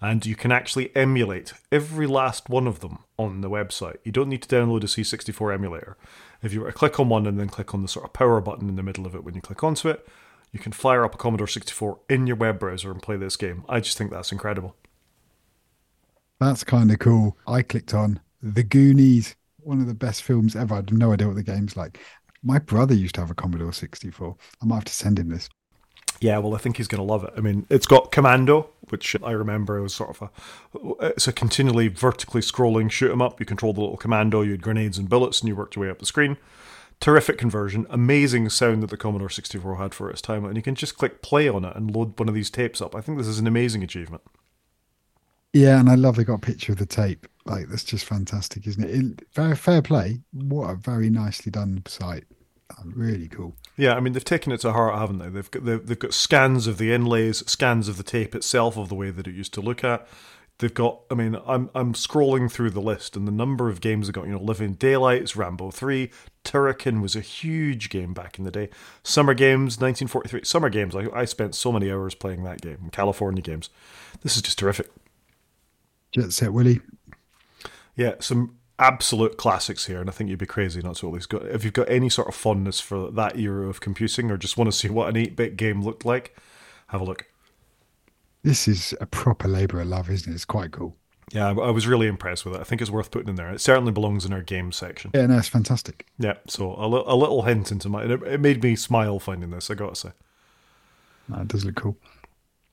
[0.00, 3.96] and you can actually emulate every last one of them on the website.
[4.04, 5.96] You don't need to download a C64 emulator.
[6.42, 8.40] If you were to click on one and then click on the sort of power
[8.40, 10.06] button in the middle of it when you click onto it,
[10.52, 13.64] you can fire up a Commodore 64 in your web browser and play this game.
[13.68, 14.76] I just think that's incredible.
[16.40, 17.36] That's kind of cool.
[17.46, 20.74] I clicked on The Goonies, one of the best films ever.
[20.74, 21.98] I had no idea what the game's like.
[22.42, 24.36] My brother used to have a Commodore 64.
[24.62, 25.48] I might have to send him this.
[26.20, 27.32] Yeah, well, I think he's going to love it.
[27.36, 31.88] I mean, it's got Commando, which I remember was sort of a it's a continually
[31.88, 33.38] vertically scrolling shoot 'em up.
[33.38, 35.90] You control the little commando, you had grenades and bullets, and you worked your way
[35.90, 36.36] up the screen.
[37.00, 40.74] Terrific conversion, amazing sound that the Commodore 64 had for its time, and you can
[40.74, 42.96] just click play on it and load one of these tapes up.
[42.96, 44.22] I think this is an amazing achievement.
[45.52, 47.26] Yeah, and I love they got a picture of the tape.
[47.44, 48.90] Like that's just fantastic, isn't it?
[48.90, 50.20] it very fair play.
[50.32, 52.24] What a very nicely done site.
[52.84, 53.56] Really cool.
[53.76, 55.28] Yeah, I mean they've taken it to heart, haven't they?
[55.28, 58.88] They've got they've, they've got scans of the inlays, scans of the tape itself, of
[58.88, 60.06] the way that it used to look at.
[60.58, 61.02] They've got.
[61.10, 64.26] I mean, I'm I'm scrolling through the list, and the number of games they've got.
[64.26, 66.10] You know, Living Daylights, Rambo Three,
[66.44, 68.68] Turrican was a huge game back in the day.
[69.04, 70.44] Summer Games, 1943.
[70.44, 70.96] Summer Games.
[70.96, 72.88] I I spent so many hours playing that game.
[72.90, 73.70] California Games.
[74.22, 74.90] This is just terrific.
[76.12, 76.80] Jet Set Willy.
[77.94, 81.28] Yeah, some absolute classics here, and I think you'd be crazy not to at least
[81.28, 81.38] go.
[81.38, 84.70] If you've got any sort of fondness for that era of computing, or just want
[84.70, 86.36] to see what an eight-bit game looked like,
[86.88, 87.26] have a look.
[88.42, 90.34] This is a proper labour of love, isn't it?
[90.34, 90.96] It's quite cool.
[91.32, 92.60] Yeah, I was really impressed with it.
[92.60, 93.50] I think it's worth putting in there.
[93.50, 95.10] It certainly belongs in our game section.
[95.12, 96.06] Yeah, no, it's fantastic.
[96.18, 98.04] Yeah, so a, li- a little hint into my.
[98.04, 99.70] It, it made me smile finding this.
[99.70, 100.10] I got to say.
[101.28, 101.98] No, it does look cool.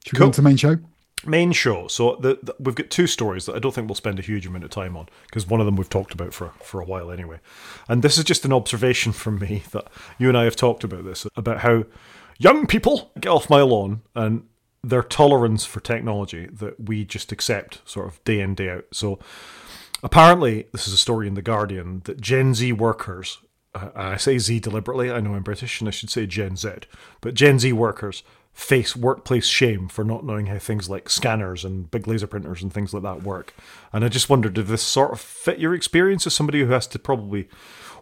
[0.05, 0.19] Should we Cool.
[0.19, 0.77] go on to the main show?
[1.25, 1.87] Main show.
[1.87, 4.45] So the, the, we've got two stories that I don't think we'll spend a huge
[4.45, 7.09] amount of time on because one of them we've talked about for for a while
[7.09, 7.39] anyway.
[7.87, 9.87] And this is just an observation from me that
[10.19, 11.85] you and I have talked about this about how
[12.37, 14.43] young people get off my lawn and
[14.83, 18.85] their tolerance for technology that we just accept sort of day in day out.
[18.91, 19.17] So
[20.03, 23.39] apparently, this is a story in the Guardian that Gen Z workers.
[23.73, 25.11] Uh, I say Z deliberately.
[25.11, 26.69] I know I'm British and I should say Gen Z,
[27.21, 28.21] but Gen Z workers
[28.55, 32.73] face workplace shame for not knowing how things like scanners and big laser printers and
[32.73, 33.53] things like that work.
[33.91, 36.87] And I just wondered if this sort of fit your experience as somebody who has
[36.87, 37.49] to probably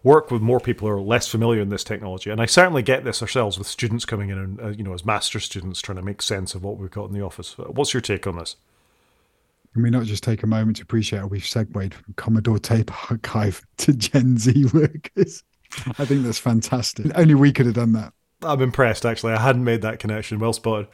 [0.04, 2.30] work with more people who are less familiar in this technology.
[2.30, 5.04] And I certainly get this ourselves with students coming in and, uh, you know, as
[5.04, 7.58] master students trying to make sense of what we've got in the office.
[7.58, 8.56] What's your take on this?
[9.74, 12.92] Can we not just take a moment to appreciate how we've segued from Commodore Tape
[13.12, 15.44] Archive to Gen Z workers?
[15.98, 17.12] I think that's fantastic.
[17.16, 18.14] Only we could have done that.
[18.44, 19.34] I'm impressed, actually.
[19.34, 20.40] I hadn't made that connection.
[20.40, 20.88] Well spotted.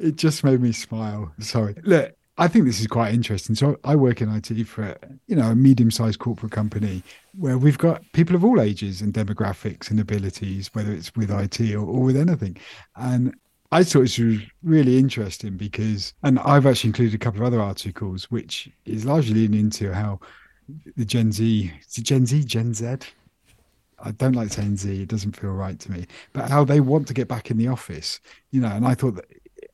[0.00, 1.32] It just made me smile.
[1.38, 1.74] Sorry.
[1.82, 3.54] Look, I think this is quite interesting.
[3.54, 4.96] So I work in IT for
[5.26, 7.02] you know a medium-sized corporate company
[7.38, 11.60] where we've got people of all ages and demographics and abilities, whether it's with IT
[11.74, 12.56] or, or with anything.
[12.96, 13.34] And
[13.72, 17.60] I thought this was really interesting because, and I've actually included a couple of other
[17.60, 20.20] articles, which is largely leaning into how
[20.96, 22.96] the Gen Z, it Gen Z, Gen Z?
[23.98, 27.08] I don't like saying Z, it doesn't feel right to me, but how they want
[27.08, 28.20] to get back in the office,
[28.50, 29.26] you know, and I thought that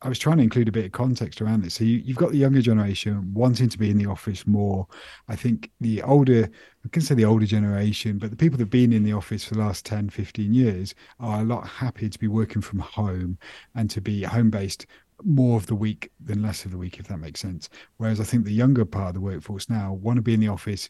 [0.05, 1.74] I was trying to include a bit of context around this.
[1.74, 4.86] So you, you've got the younger generation wanting to be in the office more.
[5.28, 6.49] I think the older,
[6.85, 9.44] I can say the older generation, but the people that have been in the office
[9.44, 13.39] for the last 10, 15 years are a lot happier to be working from home
[13.77, 14.86] and to be home based
[15.24, 17.69] more of the week than less of the week, if that makes sense.
[17.99, 20.49] Whereas I think the younger part of the workforce now want to be in the
[20.49, 20.89] office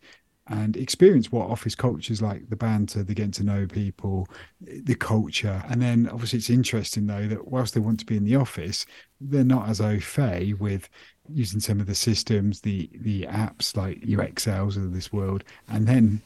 [0.53, 4.29] and experience what office culture is like the banter, the getting to know people,
[4.61, 5.63] the culture.
[5.71, 8.85] And then obviously it's interesting though that whilst they want to be in the office,
[9.19, 10.91] they're not as au fait with
[11.33, 15.87] using some of the systems, the the apps like your Excels of this world, and
[15.87, 16.21] then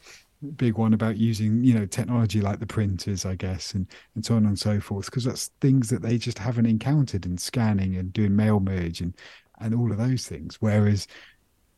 [0.56, 4.36] big one about using you know technology like the printers i guess and and so
[4.36, 8.12] on and so forth because that's things that they just haven't encountered in scanning and
[8.12, 9.14] doing mail merge and
[9.60, 11.08] and all of those things whereas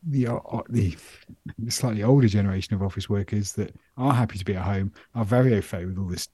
[0.07, 0.39] the uh,
[0.69, 0.95] the
[1.57, 5.25] the slightly older generation of office workers that are happy to be at home are
[5.25, 6.27] very au fait with all this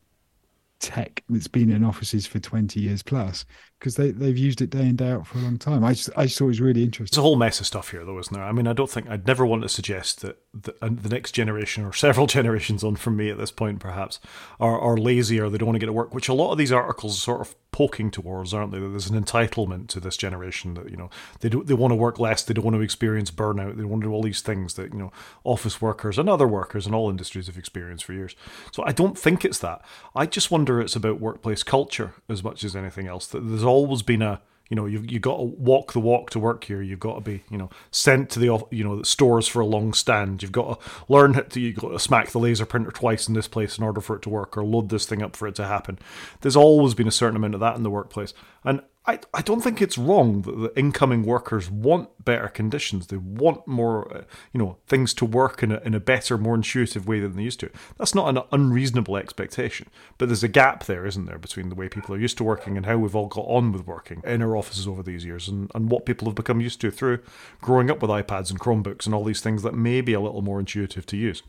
[0.80, 3.46] tech that's been in offices for 20 years plus
[3.80, 6.10] because they, they've used it day in day out for a long time i just
[6.16, 8.20] i just thought it was really There's interesting a whole mess of stuff here, though,
[8.20, 8.44] isn't there?
[8.44, 11.32] I mean, I don't think I'd never want to suggest that the, uh, the next
[11.32, 14.20] generation or several generations on from me at this point, perhaps,
[14.60, 16.58] are, are lazy or they don't want to get to work, which a lot of
[16.58, 18.80] these articles are sort of poking towards, aren't they?
[18.80, 21.10] That there's an entitlement to this generation that, you know,
[21.42, 24.02] they do, they want to work less, they don't want to experience burnout, they want
[24.04, 25.12] to do all these things that, you know,
[25.44, 28.36] office workers and other workers in all industries have experienced for years.
[28.72, 29.82] So I don't think it's that.
[30.16, 33.28] I just wonder it's about workplace culture as much as anything else.
[33.28, 36.40] That there's always been a you know, you've you got to walk the walk to
[36.40, 36.82] work here.
[36.82, 39.66] You've got to be, you know, sent to the you know the stores for a
[39.66, 40.42] long stand.
[40.42, 43.48] You've got to learn to you got to smack the laser printer twice in this
[43.48, 45.68] place in order for it to work, or load this thing up for it to
[45.68, 46.00] happen.
[46.42, 48.34] There's always been a certain amount of that in the workplace,
[48.64, 53.08] and I I don't think it's wrong that the incoming workers want better conditions.
[53.08, 54.22] They want more, uh,
[54.52, 57.44] you know, things to work in a in a better, more intuitive way than they
[57.44, 57.70] used to.
[57.98, 59.88] That's not an unreasonable expectation,
[60.18, 62.78] but there's a gap there, isn't there, between the way people are used to working
[62.78, 65.72] and how we've all got on with working in our offices over these years, and,
[65.76, 67.20] and what people have become used to through
[67.62, 70.42] growing up with iPads and Chromebooks and all these things that may be a little
[70.42, 71.44] more intuitive to use.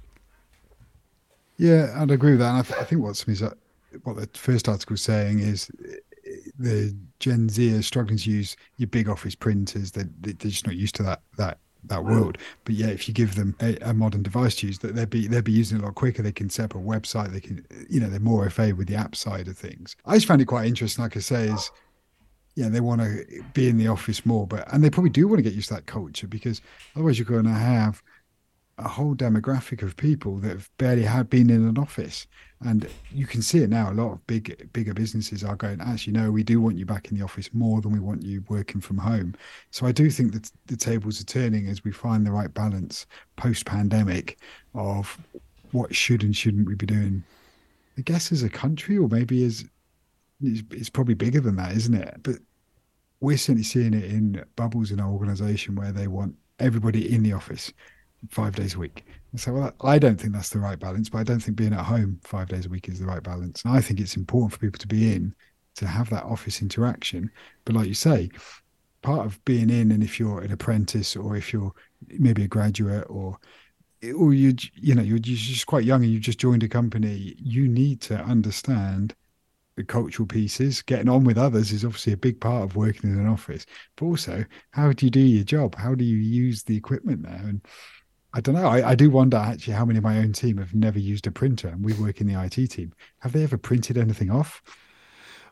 [1.57, 2.51] Yeah, I'd agree with that.
[2.51, 3.25] And I, th- I think what's
[4.05, 5.71] what the first article is saying is
[6.59, 9.93] the Gen Z are struggling to use your big office printers.
[9.93, 12.39] They they- they're just not used to that that that world.
[12.65, 15.27] But yeah, if you give them a, a modern device to use, that they'll be
[15.29, 16.23] they'll be using it a lot quicker.
[16.23, 17.33] They can set up a website.
[17.33, 19.97] They can you know they're more FA with the app side of things.
[20.05, 21.03] I just found it quite interesting.
[21.05, 21.71] Like I say, is
[22.55, 25.39] yeah, they want to be in the office more, but and they probably do want
[25.39, 26.61] to get used to that culture because
[26.95, 28.03] otherwise you're going to have
[28.79, 32.27] a whole demographic of people that have barely had been in an office.
[32.63, 33.91] And you can see it now.
[33.91, 37.11] A lot of big, bigger businesses are going, actually, no, we do want you back
[37.11, 39.35] in the office more than we want you working from home.
[39.71, 43.07] So I do think that the tables are turning as we find the right balance
[43.37, 44.39] post pandemic
[44.75, 45.19] of
[45.73, 47.23] what should and shouldn't we be doing.
[47.99, 49.65] I guess as a country, or maybe as
[50.43, 52.15] it's, it's probably bigger than that, isn't it?
[52.23, 52.37] But
[53.21, 57.33] we're certainly seeing it in bubbles in our organization where they want everybody in the
[57.33, 57.73] office
[58.31, 59.05] five days a week.
[59.37, 61.75] And so well, I don't think that's the right balance, but I don't think being
[61.75, 63.63] at home five days a week is the right balance.
[63.67, 65.35] And I think it's important for people to be in
[65.75, 67.31] to have that office interaction.
[67.67, 68.31] But like you say,
[69.03, 71.75] part of being in, and if you're an apprentice or if you're
[72.09, 73.37] maybe a graduate or
[74.19, 77.69] or you you know you're just quite young and you've just joined a company, you
[77.69, 79.15] need to understand
[79.77, 80.81] the cultural pieces.
[80.81, 84.07] Getting on with others is obviously a big part of working in an office, but
[84.07, 85.75] also how do you do your job?
[85.75, 87.45] How do you use the equipment there?
[87.45, 87.61] And
[88.33, 88.67] I don't know.
[88.67, 91.31] I, I, do wonder actually how many of my own team have never used a
[91.31, 92.93] printer, and we work in the IT team.
[93.21, 94.63] Have they ever printed anything off?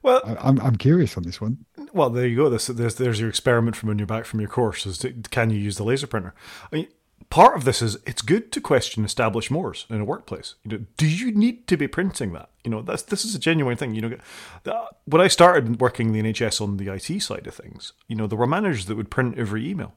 [0.02, 1.64] Well, I, am I'm, I'm curious on this one.
[1.94, 2.50] Well, there you go.
[2.50, 4.84] There's, there's there's your experiment from when you're back from your course.
[4.84, 6.34] Is to, can you use the laser printer?
[6.70, 6.88] I mean,
[7.30, 10.56] part of this is it's good to question established mores in a workplace.
[10.64, 12.50] You know, do you need to be printing that?
[12.64, 13.94] You know, that's this is a genuine thing.
[13.94, 14.18] You
[14.64, 18.16] know, when I started working in the NHS on the IT side of things, you
[18.16, 19.94] know, there were managers that would print every email,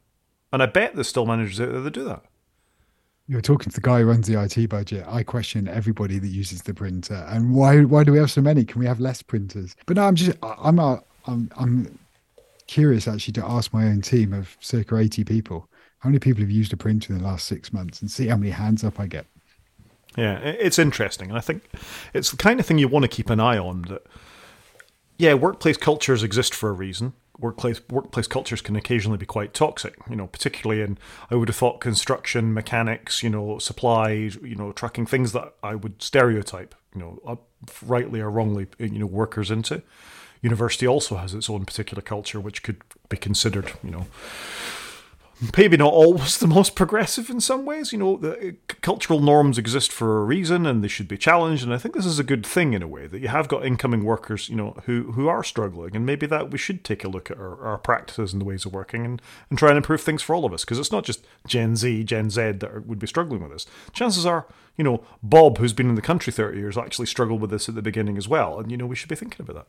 [0.54, 2.24] and I bet there's still managers out there that do that.
[3.28, 5.06] You're talking to the guy who runs the IT budget.
[5.08, 7.82] I question everybody that uses the printer, and why?
[7.82, 8.64] Why do we have so many?
[8.64, 9.76] Can we have less printers?
[9.86, 11.99] But no, I'm just I'm uh, I'm I'm
[12.68, 16.52] curious actually to ask my own team of circa 80 people how many people have
[16.52, 19.08] used a printer in the last six months and see how many hands up I
[19.08, 19.26] get.
[20.16, 21.30] Yeah, it's interesting.
[21.30, 21.64] And I think
[22.14, 24.06] it's the kind of thing you want to keep an eye on that,
[25.18, 27.14] yeah, workplace cultures exist for a reason.
[27.40, 30.98] Workplace workplace cultures can occasionally be quite toxic, you know, particularly in
[31.30, 35.76] I would have thought construction, mechanics, you know, supplies, you know, trucking things that I
[35.76, 37.40] would stereotype, you know,
[37.84, 39.84] rightly or wrongly, you know, workers into.
[40.42, 44.08] University also has its own particular culture, which could be considered, you know,
[45.58, 47.92] maybe not always the most progressive in some ways.
[47.92, 48.52] You know, the uh,
[48.82, 51.64] cultural norms exist for a reason, and they should be challenged.
[51.64, 53.66] And I think this is a good thing in a way that you have got
[53.66, 57.10] incoming workers, you know, who who are struggling, and maybe that we should take a
[57.10, 60.02] look at our, our practices and the ways of working, and and try and improve
[60.02, 60.66] things for all of us.
[60.66, 63.66] Because it's not just Gen Z, Gen Z that are, would be struggling with this.
[63.94, 67.52] Chances are, you know, Bob, who's been in the country thirty years, actually struggled with
[67.52, 69.68] this at the beginning as well, and you know, we should be thinking about that.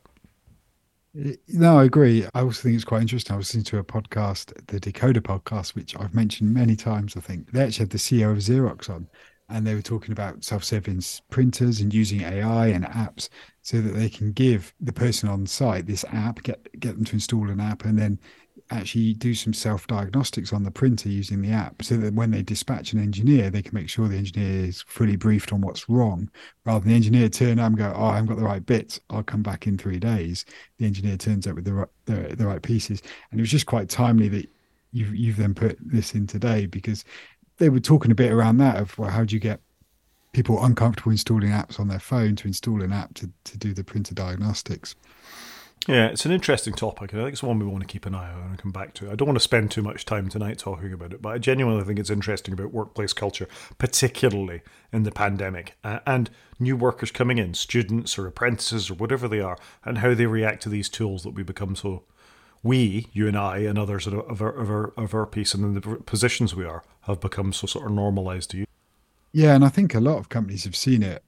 [1.49, 2.27] No, I agree.
[2.35, 3.35] I also think it's quite interesting.
[3.35, 7.17] I was listening to a podcast, the Decoder podcast, which I've mentioned many times.
[7.17, 9.09] I think they actually had the CEO of Xerox on,
[9.49, 13.31] and they were talking about self-serving printers and using AI and apps
[13.63, 17.15] so that they can give the person on site this app, get get them to
[17.15, 18.21] install an app, and then
[18.71, 22.43] actually do some self diagnostics on the printer using the app so that when they
[22.43, 26.31] dispatch an engineer, they can make sure the engineer is fully briefed on what's wrong
[26.65, 29.01] rather than the engineer turn up and go, Oh, I haven't got the right bits.
[29.11, 30.45] I'll come back in three days.
[30.79, 33.03] The engineer turns up with the right, the, the right pieces.
[33.31, 34.49] And it was just quite timely that
[34.93, 37.05] you've, you've then put this in today because
[37.57, 39.61] they were talking a bit around that of well, how do you get
[40.33, 43.85] people uncomfortable installing apps on their phone to install an app to, to do the
[43.85, 44.95] printer diagnostics.
[45.89, 48.15] Yeah, it's an interesting topic, and I think it's one we want to keep an
[48.15, 49.11] eye on and come back to.
[49.11, 51.83] I don't want to spend too much time tonight talking about it, but I genuinely
[51.83, 53.49] think it's interesting about workplace culture,
[53.79, 54.61] particularly
[54.93, 56.29] in the pandemic, uh, and
[56.61, 60.63] new workers coming in, students or apprentices or whatever they are, and how they react
[60.65, 62.03] to these tools that we become so.
[62.63, 65.73] We, you and I, and others of our, of our, of our piece and in
[65.73, 68.67] the positions we are, have become so sort of normalized to you.
[69.33, 71.23] Yeah, and I think a lot of companies have seen it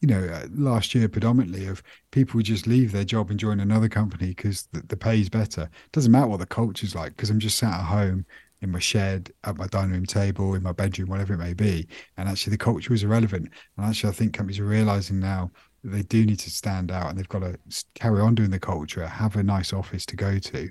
[0.00, 3.60] you know, uh, last year predominantly of people would just leave their job and join
[3.60, 5.62] another company because the, the pay is better.
[5.62, 8.26] It doesn't matter what the culture's like because I'm just sat at home
[8.60, 11.86] in my shed, at my dining room table, in my bedroom, whatever it may be.
[12.16, 13.50] And actually, the culture is irrelevant.
[13.76, 15.50] And actually, I think companies are realizing now
[15.82, 17.58] that they do need to stand out and they've got to
[17.94, 20.70] carry on doing the culture, have a nice office to go to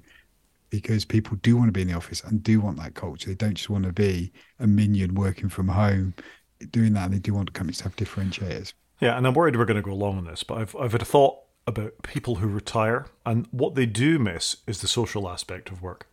[0.69, 3.29] because people do want to be in the office and do want that culture.
[3.29, 6.13] They don't just want to be a minion working from home
[6.71, 7.05] doing that.
[7.05, 8.73] And they do want companies to have differentiators.
[9.01, 11.01] Yeah, and I'm worried we're going to go long on this, but I've I've had
[11.01, 15.69] a thought about people who retire and what they do miss is the social aspect
[15.69, 16.07] of work.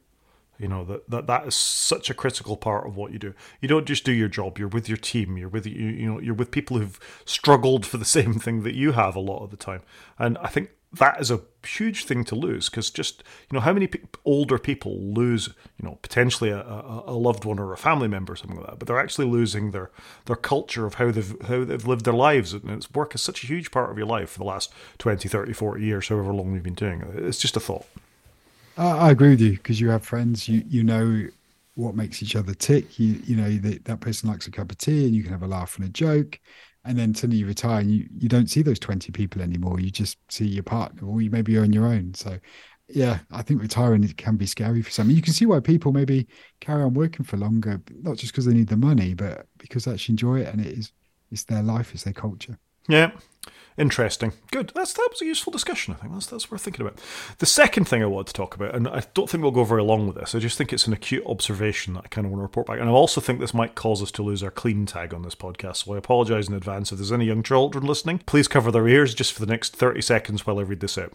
[0.59, 3.35] You know that, that that is such a critical part of what you do.
[3.61, 5.37] You don't just do your job; you're with your team.
[5.37, 8.75] You're with you, you know you're with people who've struggled for the same thing that
[8.75, 9.83] you have a lot of the time.
[10.19, 13.73] And I think that is a huge thing to lose because just you know how
[13.73, 15.49] many pe- older people lose
[15.81, 18.67] you know potentially a, a, a, loved one or a family member or something like
[18.67, 19.91] that but they're actually losing their
[20.25, 23.45] their culture of how they've how they've lived their lives and it's work is such
[23.45, 26.55] a huge part of your life for the last 20 30 40 years however long
[26.55, 27.87] you've been doing it it's just a thought
[28.79, 31.29] i agree with you because you have friends you you know
[31.79, 32.99] what makes each other tick.
[32.99, 35.45] You you know that that person likes a cup of tea, and you can have
[35.45, 36.41] a laugh and a joke.
[36.89, 39.79] And then suddenly you retire, and you you don't see those twenty people anymore.
[39.79, 42.15] You just see your partner, or you maybe you're on your own.
[42.15, 42.39] So,
[42.89, 45.11] yeah, I think retiring it can be scary for some.
[45.11, 46.27] You can see why people maybe
[46.61, 49.93] carry on working for longer, not just because they need the money, but because they
[49.93, 50.93] actually enjoy it, and it is
[51.31, 52.59] it's their life, it's their culture.
[52.89, 53.11] Yeah.
[53.79, 54.33] Interesting.
[54.51, 54.73] Good.
[54.75, 55.95] That's that was a useful discussion.
[55.95, 57.01] I think that's that's worth thinking about.
[57.39, 59.83] The second thing I wanted to talk about, and I don't think we'll go very
[59.83, 60.35] long with this.
[60.35, 62.81] I just think it's an acute observation that I kind of want to report back,
[62.81, 65.37] and I also think this might cause us to lose our clean tag on this
[65.37, 65.85] podcast.
[65.85, 68.19] So I apologise in advance if there's any young children listening.
[68.27, 71.13] Please cover their ears just for the next thirty seconds while I read this out.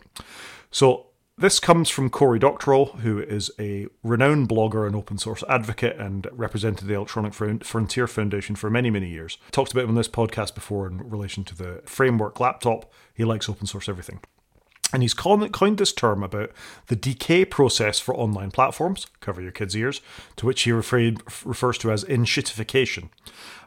[0.72, 1.08] So
[1.38, 6.28] this comes from Cory Doctorow, who is a renowned blogger and open source advocate and
[6.32, 9.38] represented the Electronic Frontier Foundation for many, many years.
[9.52, 12.92] Talked about him on this podcast before in relation to the framework laptop.
[13.14, 14.20] He likes open source everything.
[14.94, 16.52] And he's coined this term about
[16.86, 20.02] the decay process for online platforms, cover your kids' ears,
[20.36, 23.10] to which he refers to as enshittification.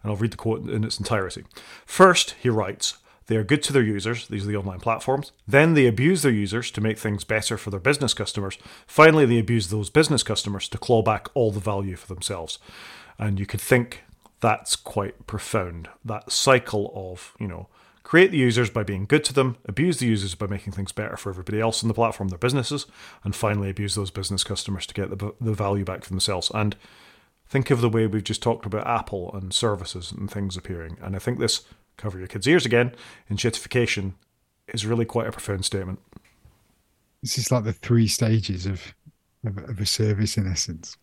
[0.05, 1.43] And I'll read the quote in its entirety.
[1.84, 5.32] First, he writes, they are good to their users, these are the online platforms.
[5.47, 8.59] Then they abuse their users to make things better for their business customers.
[8.86, 12.59] Finally, they abuse those business customers to claw back all the value for themselves.
[13.19, 14.05] And you could think
[14.40, 15.89] that's quite profound.
[16.05, 17.69] That cycle of, you know,
[18.05, 21.16] create the users by being good to them, abuse the users by making things better
[21.16, 22.86] for everybody else on the platform, their businesses,
[23.24, 26.48] and finally abuse those business customers to get the, the value back for themselves.
[26.55, 26.77] And
[27.48, 30.98] think of the way we've just talked about Apple and services and things appearing.
[31.03, 31.62] And I think this
[31.97, 32.93] cover your kids' ears again,
[33.31, 34.14] enshittification
[34.68, 36.01] is really quite a profound statement.
[37.23, 38.94] This is like the three stages of,
[39.44, 40.97] of, of a service in essence.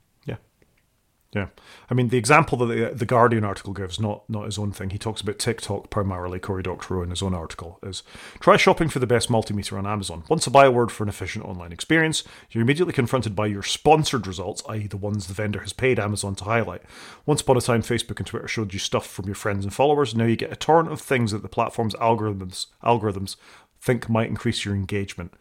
[1.36, 1.48] Yeah,
[1.90, 4.92] I mean the example that the, the Guardian article gives, not not his own thing.
[4.92, 6.40] He talks about TikTok primarily.
[6.40, 8.04] Cory Doctorow in his own article is
[8.40, 10.24] try shopping for the best multimeter on Amazon.
[10.30, 13.64] Once a buy a word for an efficient online experience, you're immediately confronted by your
[13.64, 16.84] sponsored results, i.e., the ones the vendor has paid Amazon to highlight.
[17.26, 20.14] Once upon a time, Facebook and Twitter showed you stuff from your friends and followers.
[20.14, 23.38] Now you get a torrent of things that the platform's algorithms algorithms
[23.82, 25.34] think might increase your engagement.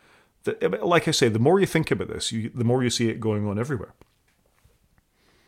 [0.45, 3.09] The, like I say, the more you think about this, you, the more you see
[3.09, 3.95] it going on everywhere.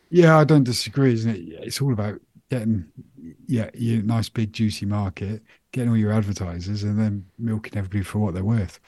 [0.09, 1.13] Yeah, I don't disagree.
[1.13, 1.41] Isn't it?
[1.63, 2.19] It's all about
[2.49, 2.85] getting
[3.47, 8.19] yeah, your nice big juicy market, getting all your advertisers, and then milking everybody for
[8.19, 8.79] what they're worth.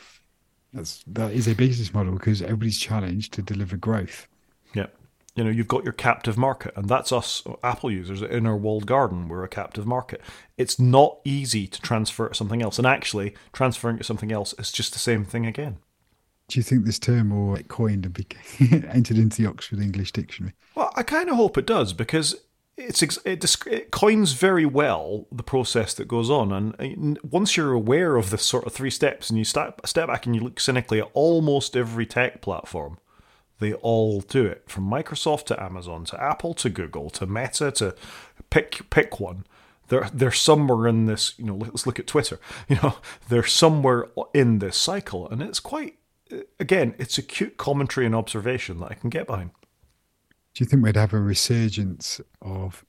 [0.74, 4.28] That's that is a business model because everybody's challenged to deliver growth.
[4.74, 4.88] Yeah.
[5.36, 8.88] You know, you've got your captive market, and that's us Apple users in our walled
[8.88, 9.28] garden.
[9.28, 10.22] We're a captive market.
[10.58, 14.72] It's not easy to transfer to something else, and actually, transferring to something else is
[14.72, 15.78] just the same thing again.
[16.48, 18.26] Do you think this term will be coined and be
[18.88, 20.54] entered into the Oxford English Dictionary?
[20.76, 22.36] Well, I kind of hope it does because
[22.78, 28.16] it's it, it coins very well the process that goes on, and once you're aware
[28.16, 31.00] of this sort of three steps, and you step step back and you look cynically
[31.00, 33.00] at almost every tech platform,
[33.60, 37.96] they all do it from Microsoft to Amazon to Apple to Google to Meta to
[38.50, 39.46] pick pick one.
[39.88, 41.34] They're they're somewhere in this.
[41.38, 42.40] You know, let's look at Twitter.
[42.70, 42.96] You know,
[43.28, 45.97] they're somewhere in this cycle, and it's quite
[46.60, 49.52] again, it's a cute commentary and observation that I can get behind.
[50.54, 52.84] Do you think we'd have a resurgence of,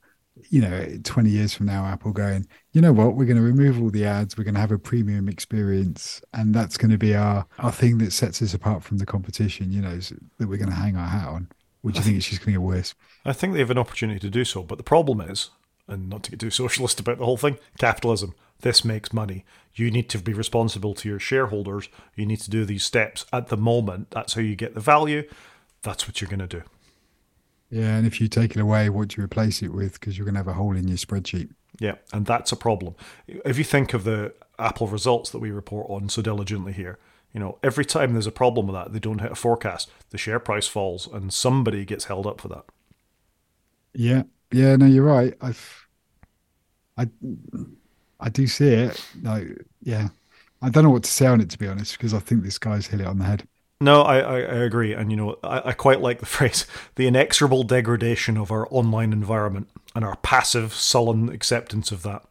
[0.49, 3.81] you know, 20 years from now, Apple going, you know what, we're going to remove
[3.81, 7.15] all the ads, we're going to have a premium experience, and that's going to be
[7.15, 10.71] our, our thing that sets us apart from the competition, you know, that we're going
[10.71, 11.49] to hang our hat on?
[11.83, 12.95] Or do you think it's just going to get worse?
[13.25, 15.51] I think they have an opportunity to do so, but the problem is,
[15.87, 18.35] and not to get too socialist about the whole thing, capitalism.
[18.61, 19.45] This makes money.
[19.75, 21.89] You need to be responsible to your shareholders.
[22.17, 24.11] You need to do these steps at the moment.
[24.11, 25.29] That's how you get the value.
[25.83, 26.63] That's what you're going to do.
[27.71, 30.01] Yeah, and if you take it away, what do you replace it with?
[30.01, 31.51] Because you're going to have a hole in your spreadsheet.
[31.79, 32.95] Yeah, and that's a problem.
[33.27, 36.99] If you think of the Apple results that we report on so diligently here,
[37.33, 40.19] you know, every time there's a problem with that, they don't hit a forecast, the
[40.19, 42.65] share price falls, and somebody gets held up for that.
[43.93, 45.35] Yeah, yeah, no, you're right.
[45.41, 45.87] I've,
[46.97, 47.09] I,
[48.21, 49.05] I do see it.
[49.23, 49.47] Like,
[49.83, 50.09] yeah,
[50.61, 52.59] I don't know what to say on it to be honest, because I think this
[52.59, 53.47] guy's hit it on the head.
[53.81, 56.67] No, I, I, agree, and you know, I, I quite like the phrase
[56.97, 62.25] "the inexorable degradation of our online environment" and our passive, sullen acceptance of that.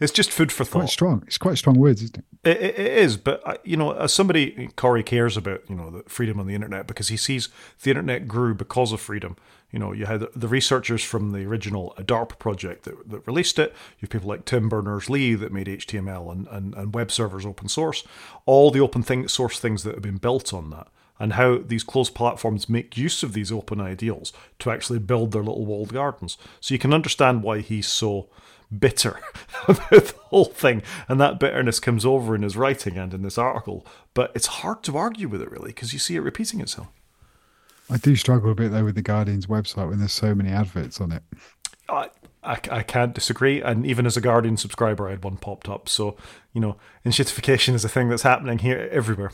[0.00, 0.80] It's just food for thought.
[0.80, 1.24] Quite strong.
[1.26, 2.24] It's quite strong words, isn't it?
[2.44, 5.90] It, it, it is, but uh, you know, as somebody, Cory cares about you know
[5.90, 7.48] the freedom on the internet because he sees
[7.82, 9.36] the internet grew because of freedom.
[9.70, 13.72] You know, you had the researchers from the original DARPA project that, that released it.
[13.98, 17.44] You have people like Tim Berners Lee that made HTML and, and, and web servers
[17.44, 18.04] open source.
[18.46, 21.82] All the open thing, source things that have been built on that and how these
[21.82, 26.36] closed platforms make use of these open ideals to actually build their little walled gardens.
[26.60, 28.28] So you can understand why he's so
[28.76, 29.20] bitter
[29.68, 33.38] about the whole thing, and that bitterness comes over in his writing and in this
[33.38, 33.86] article.
[34.14, 36.88] But it's hard to argue with it really because you see it repeating itself.
[37.88, 41.00] I do struggle a bit though with the Guardian's website when there's so many adverts
[41.00, 41.22] on it.
[41.88, 42.10] I,
[42.42, 43.60] I, I can't disagree.
[43.60, 45.88] And even as a Guardian subscriber, I had one popped up.
[45.88, 46.16] So,
[46.52, 49.32] you know, enshittification is a thing that's happening here everywhere.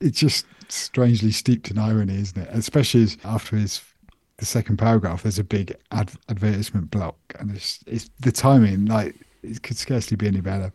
[0.00, 2.48] It's just strangely steeped in irony, isn't it?
[2.52, 3.80] Especially after his
[4.38, 9.16] the second paragraph, there's a big ad- advertisement block, and it's, it's the timing like
[9.42, 10.72] it could scarcely be any better.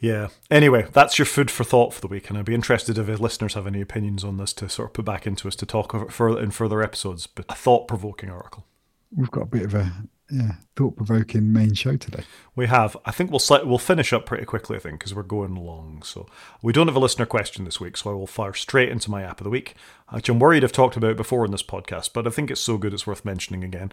[0.00, 0.28] Yeah.
[0.50, 3.54] Anyway, that's your food for thought for the week, and I'd be interested if listeners
[3.54, 6.08] have any opinions on this to sort of put back into us to talk over
[6.08, 7.26] further in further episodes.
[7.26, 8.64] But a thought-provoking article.
[9.14, 9.92] We've got a bit of a
[10.30, 12.24] yeah, thought provoking main show today.
[12.58, 12.96] We have.
[13.04, 14.76] I think we'll we'll finish up pretty quickly.
[14.76, 16.02] I think because we're going long.
[16.02, 16.26] So
[16.60, 19.22] we don't have a listener question this week, so I will fire straight into my
[19.22, 19.76] app of the week,
[20.08, 22.76] which I'm worried I've talked about before in this podcast, but I think it's so
[22.76, 23.92] good it's worth mentioning again.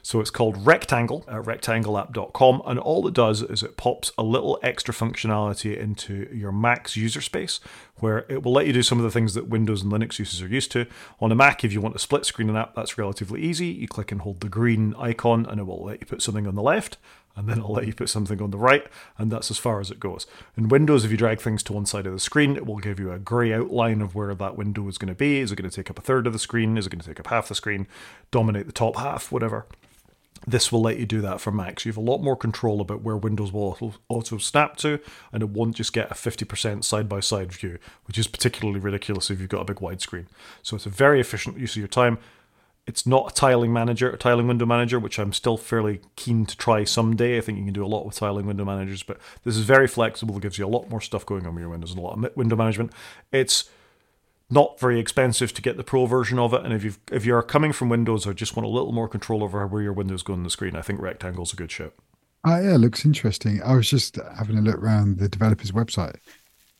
[0.00, 4.58] So it's called Rectangle at rectangleapp.com, and all it does is it pops a little
[4.62, 7.60] extra functionality into your Mac's user space
[7.96, 10.40] where it will let you do some of the things that Windows and Linux users
[10.40, 10.86] are used to.
[11.20, 13.66] On a Mac, if you want to split screen an app, that's relatively easy.
[13.66, 16.54] You click and hold the green icon, and it will let you put something on
[16.54, 16.96] the left
[17.40, 18.86] and then it'll let you put something on the right,
[19.16, 20.26] and that's as far as it goes.
[20.58, 23.00] In Windows, if you drag things to one side of the screen, it will give
[23.00, 25.40] you a grey outline of where that window is going to be.
[25.40, 26.76] Is it going to take up a third of the screen?
[26.76, 27.86] Is it going to take up half the screen?
[28.30, 29.32] Dominate the top half?
[29.32, 29.64] Whatever.
[30.46, 31.86] This will let you do that for Macs.
[31.86, 35.00] You have a lot more control about where Windows will auto snap to,
[35.32, 39.30] and it won't just get a 50% side by side view, which is particularly ridiculous
[39.30, 40.26] if you've got a big widescreen.
[40.62, 42.18] So it's a very efficient use of your time.
[42.90, 46.56] It's not a tiling manager, a tiling window manager, which I'm still fairly keen to
[46.56, 47.38] try someday.
[47.38, 49.86] I think you can do a lot with tiling window managers, but this is very
[49.86, 50.36] flexible.
[50.36, 52.18] It gives you a lot more stuff going on with your windows and a lot
[52.18, 52.92] of window management.
[53.30, 53.70] It's
[54.50, 56.64] not very expensive to get the pro version of it.
[56.64, 59.44] And if you if you're coming from Windows or just want a little more control
[59.44, 61.94] over where your windows go on the screen, I think Rectangle's a good shout.
[62.44, 63.62] Oh, yeah, looks interesting.
[63.62, 66.16] I was just having a look around the developer's website.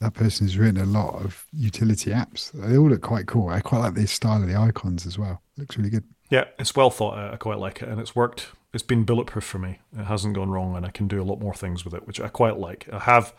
[0.00, 2.50] That person has written a lot of utility apps.
[2.52, 3.50] They all look quite cool.
[3.50, 5.42] I quite like the style of the icons as well.
[5.60, 6.04] Looks really good.
[6.30, 7.34] Yeah, it's well thought out.
[7.34, 8.48] I quite like it, and it's worked.
[8.72, 9.80] It's been bulletproof for me.
[9.98, 12.20] It hasn't gone wrong, and I can do a lot more things with it, which
[12.20, 12.88] I quite like.
[12.92, 13.34] I have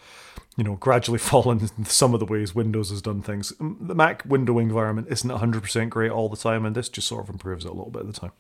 [0.58, 3.52] you know, gradually fallen in some of the ways Windows has done things.
[3.54, 7.24] Mm, the Mac window environment isn't 100% great all the time, and this just sort
[7.24, 8.32] of improves it a little bit at the time.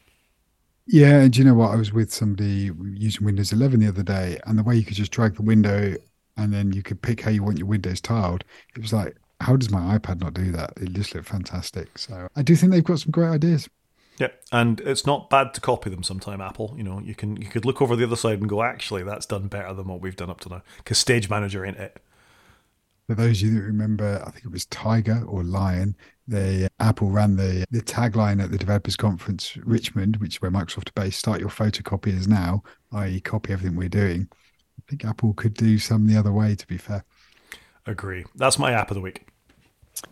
[0.87, 1.71] Yeah, and you know what?
[1.71, 4.97] I was with somebody using Windows 11 the other day, and the way you could
[4.97, 5.95] just drag the window
[6.37, 8.43] and then you could pick how you want your windows tiled,
[8.75, 10.73] it was like, how does my iPad not do that?
[10.77, 11.97] It just looked fantastic.
[11.97, 13.67] So I do think they've got some great ideas.
[14.19, 16.41] Yeah, and it's not bad to copy them sometime.
[16.41, 19.03] Apple, you know, you can you could look over the other side and go, actually,
[19.03, 20.61] that's done better than what we've done up to now.
[20.77, 22.01] Because Stage Manager ain't it.
[23.07, 25.95] For those of you that remember, I think it was Tiger or Lion.
[26.27, 30.51] They uh, Apple ran the the tagline at the developers conference Redmond, which is where
[30.51, 31.17] Microsoft are based.
[31.17, 32.61] Start your photocopiers now,
[32.91, 34.27] i.e., copy everything we're doing.
[34.31, 36.53] I think Apple could do some the other way.
[36.55, 37.05] To be fair,
[37.87, 38.25] agree.
[38.35, 39.30] That's my app of the week.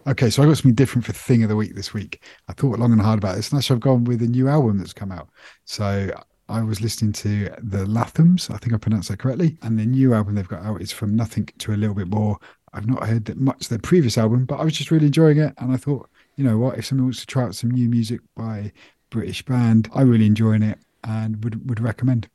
[0.07, 2.23] Okay, so I got something different for thing of the week this week.
[2.47, 4.77] I thought long and hard about this, and actually I've gone with a new album
[4.77, 5.29] that's come out.
[5.65, 6.09] So
[6.47, 10.13] I was listening to the Lathums, I think I pronounced that correctly, and the new
[10.13, 12.37] album they've got out is from nothing to a little bit more.
[12.73, 15.37] I've not heard that much of their previous album, but I was just really enjoying
[15.39, 17.89] it, and I thought, you know what, if someone wants to try out some new
[17.89, 18.71] music by
[19.09, 22.29] British band, I really enjoying it and would would recommend.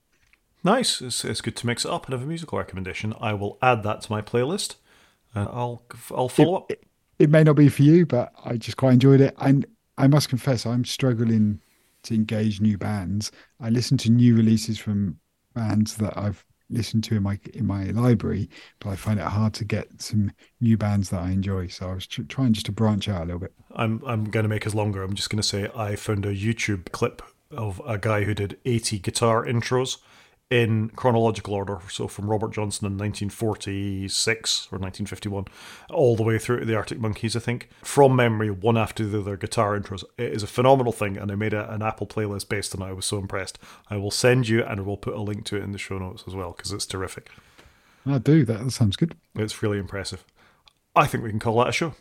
[0.63, 3.15] Nice, it's, it's good to mix it up and have a musical recommendation.
[3.21, 4.77] I will add that to my playlist.
[5.35, 6.71] and I'll I'll follow it, up.
[6.71, 6.85] It,
[7.19, 9.35] it may not be for you, but I just quite enjoyed it.
[9.39, 9.67] And
[9.97, 11.61] I must confess, I'm struggling
[12.05, 13.31] to engage new bands.
[13.61, 15.19] I listen to new releases from
[15.55, 18.49] bands that I've listened to in my in my library,
[18.81, 21.69] but I find it hard to get some new bands that I enjoy.
[21.69, 23.53] So I was tr- trying just to branch out a little bit.
[23.75, 25.03] I'm I'm going to make us longer.
[25.03, 28.59] I'm just going to say I found a YouTube clip of a guy who did
[28.65, 29.99] 80 guitar intros
[30.51, 31.81] in chronological order.
[31.91, 35.47] So from Robert Johnson in 1946 or 1951,
[35.91, 37.69] all the way through to the Arctic Monkeys, I think.
[37.83, 40.05] From memory, one after the other guitar intros.
[40.19, 42.91] It is a phenomenal thing, and I made a, an Apple playlist based on it.
[42.91, 43.59] I was so impressed.
[43.89, 46.25] I will send you, and we'll put a link to it in the show notes
[46.27, 47.31] as well, because it's terrific.
[48.07, 48.45] I do.
[48.45, 49.17] That sounds good.
[49.35, 50.25] It's really impressive.
[50.95, 51.95] I think we can call that a show.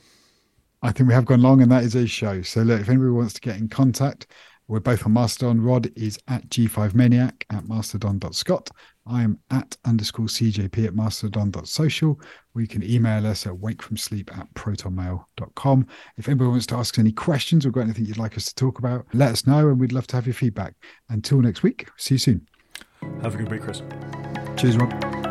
[0.84, 2.42] I think we have gone long, and that is a show.
[2.42, 4.28] So, look, if anybody wants to get in contact,
[4.68, 5.62] we're both on Mastodon.
[5.62, 8.70] Rod is at G5Maniac at mastodon.scot.
[9.06, 12.20] I am at underscore CJP at mastodon.social.
[12.54, 15.88] We can email us at wakefromsleep at protonmail.com.
[16.18, 18.80] If anybody wants to ask any questions or got anything you'd like us to talk
[18.80, 20.74] about, let us know and we'd love to have your feedback.
[21.10, 22.48] Until next week, see you soon.
[23.22, 23.82] Have a good week, Chris.
[24.56, 25.23] Cheers, Rob.